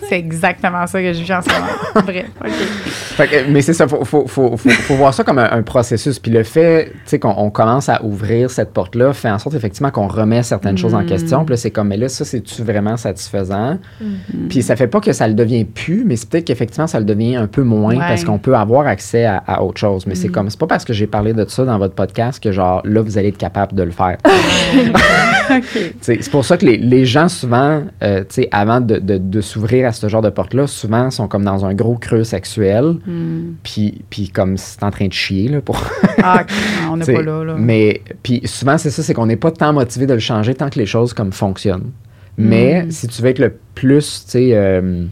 [0.10, 1.68] C'est exactement ça que je vis en ce moment.
[2.06, 2.52] Bref, OK.
[2.52, 5.62] Fait que, mais c'est ça, faut, faut, faut, faut, faut voir ça comme un, un
[5.62, 6.18] processus.
[6.20, 9.56] Puis le fait, tu sais, qu'on on commence à ouvrir cette porte-là fait en sorte
[9.56, 10.98] effectivement qu'on remet certaines choses Mm.
[10.98, 11.46] en question.
[11.46, 13.78] Puis là, c'est comme, mais là, ça, c'est-tu vraiment satisfaisant?
[14.02, 14.48] Mm.
[14.50, 17.06] Puis ça fait pas que ça le devient plus, mais c'est peut-être qu'effectivement, ça le
[17.06, 17.96] devient un peu moins Ouais.
[17.98, 18.08] Mm.
[18.08, 20.06] parce qu'on peut avoir accès à, à autre chose.
[20.08, 22.52] Mais c'est comme, c'est pas parce que j'ai parlé de ça dans votre podcast que,
[22.52, 24.18] genre, là, vous allez être capable de le faire.
[26.02, 29.92] C'est pour ça que les, les gens, souvent, euh, avant de, de- de s'ouvrir à
[29.92, 32.96] ce genre de porte-là, souvent sont comme dans un gros creux sexuel.
[33.06, 33.54] Hmm.
[33.64, 35.82] Puis, puis comme c'est en train de chier, là, pour.
[36.22, 36.46] Ah,
[36.92, 37.56] on n'est pas là, là.
[37.58, 40.70] Mais, puis souvent, c'est ça, c'est qu'on n'est pas tant motivé de le changer tant
[40.70, 41.92] que les choses comme fonctionnent.
[42.38, 45.06] Mais si tu veux être le plus, euh,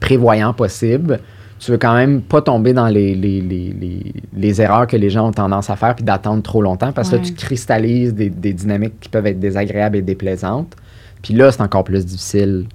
[0.00, 1.20] prévoyant possible,
[1.58, 5.08] tu veux quand même pas tomber dans les, les, les, les, les erreurs que les
[5.08, 8.28] gens ont tendance à faire puis d'attendre trop longtemps parce que là, tu cristallises des,
[8.28, 10.74] des dynamiques qui peuvent être désagréables et déplaisantes.
[11.22, 12.66] Puis là, c'est encore plus difficile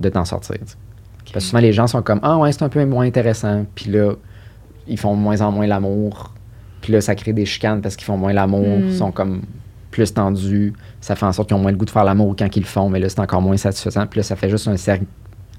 [0.00, 0.56] de t'en sortir.
[0.60, 3.66] Parce que souvent, les gens sont comme Ah ouais, c'est un peu moins intéressant.
[3.74, 4.12] Puis là,
[4.86, 6.32] ils font de moins en moins l'amour.
[6.80, 8.84] Puis là, ça crée des chicanes parce qu'ils font moins l'amour, Mm.
[8.88, 9.42] ils sont comme
[9.90, 10.72] plus tendus.
[11.00, 12.66] Ça fait en sorte qu'ils ont moins le goût de faire l'amour quand ils le
[12.66, 14.06] font, mais là, c'est encore moins satisfaisant.
[14.06, 15.04] Puis là, ça fait juste un cercle.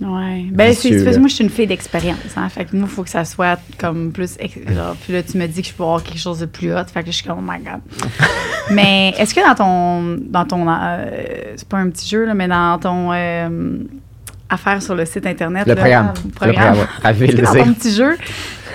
[0.01, 0.45] Ouais.
[0.51, 2.17] Ben, c'est, parce que moi, je suis une fille d'expérience.
[2.37, 4.37] Hein, fait que moi, il faut que ça soit comme plus.
[4.73, 6.85] genre, puis là, tu me dis que je peux avoir quelque chose de plus hot.
[6.93, 7.81] Fait que je suis comme, oh my God.
[8.71, 10.17] mais est-ce que dans ton.
[10.29, 13.11] Dans ton euh, c'est pas un petit jeu, là, mais dans ton.
[13.13, 13.79] euh,
[14.49, 15.67] affaire sur le site Internet.
[15.67, 16.13] Le là, programme.
[16.15, 16.85] le Le programme, ouais.
[17.03, 18.17] Raviver Est-ce le que dans ton petit jeu.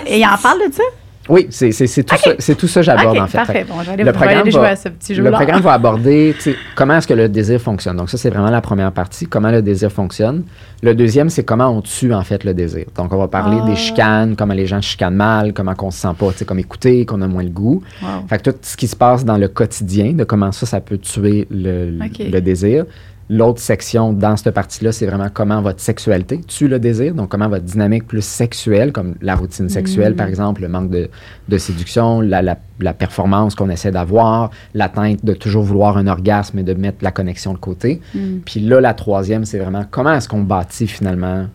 [0.07, 0.83] Et il en parle de ça?
[1.29, 1.71] Oui, c'est
[2.05, 2.21] tout, Ok.
[2.23, 3.39] ça, c'est tout ça que j'aborde en fait.
[3.39, 3.65] parfait.
[3.67, 5.31] Bon, le aller programme jouer va- à ce petit que jeu-là.
[5.31, 6.35] Le programme va aborder
[6.77, 7.97] comment est-ce que le désir fonctionne.
[7.97, 10.45] Donc ça, c'est vraiment la première partie, comment le désir fonctionne.
[10.83, 12.85] Le deuxième, c'est comment on tue en fait le désir.
[12.95, 13.67] Donc on va parler Ah.
[13.67, 17.23] des chicanes, comment les gens chicanent mal, comment on se sent pas comme écouté, qu'on
[17.23, 17.83] a moins le goût.
[18.03, 18.09] Wow.
[18.29, 20.99] Fait que tout ce qui se passe dans le quotidien, de comment ça, ça peut
[20.99, 22.85] tuer le désir.
[23.31, 27.15] L'autre section dans cette partie-là, c'est vraiment comment votre sexualité tue le désir.
[27.15, 30.17] Donc, comment votre dynamique plus sexuelle, comme la routine sexuelle, Mm.
[30.17, 31.09] par exemple, le manque de,
[31.49, 36.59] de séduction, la, la- la performance qu'on essaie d'avoir, l'atteinte de toujours vouloir un orgasme
[36.59, 38.03] et de mettre la connexion de côté.
[38.15, 38.39] Mm.
[38.45, 41.47] Puis là, la troisième, c'est vraiment comment est-ce qu'on bâtit finalement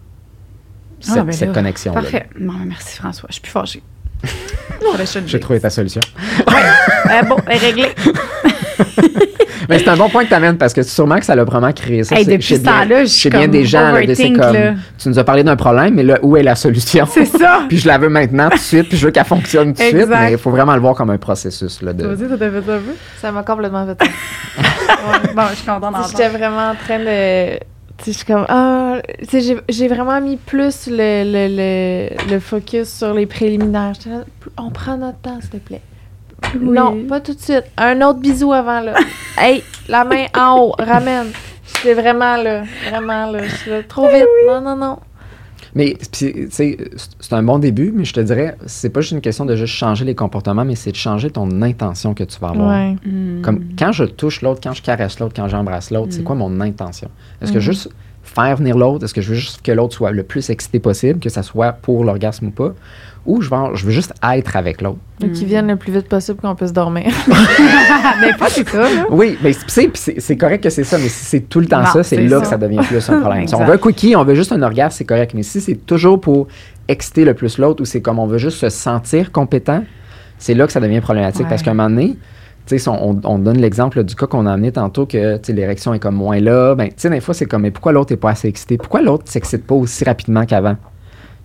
[0.99, 2.01] cette, Ah, ben cette là, connexion-là?
[2.01, 2.27] Parfait.
[2.39, 3.27] Merci François.
[3.29, 3.83] Je suis plus fâchée.
[5.27, 6.01] J'ai trouvé ta solution.
[6.47, 7.85] Euh, bon, est réglé.
[9.67, 11.71] Mais c'est un bon point que tu amènes parce que sûrement que ça l'a vraiment
[11.73, 12.15] créé ça.
[12.15, 14.53] Hey, C'est- depuis chez ce bien- temps-là, je suis bien des gens, là, de- comme,
[14.53, 14.73] là.
[14.97, 17.05] tu nous as parlé d'un problème, mais là, où est la solution?
[17.11, 17.61] C'est ça.
[17.67, 19.87] puis je la veux maintenant, tout de suite, puis je veux qu'elle fonctionne tout de
[19.87, 21.81] suite, mais il faut vraiment le voir comme un processus.
[21.81, 22.05] Là, de...
[22.05, 22.93] Vas-y, t'as fait ça un peu?
[23.21, 26.07] Ça m'a complètement fait Ouais, bon, je suis contente d'entendre.
[26.09, 27.57] J'étais vraiment en train de.
[27.97, 28.45] Tu sais, je suis comme.
[28.47, 28.95] Ah,
[29.29, 33.93] sais, j'ai- j'ai vraiment mis plus le, le, le, le focus sur les préliminaires.
[34.57, 35.81] On prend notre temps, s'il te plaît.
[36.55, 36.69] Oui.
[36.69, 37.65] Non, pas tout de suite.
[37.77, 38.95] Un autre bisou avant, là.
[39.37, 41.27] hey, la main en haut, ramène.
[41.75, 43.41] J'étais vraiment là, vraiment là.
[43.67, 44.25] Là, trop vite.
[44.47, 44.99] Non, non, non.
[45.75, 46.77] Mais puis, tu sais, c'est-
[47.19, 49.75] c'est un bon début, mais je te dirais, c'est pas juste une question de juste
[49.75, 52.69] changer les comportements, mais c'est de changer ton intention que tu vas avoir.
[52.75, 52.95] Ouais.
[53.05, 53.41] Mm.
[53.43, 56.23] Comme quand je touche l'autre, quand je caresse l'autre, quand j'embrasse l'autre, c'est Mm.
[56.23, 57.09] quoi mon intention?
[57.41, 57.61] Est-ce que Mm.
[57.61, 57.89] juste
[58.29, 61.19] faire venir l'autre, est-ce que je veux juste que l'autre soit le plus excité possible,
[61.19, 62.73] que ça soit pour l'orgasme ou pas?
[63.25, 64.97] Ou je veux, je veux juste être avec l'autre?
[65.23, 67.11] Et Qu'ils viennent le plus vite possible qu'on puisse dormir.
[68.21, 69.05] mais pas c'est ça, là.
[69.09, 72.03] Oui, mais c'est- correct que c'est ça, mais si c'est tout le temps Non, ça,
[72.03, 72.41] c'est là ça.
[72.43, 73.47] que ça devient plus un problème.
[73.47, 75.33] Si on veut un quickie, on veut juste un orgasme, c'est correct.
[75.35, 76.47] Mais si c'est toujours pour
[76.87, 79.83] exciter le plus l'autre ou c'est comme on veut juste se sentir compétent,
[80.37, 81.47] c'est là que ça devient problématique.
[81.49, 82.15] Parce qu'à un moment donné,
[82.87, 86.15] on, on- on donne l'exemple du cas qu'on a amené tantôt, que l'érection est comme
[86.15, 88.47] moins là, ben, tu sais, des fois, c'est comme, mais pourquoi l'autre n'est pas assez
[88.47, 88.77] excité?
[88.77, 90.75] Pourquoi l'autre ne s'excite pas aussi rapidement qu'avant?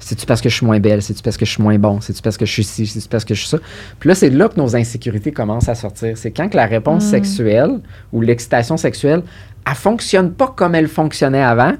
[0.00, 1.00] C'est-tu parce que je suis moins belle?
[1.00, 2.00] C'est-tu parce que je suis moins bon?
[2.00, 2.86] C'est-tu parce que je suis ci?
[2.86, 3.58] C'est-tu parce que je suis ça?
[4.00, 6.18] Puis là, c'est là que nos insécurités commencent à sortir.
[6.18, 7.10] C'est quand que la réponse Mm.
[7.10, 7.70] sexuelle
[8.12, 9.22] ou l'excitation sexuelle,
[9.66, 11.72] elle fonctionne pas comme elle fonctionnait avant.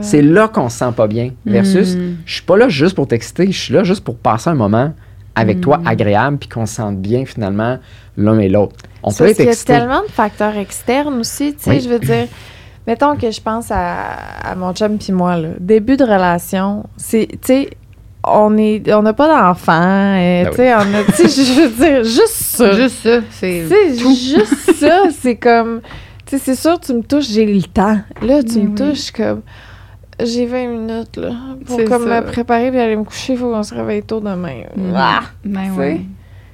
[0.00, 1.32] C'est là qu'on se sent pas bien.
[1.44, 2.16] Versus, Mm.
[2.24, 4.94] je suis pas là juste pour t'exciter, je suis là juste pour passer un moment
[5.36, 5.86] avec toi Mm.
[5.86, 7.78] agréable puis qu'on se sente bien finalement
[8.16, 8.76] l'un et l'autre.
[9.02, 9.72] On C'est peut être qu'il y a excité.
[9.74, 11.80] tellement de facteurs externes aussi, tu sais, Oui.
[11.80, 12.26] je veux dire,
[12.86, 13.96] mettons que je pense à,
[14.42, 17.70] à mon chum puis moi, là, début de relation, c'est, tu sais,
[18.28, 21.60] on est, on n'a pas d'enfant, euh, Ben tu sais, on a, tu sais, je
[21.60, 22.72] veux dire, juste ça.
[22.72, 25.80] Juste ça, c'est Tu sais, juste ça, c'est comme,
[26.24, 27.98] tu sais, c'est sûr, tu me touches, j'ai le temps.
[28.22, 28.74] Là, tu Mais me oui.
[28.74, 29.42] touches comme,
[30.24, 31.30] j'ai 20 minutes, là,
[31.66, 32.20] pour comme ça.
[32.20, 34.62] me préparer puis aller me coucher, il faut qu'on se réveille tôt demain.
[34.76, 34.92] Mm.
[34.94, 35.20] Ah!
[35.44, 36.00] Ben ouais.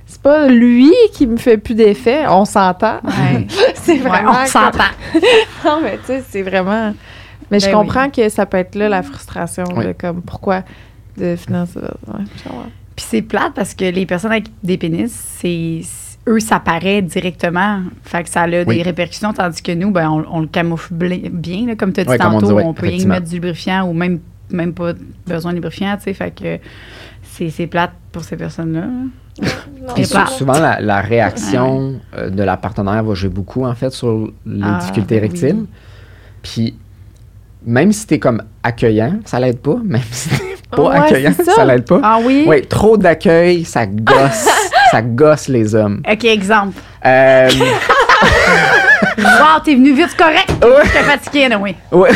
[0.06, 3.00] C'est pas lui qui me fait plus d'effet, on s'entend.
[3.04, 3.46] Ouais.
[3.74, 4.32] c'est Ouais, vraiment.
[4.42, 4.84] on s'entend.
[5.64, 6.92] non, mais tu sais, c'est vraiment.
[7.50, 9.86] Mais je Ben comprends que ça peut être là la frustration Oui.
[9.86, 10.62] de comme pourquoi
[11.16, 11.78] de financer.
[12.08, 12.24] Ouais.
[12.96, 15.80] Puis c'est plate parce que les personnes avec des pénis, c'est
[16.28, 17.80] eux, ça paraît directement.
[18.04, 18.64] Fait que ça a Oui.
[18.76, 21.66] des répercussions, tandis que nous, ben, on, on le camoufle bien.
[21.66, 21.74] là.
[21.76, 23.88] comme tu as dit Ouais, on tantôt, dit, ouais, on peut y mettre du lubrifiant
[23.88, 24.20] ou même,
[24.50, 24.92] même pas
[25.26, 25.96] besoin de lubrifiant.
[25.96, 26.14] tu sais.
[26.14, 26.58] Fait que
[27.24, 28.82] c'est c'est plate pour ces personnes-là.
[29.40, 30.04] Non, Puis
[30.36, 34.60] souvent, la, la réaction euh, de la partenaire va jouer beaucoup, en fait, sur les
[34.62, 35.56] Ah, difficultés ben érectiles.
[35.60, 35.66] oui.
[36.42, 36.74] Puis,
[37.64, 39.76] même si t'es comme accueillant, ça l'aide pas.
[39.84, 40.36] Même si t'es
[40.70, 41.64] pas Ouais, accueillant, ça, ça.
[41.64, 42.00] l'aide pas.
[42.02, 42.44] Ah oui?
[42.46, 44.48] Oui, trop d'accueil, ça gosse.
[44.92, 46.02] ça gosse les hommes.
[46.08, 46.78] OK, exemple.
[47.04, 47.48] Euh,
[49.18, 50.50] Wow, t'es venu vite, correct.
[50.62, 50.84] Ouais.
[50.84, 51.74] J'étais fatiguée, non, oui.
[51.92, 52.10] ouais.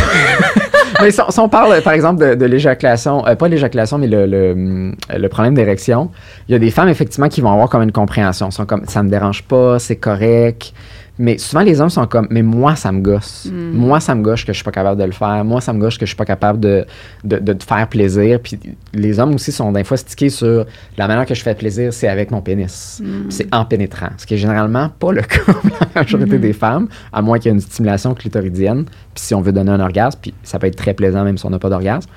[1.01, 3.99] mais si on, si on parle, euh, par exemple, de, de l'éjaculation, euh, pas l'éjaculation,
[3.99, 6.11] mais le, le, hum, le problème d'érection,
[6.49, 8.49] il y a des femmes, effectivement, qui vont avoir comme une compréhension.
[8.49, 10.73] Ils sont comme, ça me dérange pas, c'est correct.
[11.19, 13.49] Mais souvent, les hommes sont comme, mais moi, ça me gosse.
[13.51, 13.73] Mm.
[13.73, 15.45] Moi, ça me gosse que je suis pas capable de le faire.
[15.45, 16.85] Moi, ça me gosse que je suis pas capable de,
[17.25, 18.39] de, de te faire plaisir.
[18.43, 18.59] Puis
[18.93, 20.67] les hommes aussi sont des fois stickés sur
[20.99, 23.01] la manière que je fais plaisir, c'est avec mon pénis.
[23.03, 23.31] Mm.
[23.31, 24.11] C'est en pénétrant.
[24.19, 26.41] Ce qui est généralement pas le cas pour la majorité Mhm.
[26.41, 28.85] des femmes, à moins qu'il y ait une stimulation clitoridienne.
[29.15, 31.47] Puis si on veut donner un orgasme, puis ça peut être très plaisant même si
[31.47, 32.11] on n'a pas d'orgasme.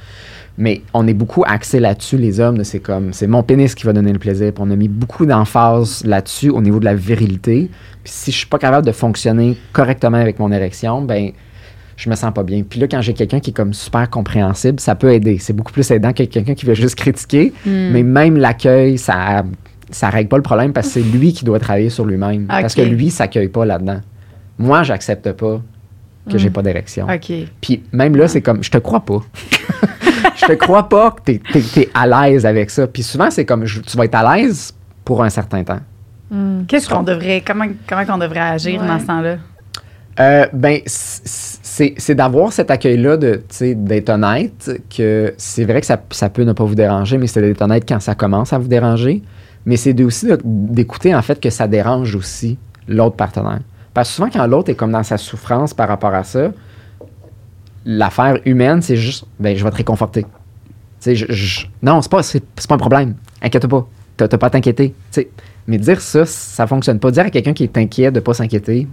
[0.60, 3.93] Mais on est beaucoup axé là-dessus, les hommes, c'est comme, c'est mon pénis qui va
[3.93, 4.51] donner le plaisir.
[4.51, 7.72] Puis on a mis beaucoup d'emphase là-dessus au niveau de la virilité.
[8.03, 11.32] Puis si je suis pas capable de fonctionner correctement avec mon érection, ben
[11.95, 12.64] je me sens pas bien.
[12.70, 15.38] Puis là, quand j'ai quelqu'un qui est comme super compréhensible, ça peut aider.
[15.39, 17.53] C'est beaucoup plus aidant que quelqu'un qui veut juste critiquer.
[17.66, 17.91] Mm.
[17.91, 19.45] Mais même l'accueil, ça
[19.91, 22.47] ça règle pas le problème parce que c'est lui qui doit travailler sur lui-même.
[22.47, 24.01] Parce que lui, il s'accueille pas là-dedans.
[24.57, 25.62] Moi, j'accepte pas
[26.30, 27.08] que j'ai pas d'érection.
[27.08, 27.32] OK.
[27.62, 29.20] Puis même là, c'est comme, je te crois pas.
[30.36, 32.88] je te crois pas que t'es, t'es, t'es à l'aise avec ça.
[32.88, 34.74] Puis souvent, c'est comme, je- tu vas être à l'aise
[35.06, 35.80] pour un certain temps.
[36.32, 36.64] Hmm.
[36.68, 38.88] Qu'est-ce qu'on devrait, comment, comment qu'on devrait agir Ouais.
[38.88, 39.38] dans ce temps-là?
[40.20, 45.80] Euh, ben, c'est c'est d'avoir cet accueil-là, de, tu sais, d'être honnête, que c'est vrai
[45.80, 48.52] que ça, ça peut ne pas vous déranger, mais c'est d'être honnête quand ça commence
[48.52, 49.24] à vous déranger.
[49.66, 52.58] Mais c'est aussi de- d'écouter, en fait, que ça dérange aussi
[52.88, 53.60] l'autre partenaire.
[54.00, 56.54] Parce que souvent, quand l'autre est comme dans sa souffrance par rapport à ça,
[57.86, 60.26] l'affaire humaine, c'est juste, ben, je vais te réconforter.
[61.06, 63.16] Je, je- non, c'est pas, c'est, c'est pas un problème.
[63.41, 63.86] Inquiète pas.
[64.16, 64.95] T'as, t'as pas à t'inquiéter.
[65.68, 67.12] Mais dire ça, ça fonctionne pas.
[67.12, 68.88] Dire à quelqu'un qui est inquiet de pas s'inquiéter,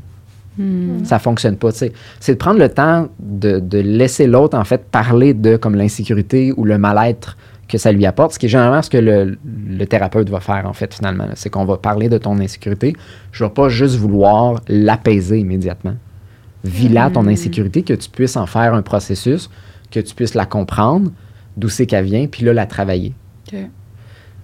[1.05, 1.71] ça fonctionne pas.
[1.71, 1.93] C'est
[2.33, 6.65] de prendre le temps de, de laisser l'autre, en fait, parler de comme l'insécurité ou
[6.65, 7.37] le mal-être
[7.69, 10.67] que ça lui apporte, ce qui est généralement ce que le, le thérapeute va faire,
[10.67, 11.27] en fait, finalement.
[11.27, 11.33] là.
[11.35, 12.95] C'est qu'on va parler de ton insécurité.
[13.33, 15.95] Je ne vais pas juste vouloir l'apaiser immédiatement.
[16.65, 19.51] Vis-la ton insécurité, que tu puisses en faire un processus,
[19.91, 21.11] que tu puisses la comprendre,
[21.57, 23.15] d'où c'est qu'elle vient, puis là, la travailler.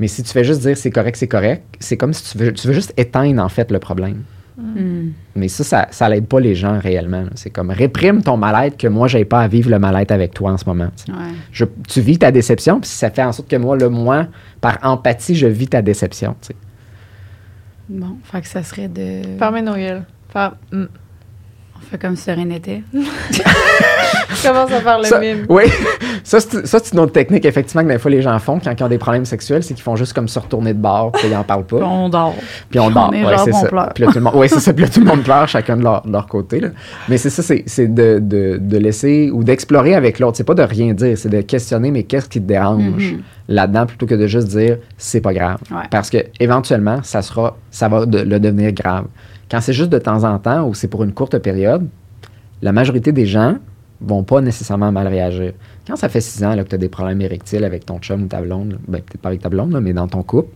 [0.01, 2.53] Mais si tu fais juste dire c'est correct, c'est correct, c'est comme si tu veux,
[2.53, 4.23] tu veux juste éteindre, en fait, le problème.
[4.57, 5.11] Hmm.
[5.35, 7.25] Mais ça, ça, ça l'aide pas les gens réellement.
[7.35, 10.53] C'est comme réprime ton mal-être que moi, j'ai pas à vivre le mal-être avec toi
[10.53, 10.89] en ce moment.
[10.97, 11.13] tu sais.
[11.13, 11.35] Ouais.
[11.53, 14.27] Je- tu vis ta déception, puis ça fait en sorte que moi, le moi,
[14.61, 16.37] par empathie, je vis ta déception.
[16.43, 16.57] tu sais.
[17.89, 19.23] Bon, fait que ça serait de.
[19.39, 20.05] Fermez nos gueules.
[20.35, 20.87] On
[21.91, 22.17] fait comme.
[22.17, 22.83] Je
[24.49, 25.47] commence à faire le Ça- mime.
[25.49, 25.65] Oui,
[26.25, 28.83] ça, c'est ça, une autre technique, effectivement, que des fois les gens font quand ils
[28.83, 31.37] ont des problèmes sexuels, c'est qu'ils font juste comme se retourner de bord, puis ils
[31.37, 31.77] en parlent pas.
[31.77, 32.35] Puis on dort.
[32.71, 33.11] Puis on On dort.
[33.11, 33.69] ouais, c'est on ça.
[33.69, 33.91] pleure.
[33.95, 34.73] Puis là, tout le monde, ouais, c'est ça.
[34.73, 36.61] Puis là, tout le monde pleure, chacun de leur, de leur côté.
[36.61, 36.69] là.
[37.09, 40.37] Mais c'est ça, c'est, c'est de, de, de laisser ou d'explorer avec l'autre.
[40.37, 43.23] C'est pas de rien dire, c'est de questionner, mais qu'est-ce qui te dérange Mhm.
[43.49, 45.59] là-dedans plutôt que de juste dire c'est pas grave.
[45.71, 45.83] Ouais.
[45.91, 49.05] Parce que éventuellement, ça sera, ça va de- le devenir grave.
[49.53, 51.87] Quand c'est juste de temps en temps ou c'est pour une courte période,
[52.63, 53.57] la majorité des gens
[54.01, 55.53] vont pas nécessairement mal réagir.
[55.87, 58.23] Quand ça fait six ans là, que tu as des problèmes érectiles avec ton chum
[58.23, 60.49] ou ta blonde, ben, peut-être pas avec ta blonde, là, mais dans ton couple,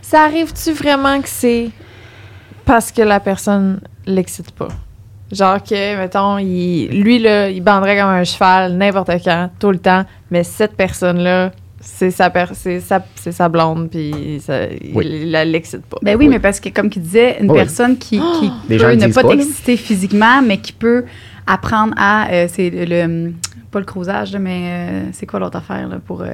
[0.00, 1.70] Ça arrive-tu vraiment que c'est
[2.64, 4.68] parce que la personne l'excite pas?
[5.32, 10.04] Genre que, mettons, lui, là, il banderait comme un cheval n'importe quand, tout le temps,
[10.30, 11.50] mais cette personne-là,
[11.80, 14.60] c'est sa, per- c'est sa, c'est sa blonde, puis ça,
[14.94, 15.06] Oui.
[15.10, 15.96] il l'excite pas.
[16.02, 16.28] Ben oui, Oui.
[16.28, 17.56] mais parce que, comme il disait, une Oui.
[17.58, 21.04] personne qui, qui peut ne pas t'exciter physiquement, mais qui peut
[21.46, 22.30] apprendre à.
[22.30, 23.32] euh, c'est le, le-
[23.70, 26.26] Pas le crousage, là, mais euh, c'est quoi l'autre affaire là, pour euh,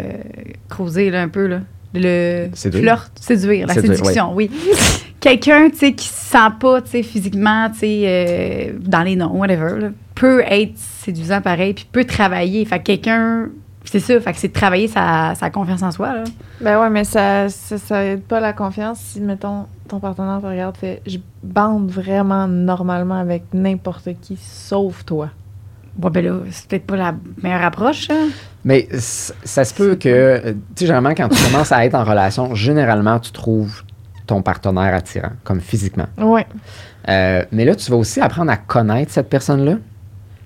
[0.69, 1.47] creuser là, un peu?
[1.47, 1.61] Là?
[1.95, 2.83] Le Séduire.
[2.83, 4.51] flirt, séduire, la Séduire, séduction, oui.
[5.21, 9.17] Quelqu'un, tu sais, qui se sent pas, tu sais, physiquement, tu sais, euh, dans les
[9.17, 12.65] noms, whatever, là, peut être séduisant pareil, puis peut travailler.
[12.65, 13.49] Fait que quelqu'un,
[13.91, 16.25] c'est ça, fait que c'est de travailler sa, sa confiance en soi, là.
[16.61, 20.47] Ben ouais, mais ça, ça, ça aide pas la confiance si, mettons, ton partenaire te
[20.47, 25.31] regarde fait je bande vraiment normalement avec n'importe qui sauf toi.
[25.97, 28.09] Bon, ben là, c'est peut-être pas la meilleure approche.
[28.65, 32.05] Mais ça se peut que, euh, tu sais, généralement, quand tu commences à être en
[32.05, 33.83] relation, généralement, tu trouves
[34.27, 36.07] ton partenaire attirant, comme physiquement.
[36.19, 36.47] Ouais.
[37.09, 39.77] Euh, mais là, tu vas aussi apprendre à connaître cette personne-là.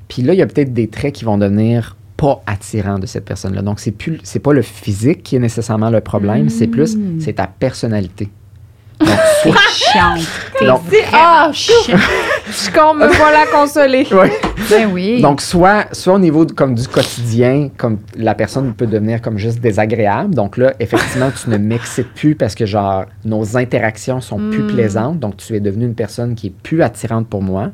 [0.08, 3.24] Puis là, il y a peut-être des traits qui vont devenir pas attirants de cette
[3.24, 3.62] personne-là.
[3.62, 7.34] Donc, c'est plus, c'est pas le physique qui est nécessairement le problème, c'est plus, c'est
[7.34, 8.28] ta personnalité.
[9.00, 9.08] Donc,
[9.42, 10.20] soit- Chiante.
[10.58, 11.54] T'es Donc- chiante.
[11.54, 14.06] Je qu'on me voilà consoler.
[14.12, 14.30] Ouais.
[14.68, 15.22] Ben oui.
[15.22, 19.38] Donc, soit, soit au niveau de- comme du quotidien, comme la personne peut devenir comme
[19.38, 20.34] juste désagréable.
[20.34, 24.66] Donc là, effectivement, tu ne m'excites plus parce que, genre, nos interactions sont plus Mm.
[24.74, 25.18] plaisantes.
[25.18, 27.70] Donc, tu es devenue une personne qui est plus attirante pour moi.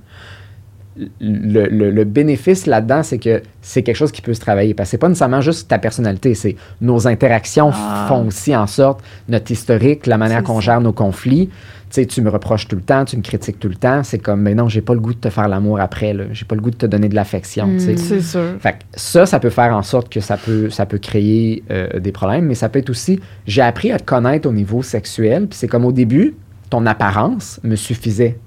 [1.21, 4.73] Le, le- le bénéfice là-dedans, c'est que c'est quelque chose qui peut se travailler.
[4.73, 8.07] Parce que c'est pas nécessairement juste ta personnalité, c'est nos interactions Ah.
[8.09, 11.49] font aussi en sorte, notre historique, la manière qu'on gère nos conflits.
[11.49, 14.03] Tu sais, tu me reproches tout le temps, tu me critiques tout le temps.
[14.03, 16.25] C'est comme, mais non, j'ai pas le goût de te faire l'amour après, là.
[16.33, 17.67] J'ai pas le goût de te donner de l'affection.
[17.67, 17.79] Mm.
[17.79, 18.41] C'est sûr.
[18.59, 22.01] Fait que ça, ça peut faire en sorte que ça peut, ça peut créer euh,
[22.01, 25.47] des problèmes, mais ça peut être aussi, j'ai appris à te connaître au niveau sexuel,
[25.47, 26.35] puis c'est comme au début,
[26.71, 28.39] ton apparence me suffisait.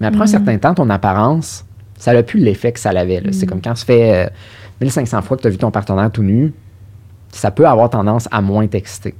[0.00, 1.64] Mais après un certain temps, ton apparence,
[1.98, 3.22] ça n'a plus l'effet que ça l'avait.
[3.32, 4.30] C'est comme quand ça fait euh,
[4.80, 6.52] 1500 fois que tu as vu ton partenaire tout nu,
[7.32, 9.14] ça peut avoir tendance à moins t'exciter.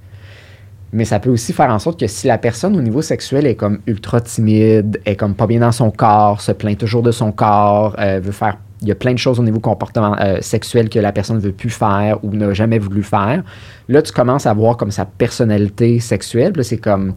[0.93, 3.57] Mais ça peut aussi faire en sorte que si la personne au niveau sexuel est
[3.57, 7.31] comme ultra timide, est comme pas bien dans son corps, se plaint toujours de son
[7.31, 10.89] corps, euh, veut faire, il y a plein de choses au niveau comportement euh, sexuel
[10.89, 13.43] que la personne ne veut plus faire ou n'a jamais voulu faire.
[13.89, 16.55] Là, tu commences à voir comme sa personnalité sexuelle.
[16.62, 17.12] C'est comme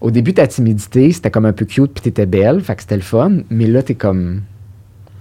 [0.00, 2.96] au début ta timidité, c'était comme un peu cute puis t'étais belle, fait que c'était
[2.96, 3.38] le fun.
[3.50, 4.42] Mais là, t'es comme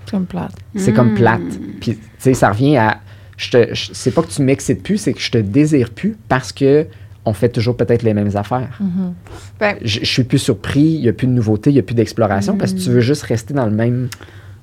[0.06, 0.52] C'est comme plate.
[0.76, 0.96] c'est Mm.
[0.96, 1.42] comme plate.
[1.82, 2.98] Puis, tu sais, ça revient à.
[3.38, 6.16] Je te, je- c'est pas que tu m'excites plus, c'est que je te désire plus
[6.30, 6.86] parce que
[7.26, 8.78] on fait toujours peut-être les mêmes affaires.
[9.60, 11.84] Ben, Je, je suis plus surpris, il n'y a plus de nouveauté, il n'y a
[11.84, 14.10] plus d'exploration parce que tu veux juste rester dans le même.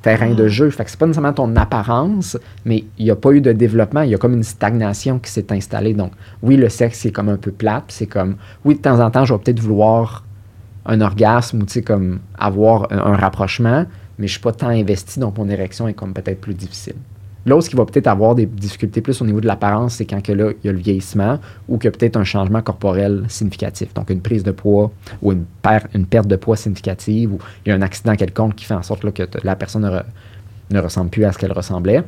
[0.03, 0.71] terrain de jeu.
[0.71, 4.01] Fait que c'est pas nécessairement ton apparence, mais il n'y a pas eu de développement.
[4.01, 5.93] Il y a comme une stagnation qui s'est installée.
[5.93, 6.13] Donc,
[6.43, 7.85] oui, le sexe, c'est comme un peu plate.
[7.89, 10.25] C'est comme, oui, de temps en temps, je vais peut-être vouloir
[10.87, 13.85] un orgasme ou, tu sais, comme avoir un, un rapprochement,
[14.21, 16.95] mais je suis pas tant investi, donc mon érection est comme peut-être plus difficile.
[17.47, 20.31] L'autre qui va peut-être avoir des difficultés plus au niveau de l'apparence, c'est quand que
[20.31, 21.39] là, il y a le vieillissement
[21.71, 23.95] ou a peut-être un changement corporel significatif.
[23.95, 24.93] Donc, une prise de poids
[25.23, 28.57] ou une, per- une perte de poids significative ou il y a un accident quelconque
[28.57, 30.05] qui fait en sorte là, que la personne ne, re-
[30.71, 32.03] ne ressemble plus à ce qu'elle ressemblait.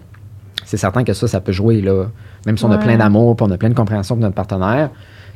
[0.67, 1.81] C'est certain que ça, ça peut jouer.
[1.81, 2.09] Là.
[2.45, 4.91] Même si on a plein d'amour on a plein de compréhension de notre partenaire,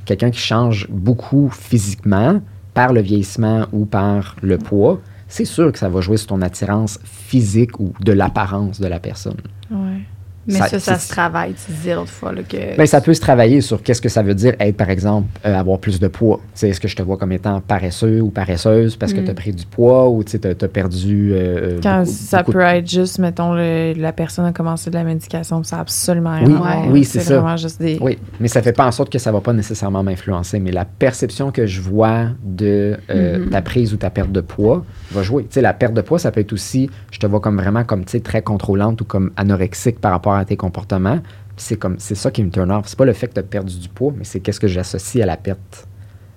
[0.04, 2.42] quelqu'un qui change beaucoup physiquement
[2.74, 6.42] par le vieillissement ou par le poids, c'est sûr que ça va jouer sur ton
[6.42, 9.40] attirance physique ou de l'apparence de la personne.
[9.70, 10.02] Ouais.
[10.46, 11.54] Mais Ça- ça, se travaille.
[11.54, 12.76] Tu disais l'autre fois là, que.
[12.76, 15.54] Ben, ça peut se travailler sur qu'est-ce que ça veut dire être, par exemple, euh,
[15.54, 16.38] avoir plus de poids.
[16.54, 19.24] Tu sais, Est-ce que je te vois comme étant paresseux ou paresseuse parce que Mm.
[19.24, 21.30] tu as pris du poids ou tu as, perdu.
[21.34, 24.90] euh, Quand beaucoup- ça beaucoup de- peut être juste, mettons, le- la personne a commencé
[24.90, 26.88] de la médication, ça n'a absolument rien Oui, à voir.
[26.90, 27.38] oui, c'est ça.
[27.40, 27.98] vraiment juste des.
[28.00, 30.60] Oui, mais ça fait pas en sorte que ça va pas nécessairement m'influencer.
[30.60, 33.50] Mais la perception que je vois de euh, Mhm.
[33.50, 35.44] ta prise ou ta perte de poids va jouer.
[35.44, 37.84] Tu sais, la perte de poids, ça peut être aussi, je te vois comme vraiment
[37.84, 41.20] comme, tu sais, très contrôlante ou comme anorexique par rapport à tes comportements.
[41.56, 42.86] C'est comme, c'est ça qui me turn off.
[42.86, 45.22] C'est pas le fait que tu as perdu du poids, mais c'est qu'est-ce que j'associe
[45.22, 45.88] à la perte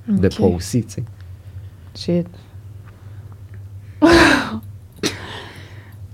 [0.08, 1.04] de poids aussi, tu sais.
[1.96, 2.28] Shit.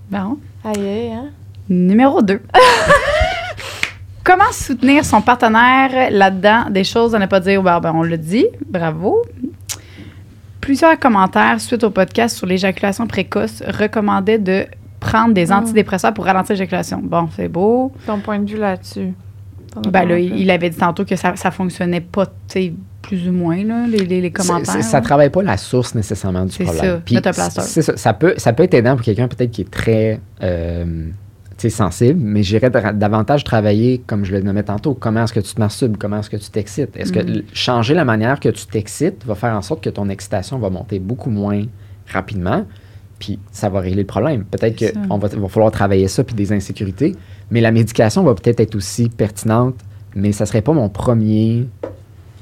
[0.09, 0.37] Bon.
[0.63, 1.29] Aïe, aïe, hein?
[1.69, 2.39] Numéro 2.
[4.23, 6.69] Comment soutenir son partenaire là-dedans?
[6.69, 7.61] Des choses à ne pas dire.
[7.61, 8.47] Ben, ben, on le dit.
[8.67, 9.23] Bravo.
[10.61, 14.65] Plusieurs commentaires suite au podcast sur l'éjaculation précoce recommandaient de
[15.05, 15.51] prendre des Mm.
[15.53, 16.99] antidépresseurs pour ralentir l'éjaculation.
[17.03, 17.91] Bon, c'est beau.
[18.05, 19.13] Ton point de vue là-dessus?
[19.91, 23.33] Ben là, il avait dit tantôt que ça, ça fonctionnait pas, tu sais, plus ou
[23.33, 24.65] moins, là, les, les, les commentaires.
[24.65, 25.03] C'est- c'est- ça là.
[25.03, 27.01] travaille pas la source nécessairement du C'est problème.
[27.33, 30.19] ça, c'est ça, ça peut, ça peut être aidant pour quelqu'un peut-être qui est très
[30.41, 30.85] euh,
[31.57, 35.39] tu sais, sensible, mais j'irais davantage travailler, comme je le nommais tantôt, comment est-ce que
[35.41, 36.95] tu te masturbes, comment est-ce que tu t'excites?
[36.97, 37.29] Est-ce que Mhm.
[37.29, 40.69] l- changer la manière que tu t'excites va faire en sorte que ton excitation va
[40.69, 41.61] monter beaucoup moins
[42.11, 42.65] rapidement,
[43.25, 44.43] puis ça va régler le problème.
[44.43, 44.91] Peut-être ça.
[45.09, 47.15] va, va falloir travailler ça, puis des insécurités,
[47.49, 49.75] mais la médication va peut-être être aussi pertinente,
[50.15, 51.65] mais ça serait pas mon premier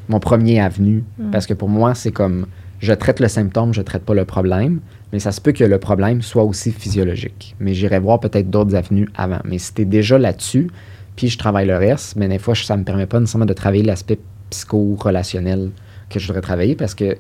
[0.10, 1.06] mon premier avenue.
[1.18, 1.32] Mm.
[1.32, 2.48] Parce que pour moi, c'est comme
[2.80, 4.82] je traite le symptôme, je traite pas le problème,
[5.14, 7.56] mais ça se peut que le problème soit aussi physiologique.
[7.62, 9.40] Mais j'irai voir peut-être d'autres avenues avant.
[9.46, 10.70] Mais si t'es déjà là-dessus,
[11.16, 13.84] puis je travaille le reste, mais des fois, ça me permet pas nécessairement de travailler
[13.84, 14.20] l'aspect
[14.50, 15.70] psycho-relationnel
[16.10, 17.16] que je voudrais travailler parce que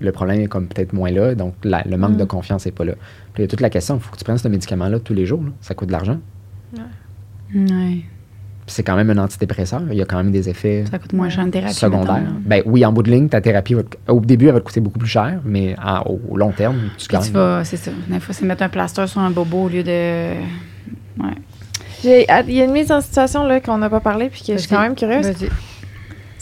[0.00, 2.18] le problème est comme peut-être moins là, donc la- le manque Mm.
[2.18, 2.92] de confiance n'est pas là.
[3.34, 5.14] Puis il y a toute la question, il faut que tu prennes ce médicament-là tous
[5.14, 5.42] les jours.
[5.42, 5.50] là.
[5.60, 6.18] Ça coûte de l'argent.
[7.54, 8.02] Ouais,
[8.66, 9.82] Puis c'est quand même un antidépresseur.
[9.90, 11.72] Il y a quand même des effets ça coûte moins cher une thérapie.
[11.74, 12.14] secondaire.
[12.20, 12.34] mettons.
[12.44, 14.66] Ben oui, en bout de ligne, ta thérapie, va te- au début, elle va te
[14.66, 15.74] coûter beaucoup plus cher, mais
[16.06, 17.26] au, au long terme, tu Puis gagnes.
[17.26, 17.90] tu vas, c'est ça.
[18.08, 20.32] Des fois, c'est mettre un plaster sur un bobo au lieu de.
[21.18, 21.34] Ouais.
[22.02, 24.42] J'ai- ah, Il y a une mise en situation là qu'on n'a pas parlé puis
[24.46, 25.32] que je suis quand même curieuse.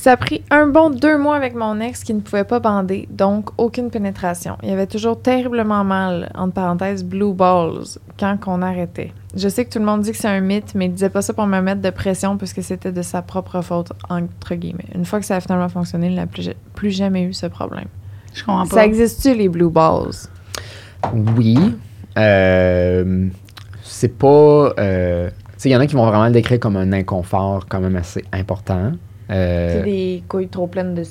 [0.07, 3.09] Ça a pris un bon deux mois avec mon ex qui ne pouvait pas bander,
[3.11, 4.57] donc aucune pénétration.
[4.63, 7.83] Il y avait toujours terriblement mal, entre parenthèses, blue balls,
[8.17, 9.13] quand qu'on arrêtait.
[9.35, 11.23] Je sais que tout le monde dit que c'est un mythe, mais il disait pas
[11.23, 14.87] ça pour me mettre de pression puisque c'était de sa propre faute, entre guillemets.
[14.95, 17.89] Une fois que ça a finalement fonctionné, il n'a plus, plus jamais eu ce problème.
[18.33, 18.77] Je comprends pas.
[18.77, 20.15] Ça existe-tu, les blue balls?
[21.37, 21.59] Oui.
[22.17, 23.27] Euh,
[23.83, 24.73] c'est pas.
[24.79, 27.67] euh, tu sais, il y en a qui vont vraiment le décrire comme un inconfort
[27.69, 28.93] quand même assez important.
[29.31, 31.03] Euh, C'est des couilles trop pleines de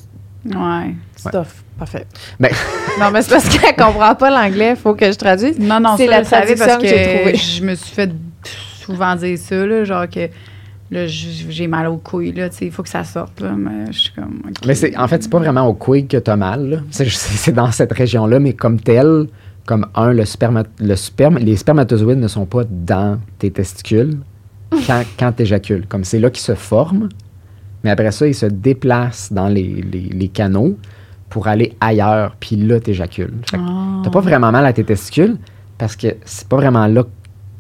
[0.46, 0.94] Ouais.
[1.18, 1.64] stuff.
[1.78, 2.06] Parfait.
[2.40, 2.52] Ben-
[3.00, 5.58] non, mais c'est parce qu'elle comprend pas l'anglais, faut que je traduise.
[5.60, 7.36] Non, non, C'est la savais parce traduction que j'ai que trouvée.
[7.36, 8.12] je me suis fait
[8.80, 10.30] souvent dire ça, là, genre que
[10.92, 13.92] là, j'ai mal aux couilles, là, tu sais, il faut que ça sorte, là, mais
[13.92, 14.44] je suis comme...
[14.68, 16.84] Mais c'est, en fait, c'est pas vraiment au couilles que tu as mal.
[16.92, 19.26] C'est, dans cette région-là, mais comme tel,
[19.66, 24.20] comme un, le sperma, le sperme, les spermatozoïdes ne sont pas dans tes testicules
[24.86, 25.88] quand, quand tu éjacules.
[25.90, 27.10] Comme c'est là qu'ils se forment,
[27.86, 30.76] mais après ça, ils se déplacent dans les, les- les canaux
[31.30, 33.32] pour aller ailleurs, puis là, tu éjacules.
[33.50, 34.02] Fait Ah.
[34.04, 35.38] T'as pas vraiment mal à tes testicules
[35.78, 37.04] parce que c'est pas vraiment là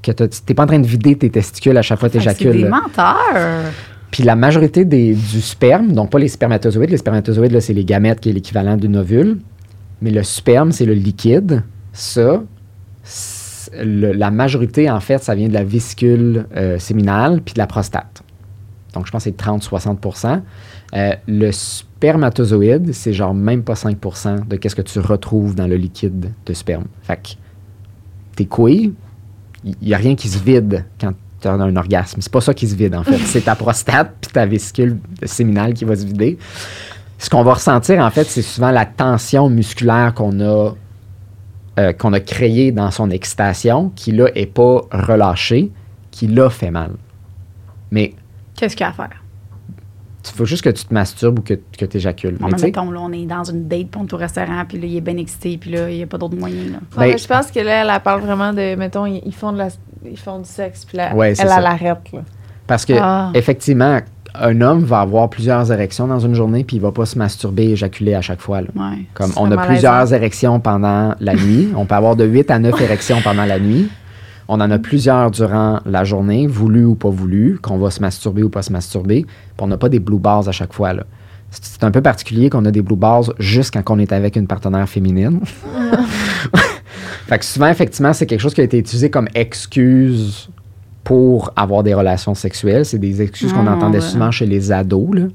[0.02, 2.64] que t'es pas en train de vider tes testicules à chaque fois que C'est t'éjacules.
[2.64, 3.72] des menteurs.
[4.12, 7.86] Puis la majorité des, du sperme, donc pas les spermatozoïdes, les spermatozoïdes, là, c'est les
[7.86, 9.38] gamètes qui est l'équivalent d'une ovule,
[10.02, 11.64] mais le sperme, c'est le liquide.
[11.94, 12.42] Ça,
[13.04, 17.60] c'est- le- la majorité, en fait, ça vient de la vésicule euh, séminale puis de
[17.60, 18.22] la prostate.
[18.96, 20.42] Donc, je pense que c'est 30-60%
[20.94, 25.76] Euh, Le spermatozoïde, c'est genre même pas 5% de qu'est-ce que tu retrouves dans le
[25.76, 26.86] liquide de sperme.
[27.02, 27.30] Fait que
[28.36, 28.94] tes couilles,
[29.64, 32.22] il n'y a rien qui se vide quand tu as un orgasme.
[32.22, 33.18] C'est pas ça qui se vide, en fait.
[33.26, 36.38] C'est ta prostate puis ta vésicule séminale qui va se vider.
[37.18, 40.74] Ce qu'on va ressentir, en fait, c'est souvent la tension musculaire qu'on a
[41.78, 45.72] euh, qu'on a créé dans son excitation, qui là est pas relâché,
[46.12, 46.92] qui là fait mal.
[47.92, 48.14] Mais
[48.56, 49.10] Qu'est-ce qu'il y a à faire?
[50.28, 52.32] il faut juste que tu te masturbes ou que, que tu éjacules.
[52.40, 54.64] Bon, Mais mais tu sais, mettons, là, on est dans une date, est au restaurant,
[54.68, 56.64] puis là, il est bien excité, puis là, il n'y a pas d'autre moyen.
[56.72, 56.80] Là.
[56.98, 59.60] Ouais, Ben- je pense que là, elle, elle parle vraiment de, mettons, ils, font, de
[59.60, 59.68] la,
[60.04, 62.12] ils font du sexe, puis là, Ouais, elle, elle l'arrête.
[62.12, 62.22] là.
[62.66, 63.30] Parce que, Ah.
[63.36, 64.00] effectivement,
[64.34, 67.66] un homme va avoir plusieurs érections dans une journée, puis il va pas se masturber
[67.66, 68.62] et éjaculer à chaque fois.
[68.62, 68.68] là.
[68.76, 69.06] Ouais.
[69.14, 69.68] Comme on a malaisant.
[69.68, 71.70] plusieurs érections pendant la nuit.
[71.78, 73.90] On peut avoir de 8 à 9 érections pendant la nuit.
[74.48, 78.44] On en a plusieurs durant la journée, voulues ou pas voulues, qu'on va se masturber
[78.44, 79.24] ou pas se masturber.
[79.24, 80.94] Puis on n'a pas des blue bars à chaque fois.
[80.94, 81.04] là.
[81.50, 84.36] C'est c'est un peu particulier qu'on a des blue bars juste quand on est avec
[84.36, 85.42] une partenaire féminine.
[87.28, 90.50] fait que souvent, effectivement, c'est quelque chose qui a été utilisé comme excuse
[91.06, 92.84] pour avoir des relations sexuelles.
[92.84, 94.04] C'est des excuses qu'on Ah, entendait ouais.
[94.04, 95.28] souvent chez les ados, là,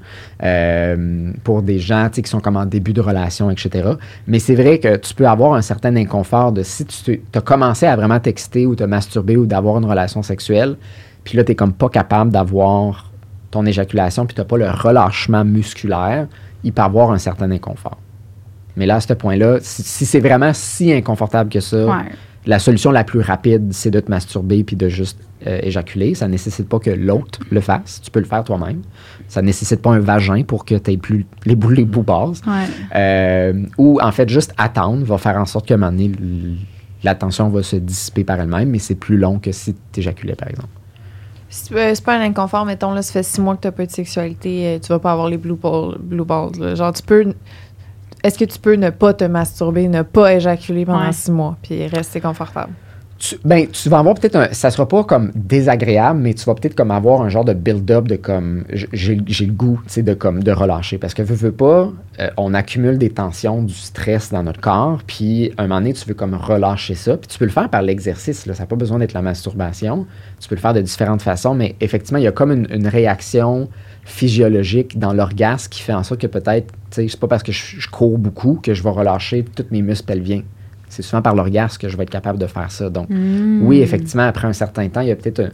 [0.43, 3.91] euh, pour des gens qui sont comme en début de relation, etc.
[4.27, 7.87] Mais c'est vrai que tu peux avoir un certain inconfort de si tu as commencé
[7.87, 10.77] à vraiment t'exciter ou te masturber ou d'avoir une relation sexuelle,
[11.25, 13.11] puis là, tu n'es comme pas capable d'avoir
[13.53, 16.27] ton éjaculation, puis tu n'as pas le relâchement musculaire,
[16.65, 17.99] il peut avoir un certain inconfort.
[18.77, 21.93] Mais là, à ce point-là, si, si c'est vraiment si inconfortable que ça, Ouais.
[22.47, 26.15] La solution la plus rapide, c'est de te masturber puis de juste euh, éjaculer.
[26.15, 28.01] Ça ne nécessite pas que l'autre le fasse.
[28.03, 28.83] Tu peux le faire toi-même.
[29.29, 32.05] Ça ne nécessite pas un vagin pour que tu aies plus les boules les bouts.
[32.09, 32.33] Ouais.
[32.95, 36.13] Euh, ou en fait, juste attendre va faire en sorte qu'à un moment donné,
[37.03, 40.35] la tension va se dissiper par elle-même, mais c'est plus long que si tu éjaculais,
[40.35, 40.69] par exemple.
[41.51, 43.91] C'est pas un inconfort, mettons, là, ça fait six mois que t'as pas eu de
[43.91, 45.97] sexualité, euh, tu vas pas avoir les blue balls.
[45.99, 46.75] Blue balls là.
[46.77, 47.35] Genre, tu peux.
[48.23, 51.13] Est-ce que tu peux ne pas te masturber, ne pas éjaculer pendant Ouais.
[51.13, 52.73] six mois, puis rester confortable?
[53.21, 54.49] Tu, ben, tu vas avoir peut-être un.
[54.53, 58.09] Ça sera pas comme désagréable, mais tu vas peut-être comme avoir un genre de build-up
[58.09, 58.65] de comme.
[58.95, 60.97] J'ai le goût, tu sais, de comme de relâcher.
[60.97, 65.03] Parce que veux, veux pas, euh, on accumule des tensions, du stress dans notre corps,
[65.07, 67.19] puis un moment donné, tu veux comme relâcher ça.
[67.19, 68.55] Puis tu peux le faire par l'exercice, là.
[68.55, 70.07] Ça n'a pas besoin d'être la masturbation.
[70.41, 72.89] Tu peux le faire de différentes façons, mais effectivement, il y a comme une, une
[72.89, 73.69] réaction
[74.05, 77.53] physiologique dans l'orgasme qui fait en sorte que peut-être, tu sais, c'est pas parce que
[77.53, 80.43] je, je cours beaucoup que je vais relâcher tous mes muscles pelviens.
[80.91, 82.91] C'est souvent par l'orgasme que je vais être capable de faire ça.
[82.91, 83.63] Donc, Mm.
[83.67, 85.51] oui, effectivement, après un certain temps, il y a peut-être un-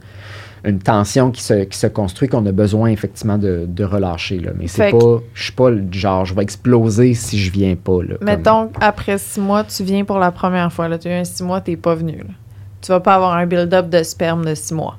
[0.68, 4.38] une tension qui se, qui se construit qu'on a besoin effectivement de, de relâcher.
[4.40, 4.50] Là.
[4.58, 5.20] Mais c'est pas.
[5.34, 8.02] Je suis pas le genre, je vais exploser si je viens pas.
[8.02, 10.88] Là, comme- Mettons, après six mois, tu viens pour la première fois.
[10.88, 12.16] Là, tu as eu un six mois, t'es pas venu.
[12.18, 12.34] Là.
[12.82, 14.96] Tu vas pas avoir un build-up de sperme de six mois.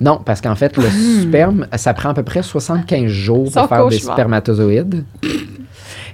[0.00, 0.84] Non, parce qu'en fait, le
[1.22, 5.04] sperme, ça prend à peu près 75 jours pour faire des spermatozoïdes.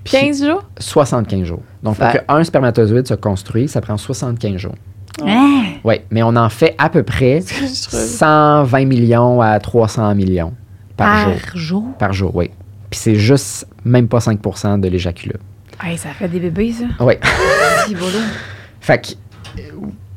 [0.09, 0.63] Puis 15 jours?
[0.79, 1.63] 75 jours.
[1.83, 4.75] Donc, pour qu'un spermatozoïde se construise, ça prend 75 jours.
[5.25, 5.65] Hein?
[5.85, 10.53] Oui, mais on en fait à peu près Je trouve- 120 millions à 300 millions
[10.97, 11.35] par, jour.
[11.55, 11.85] jour?
[11.99, 12.51] Par jour, oui.
[12.91, 15.39] Puis c'est juste même pas 5% de l'éjaculat.
[15.83, 16.85] Hey, ça fait des bébés, ça.
[17.05, 17.15] Oui.
[18.81, 19.63] Fait que.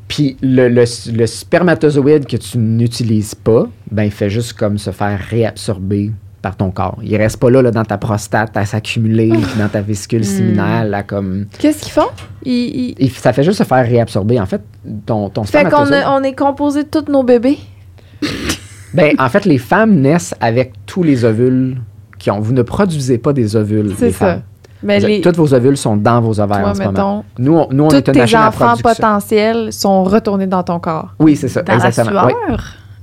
[0.08, 4.90] Puis le, le- le spermatozoïde que tu n'utilises pas, ben il fait juste comme se
[4.90, 6.10] faire réabsorber
[6.42, 6.98] par ton corps.
[7.02, 10.94] Il reste pas là, là dans ta prostate à s'accumuler, puis dans ta vésicule séminale,
[10.94, 11.46] à comme.
[11.58, 12.08] Qu'est-ce qu'ils font?
[12.44, 14.40] Ils, ils- Il- ça fait juste se faire réabsorber.
[14.40, 14.62] En fait,
[15.06, 17.58] ton, ton Fait qu'on on est composé de tous nos bébés.
[18.94, 21.76] Ben, en fait, les femmes naissent avec tous les ovules
[22.18, 22.40] qui ont.
[22.40, 23.92] Vous ne produisez pas des ovules.
[23.96, 24.18] C'est les ça.
[24.32, 24.42] femmes.
[24.82, 26.92] Mais Vous- les, Tous vos ovules sont dans vos ovaires toi, en ce moment.
[26.92, 30.78] mettons, Nous, on, nous, on tous est une tes enfants potentiels sont retournés dans ton
[30.80, 31.14] corps.
[31.18, 31.60] Oui, c'est ça.
[31.62, 32.26] Dans la exactement.
[32.26, 32.32] Oui.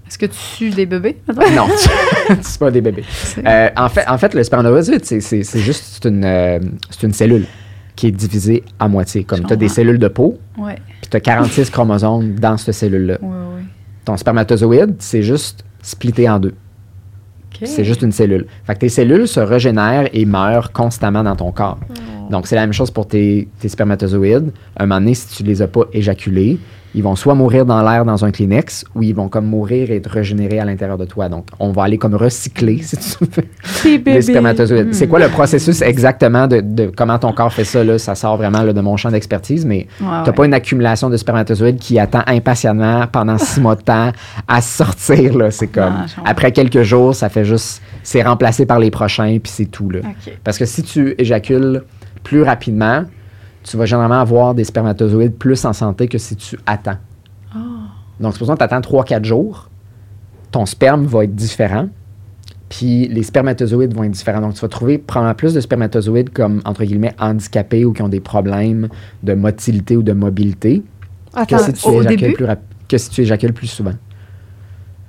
[0.08, 1.18] Est-ce que tu sues des bébés?
[1.56, 1.68] Non,
[2.42, 3.04] c'est pas des bébés.
[3.46, 6.60] Euh, en, fait, en fait, le spermatozoïde, c'est- juste une, euh,
[7.04, 7.46] une cellule
[7.96, 9.24] qui est divisée à moitié.
[9.24, 10.76] Comme tu as des cellules de peau, Ouais.
[11.02, 13.18] puis tu as 46 chromosomes dans cette cellule-là.
[14.06, 16.54] Ton spermatozoïde, c'est juste splitté en deux.
[17.64, 18.46] C'est juste une cellule.
[18.66, 21.80] Fait que tes cellules se régénèrent et meurent constamment dans ton corps.
[22.30, 24.52] Donc, c'est la même chose pour tes, tes spermatozoïdes.
[24.78, 26.58] Un moment donné, si tu les as pas éjaculés,
[26.96, 29.98] ils vont soit mourir dans l'air dans un Kleenex ou ils vont comme mourir et
[29.98, 31.30] être régénérés à l'intérieur de toi.
[31.30, 34.94] Donc, on va aller comme recycler, si tu veux, les spermatozoïdes.
[34.94, 35.10] C'est Hmm.
[35.10, 37.84] quoi le processus exactement de, de comment ton corps fait ça?
[37.84, 38.00] Là?
[38.00, 40.34] Ça sort vraiment là, de mon champ d'expertise, mais Ouais, T'as ouais.
[40.34, 44.12] pas une accumulation de spermatozoïdes qui attend impatiemment pendant six mois de temps
[44.48, 45.38] à sortir.
[45.38, 45.52] Là.
[45.52, 49.52] C'est comme, Non, après quelques jours, ça fait juste, c'est remplacé par les prochains, puis
[49.54, 49.90] c'est tout.
[49.90, 50.00] Là.
[50.44, 51.84] Parce que si tu éjacules
[52.28, 53.04] plus rapidement,
[53.64, 56.98] tu vas généralement avoir des spermatozoïdes plus en santé que si tu attends.
[57.56, 57.58] Ah.
[58.20, 59.70] Donc, supposons que tu attends 3-4 jours,
[60.52, 61.88] ton sperme va être différent,
[62.68, 64.42] puis les spermatozoïdes vont être différents.
[64.42, 68.10] Donc, tu vas trouver probablement plus de spermatozoïdes comme, entre guillemets, handicapés ou qui ont
[68.10, 68.90] des problèmes
[69.24, 70.84] de motilité ou de mobilité
[71.48, 72.48] que si tu au éjacules plus
[72.90, 73.94] que si tu éjacules plus souvent.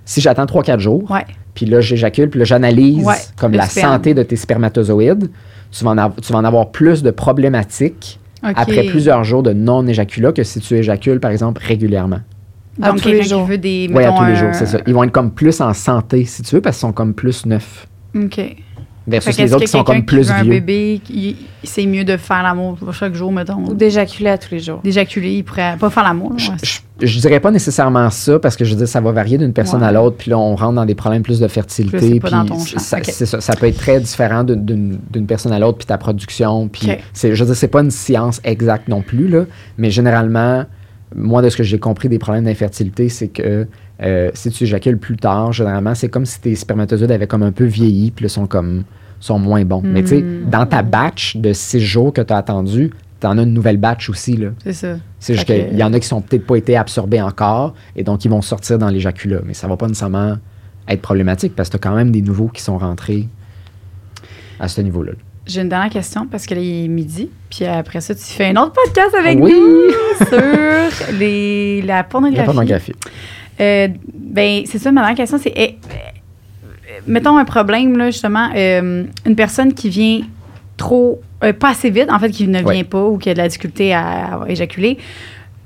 [0.04, 1.26] Si j'attends 3-4 jours, Ouais.
[1.54, 3.92] puis là, j'éjacule, puis là, j'analyse Ouais, comme la sperme.
[3.94, 5.30] santé de tes spermatozoïdes,
[5.70, 9.52] tu vas, en av- tu vas en avoir plus de problématiques après plusieurs jours de
[9.52, 12.20] non-éjaculat que si tu éjacules, par exemple, régulièrement.
[12.80, 13.44] À Donc, tous les jours.
[13.44, 13.90] qui veut des.
[13.92, 14.78] Oui, à tous les jours, c'est ça.
[14.86, 17.44] Ils vont être comme plus en santé, si tu veux, parce qu'ils sont comme plus
[17.46, 17.88] neufs.
[18.16, 18.56] OK.
[19.08, 20.50] Versus les autres qui sont quelqu'un comme qui plus veut un vieux.
[20.52, 23.64] bébé, qui- c'est mieux de faire l'amour chaque jour, mettons.
[23.66, 24.80] Ou d'éjaculer à tous les jours.
[24.84, 26.32] D'éjaculer, il pourrait pas faire l'amour.
[26.36, 29.38] Je, je, je dirais pas nécessairement ça parce que je veux dire ça va varier
[29.38, 29.88] d'une personne Ouais.
[29.88, 32.58] à l'autre puis là on rentre dans des problèmes plus de fertilité puis dans ton
[32.58, 32.78] champ.
[32.78, 33.04] ça, Ok.
[33.12, 36.90] c'est ça, ça peut être très différent d'une- personne à l'autre puis ta production puis
[37.12, 39.44] c'est je veux dire c'est pas une science exacte non plus là
[39.78, 40.64] mais généralement
[41.14, 43.66] moi de ce que j'ai compris des problèmes d'infertilité c'est que
[44.02, 47.52] euh, si tu éjacules plus tard généralement c'est comme si tes spermatozoïdes avaient comme un
[47.52, 48.84] peu vieilli puis là sont comme
[49.20, 50.48] sont moins bons mais tu sais Hmm.
[50.50, 54.08] dans ta batch de six jours que tu as attendu T'en as une nouvelle batch
[54.10, 54.50] aussi, là.
[54.62, 54.96] C'est ça.
[55.18, 58.24] C'est juste qu'il y en a qui sont peut-être pas été absorbés encore et donc
[58.24, 59.40] ils vont sortir dans l'éjaculat.
[59.44, 60.36] Mais ça va pas nécessairement
[60.86, 63.26] être problématique parce que tu as quand même des nouveaux qui sont rentrés
[64.60, 65.14] à ce niveau-là.
[65.46, 67.28] J'ai une dernière question parce que là, il est midi.
[67.50, 69.52] Puis après ça, tu fais un autre podcast avec Oui.
[69.52, 72.38] nous sur les, la pornographie.
[72.38, 72.92] La pornographie.
[73.60, 75.52] Euh, ben, c'est ça, ma dernière question, c'est.
[75.56, 80.20] eh, eh, mettons un problème, là, justement, euh, une personne qui vient
[80.76, 81.20] trop.
[81.44, 82.74] euh, pas assez vite, en fait, qui ne Ouais.
[82.74, 84.98] vient pas ou qui a de la difficulté à, à éjaculer.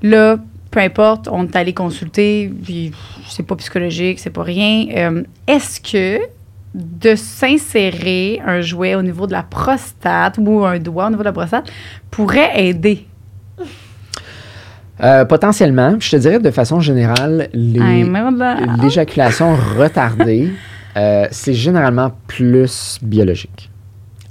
[0.03, 0.37] Là,
[0.71, 2.93] peu importe, on est allé consulter, puis
[3.29, 4.87] c'est pas psychologique, c'est pas rien.
[4.97, 6.19] Euh, Est-ce que
[6.75, 11.29] de s'insérer un jouet au niveau de la prostate ou un doigt au niveau de
[11.29, 11.71] la prostate
[12.11, 13.07] pourrait aider?
[15.03, 20.51] Euh, potentiellement, je te dirais de façon générale, l'éjaculation retardée,
[20.97, 23.71] euh, c'est généralement plus biologique.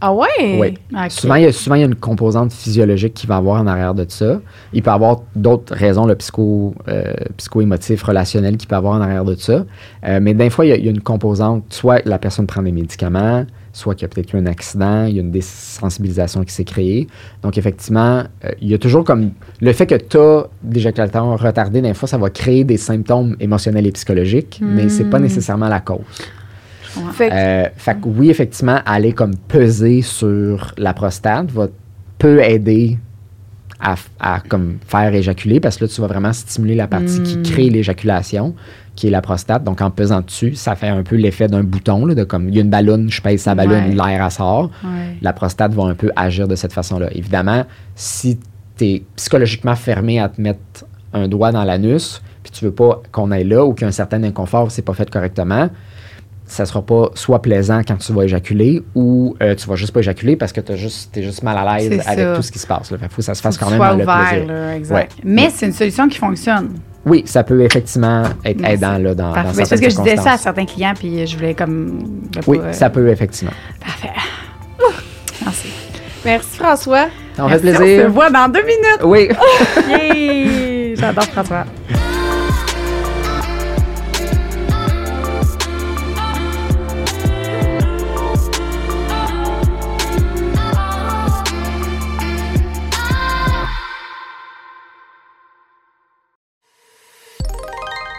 [0.04, 0.58] Ah ouais?
[0.60, 0.74] Oui.
[0.94, 1.12] Ok.
[1.12, 3.68] Souvent, il y a, souvent, il y a une composante physiologique qui va avoir en
[3.68, 4.42] arrière de ça.
[4.74, 7.04] Il peut y avoir d'autres raisons, le psycho, euh,
[7.38, 9.64] psycho-émotif, relationnel, qui peut avoir en arrière de ça.
[10.08, 12.48] Euh, mais des fois, il y, a, il y a une composante, soit la personne
[12.48, 15.32] prend des médicaments, soit qu'il y a peut-être eu un accident, il y a une
[15.32, 17.08] désensibilisation qui s'est créée.
[17.42, 19.32] Donc, effectivement, euh, il y a toujours comme...
[19.62, 23.88] Le fait que tu as d'éjaculation retardée, des fois, ça va créer des symptômes émotionnels
[23.88, 25.24] et psychologiques, mais c'est pas Hmm.
[25.24, 26.00] nécessairement la cause.
[27.14, 31.68] Fait que- Euh, fait que oui, effectivement, aller comme peser sur la prostate va,
[32.18, 32.98] peut aider
[34.20, 37.42] à, comme faire éjaculer parce que là, tu vas vraiment stimuler la partie qui Mm.
[37.44, 38.54] crée l'éjaculation,
[38.96, 39.64] qui est la prostate.
[39.64, 42.56] Donc, en pesant dessus, ça fait un peu l'effet d'un bouton, là, de comme il
[42.56, 44.10] y a une ballonne, je pèse sa ballonne, Ouais.
[44.18, 44.70] l'air sort.
[44.84, 45.16] Ouais.
[45.22, 47.08] La prostate va un peu agir de cette façon-là.
[47.14, 47.64] Évidemment,
[47.96, 48.38] si
[48.78, 53.02] tu es psychologiquement fermé à te mettre un doigt dans l'anus, puis tu veux pas
[53.12, 55.70] qu'on aille là ou qu'il y a un certain inconfort, c'est pas fait correctement,
[56.46, 60.02] ça sera pas soit plaisant quand tu vas éjaculer ou euh, tu vas juste pas
[60.02, 62.36] éjaculer parce que tu juste, es juste mal à l'aise avec ça.
[62.36, 62.92] tout ce qui se passe.
[62.92, 64.48] Il faut que ça se fasse quand même dans le plaisir.
[64.48, 65.14] là, exact.
[65.16, 65.22] Ouais.
[65.24, 66.72] Mais c'est une solution qui fonctionne.
[67.06, 69.54] Oui, ça peut effectivement être Mais aidant là, dans, dans Parfait.
[69.66, 72.00] Certaines parce que je disais ça à certains clients, puis je voulais comme.
[72.48, 73.54] Oui, pas, euh, ça peut effectivement.
[73.80, 74.10] Parfait.
[75.44, 75.68] Merci.
[76.24, 77.08] Merci François.
[77.38, 78.10] M'a fait Merci, On se plaisir.
[78.12, 79.02] voit dans deux minutes.
[79.04, 79.30] Oui.
[79.90, 80.96] Yay!
[80.96, 81.66] J'adore François.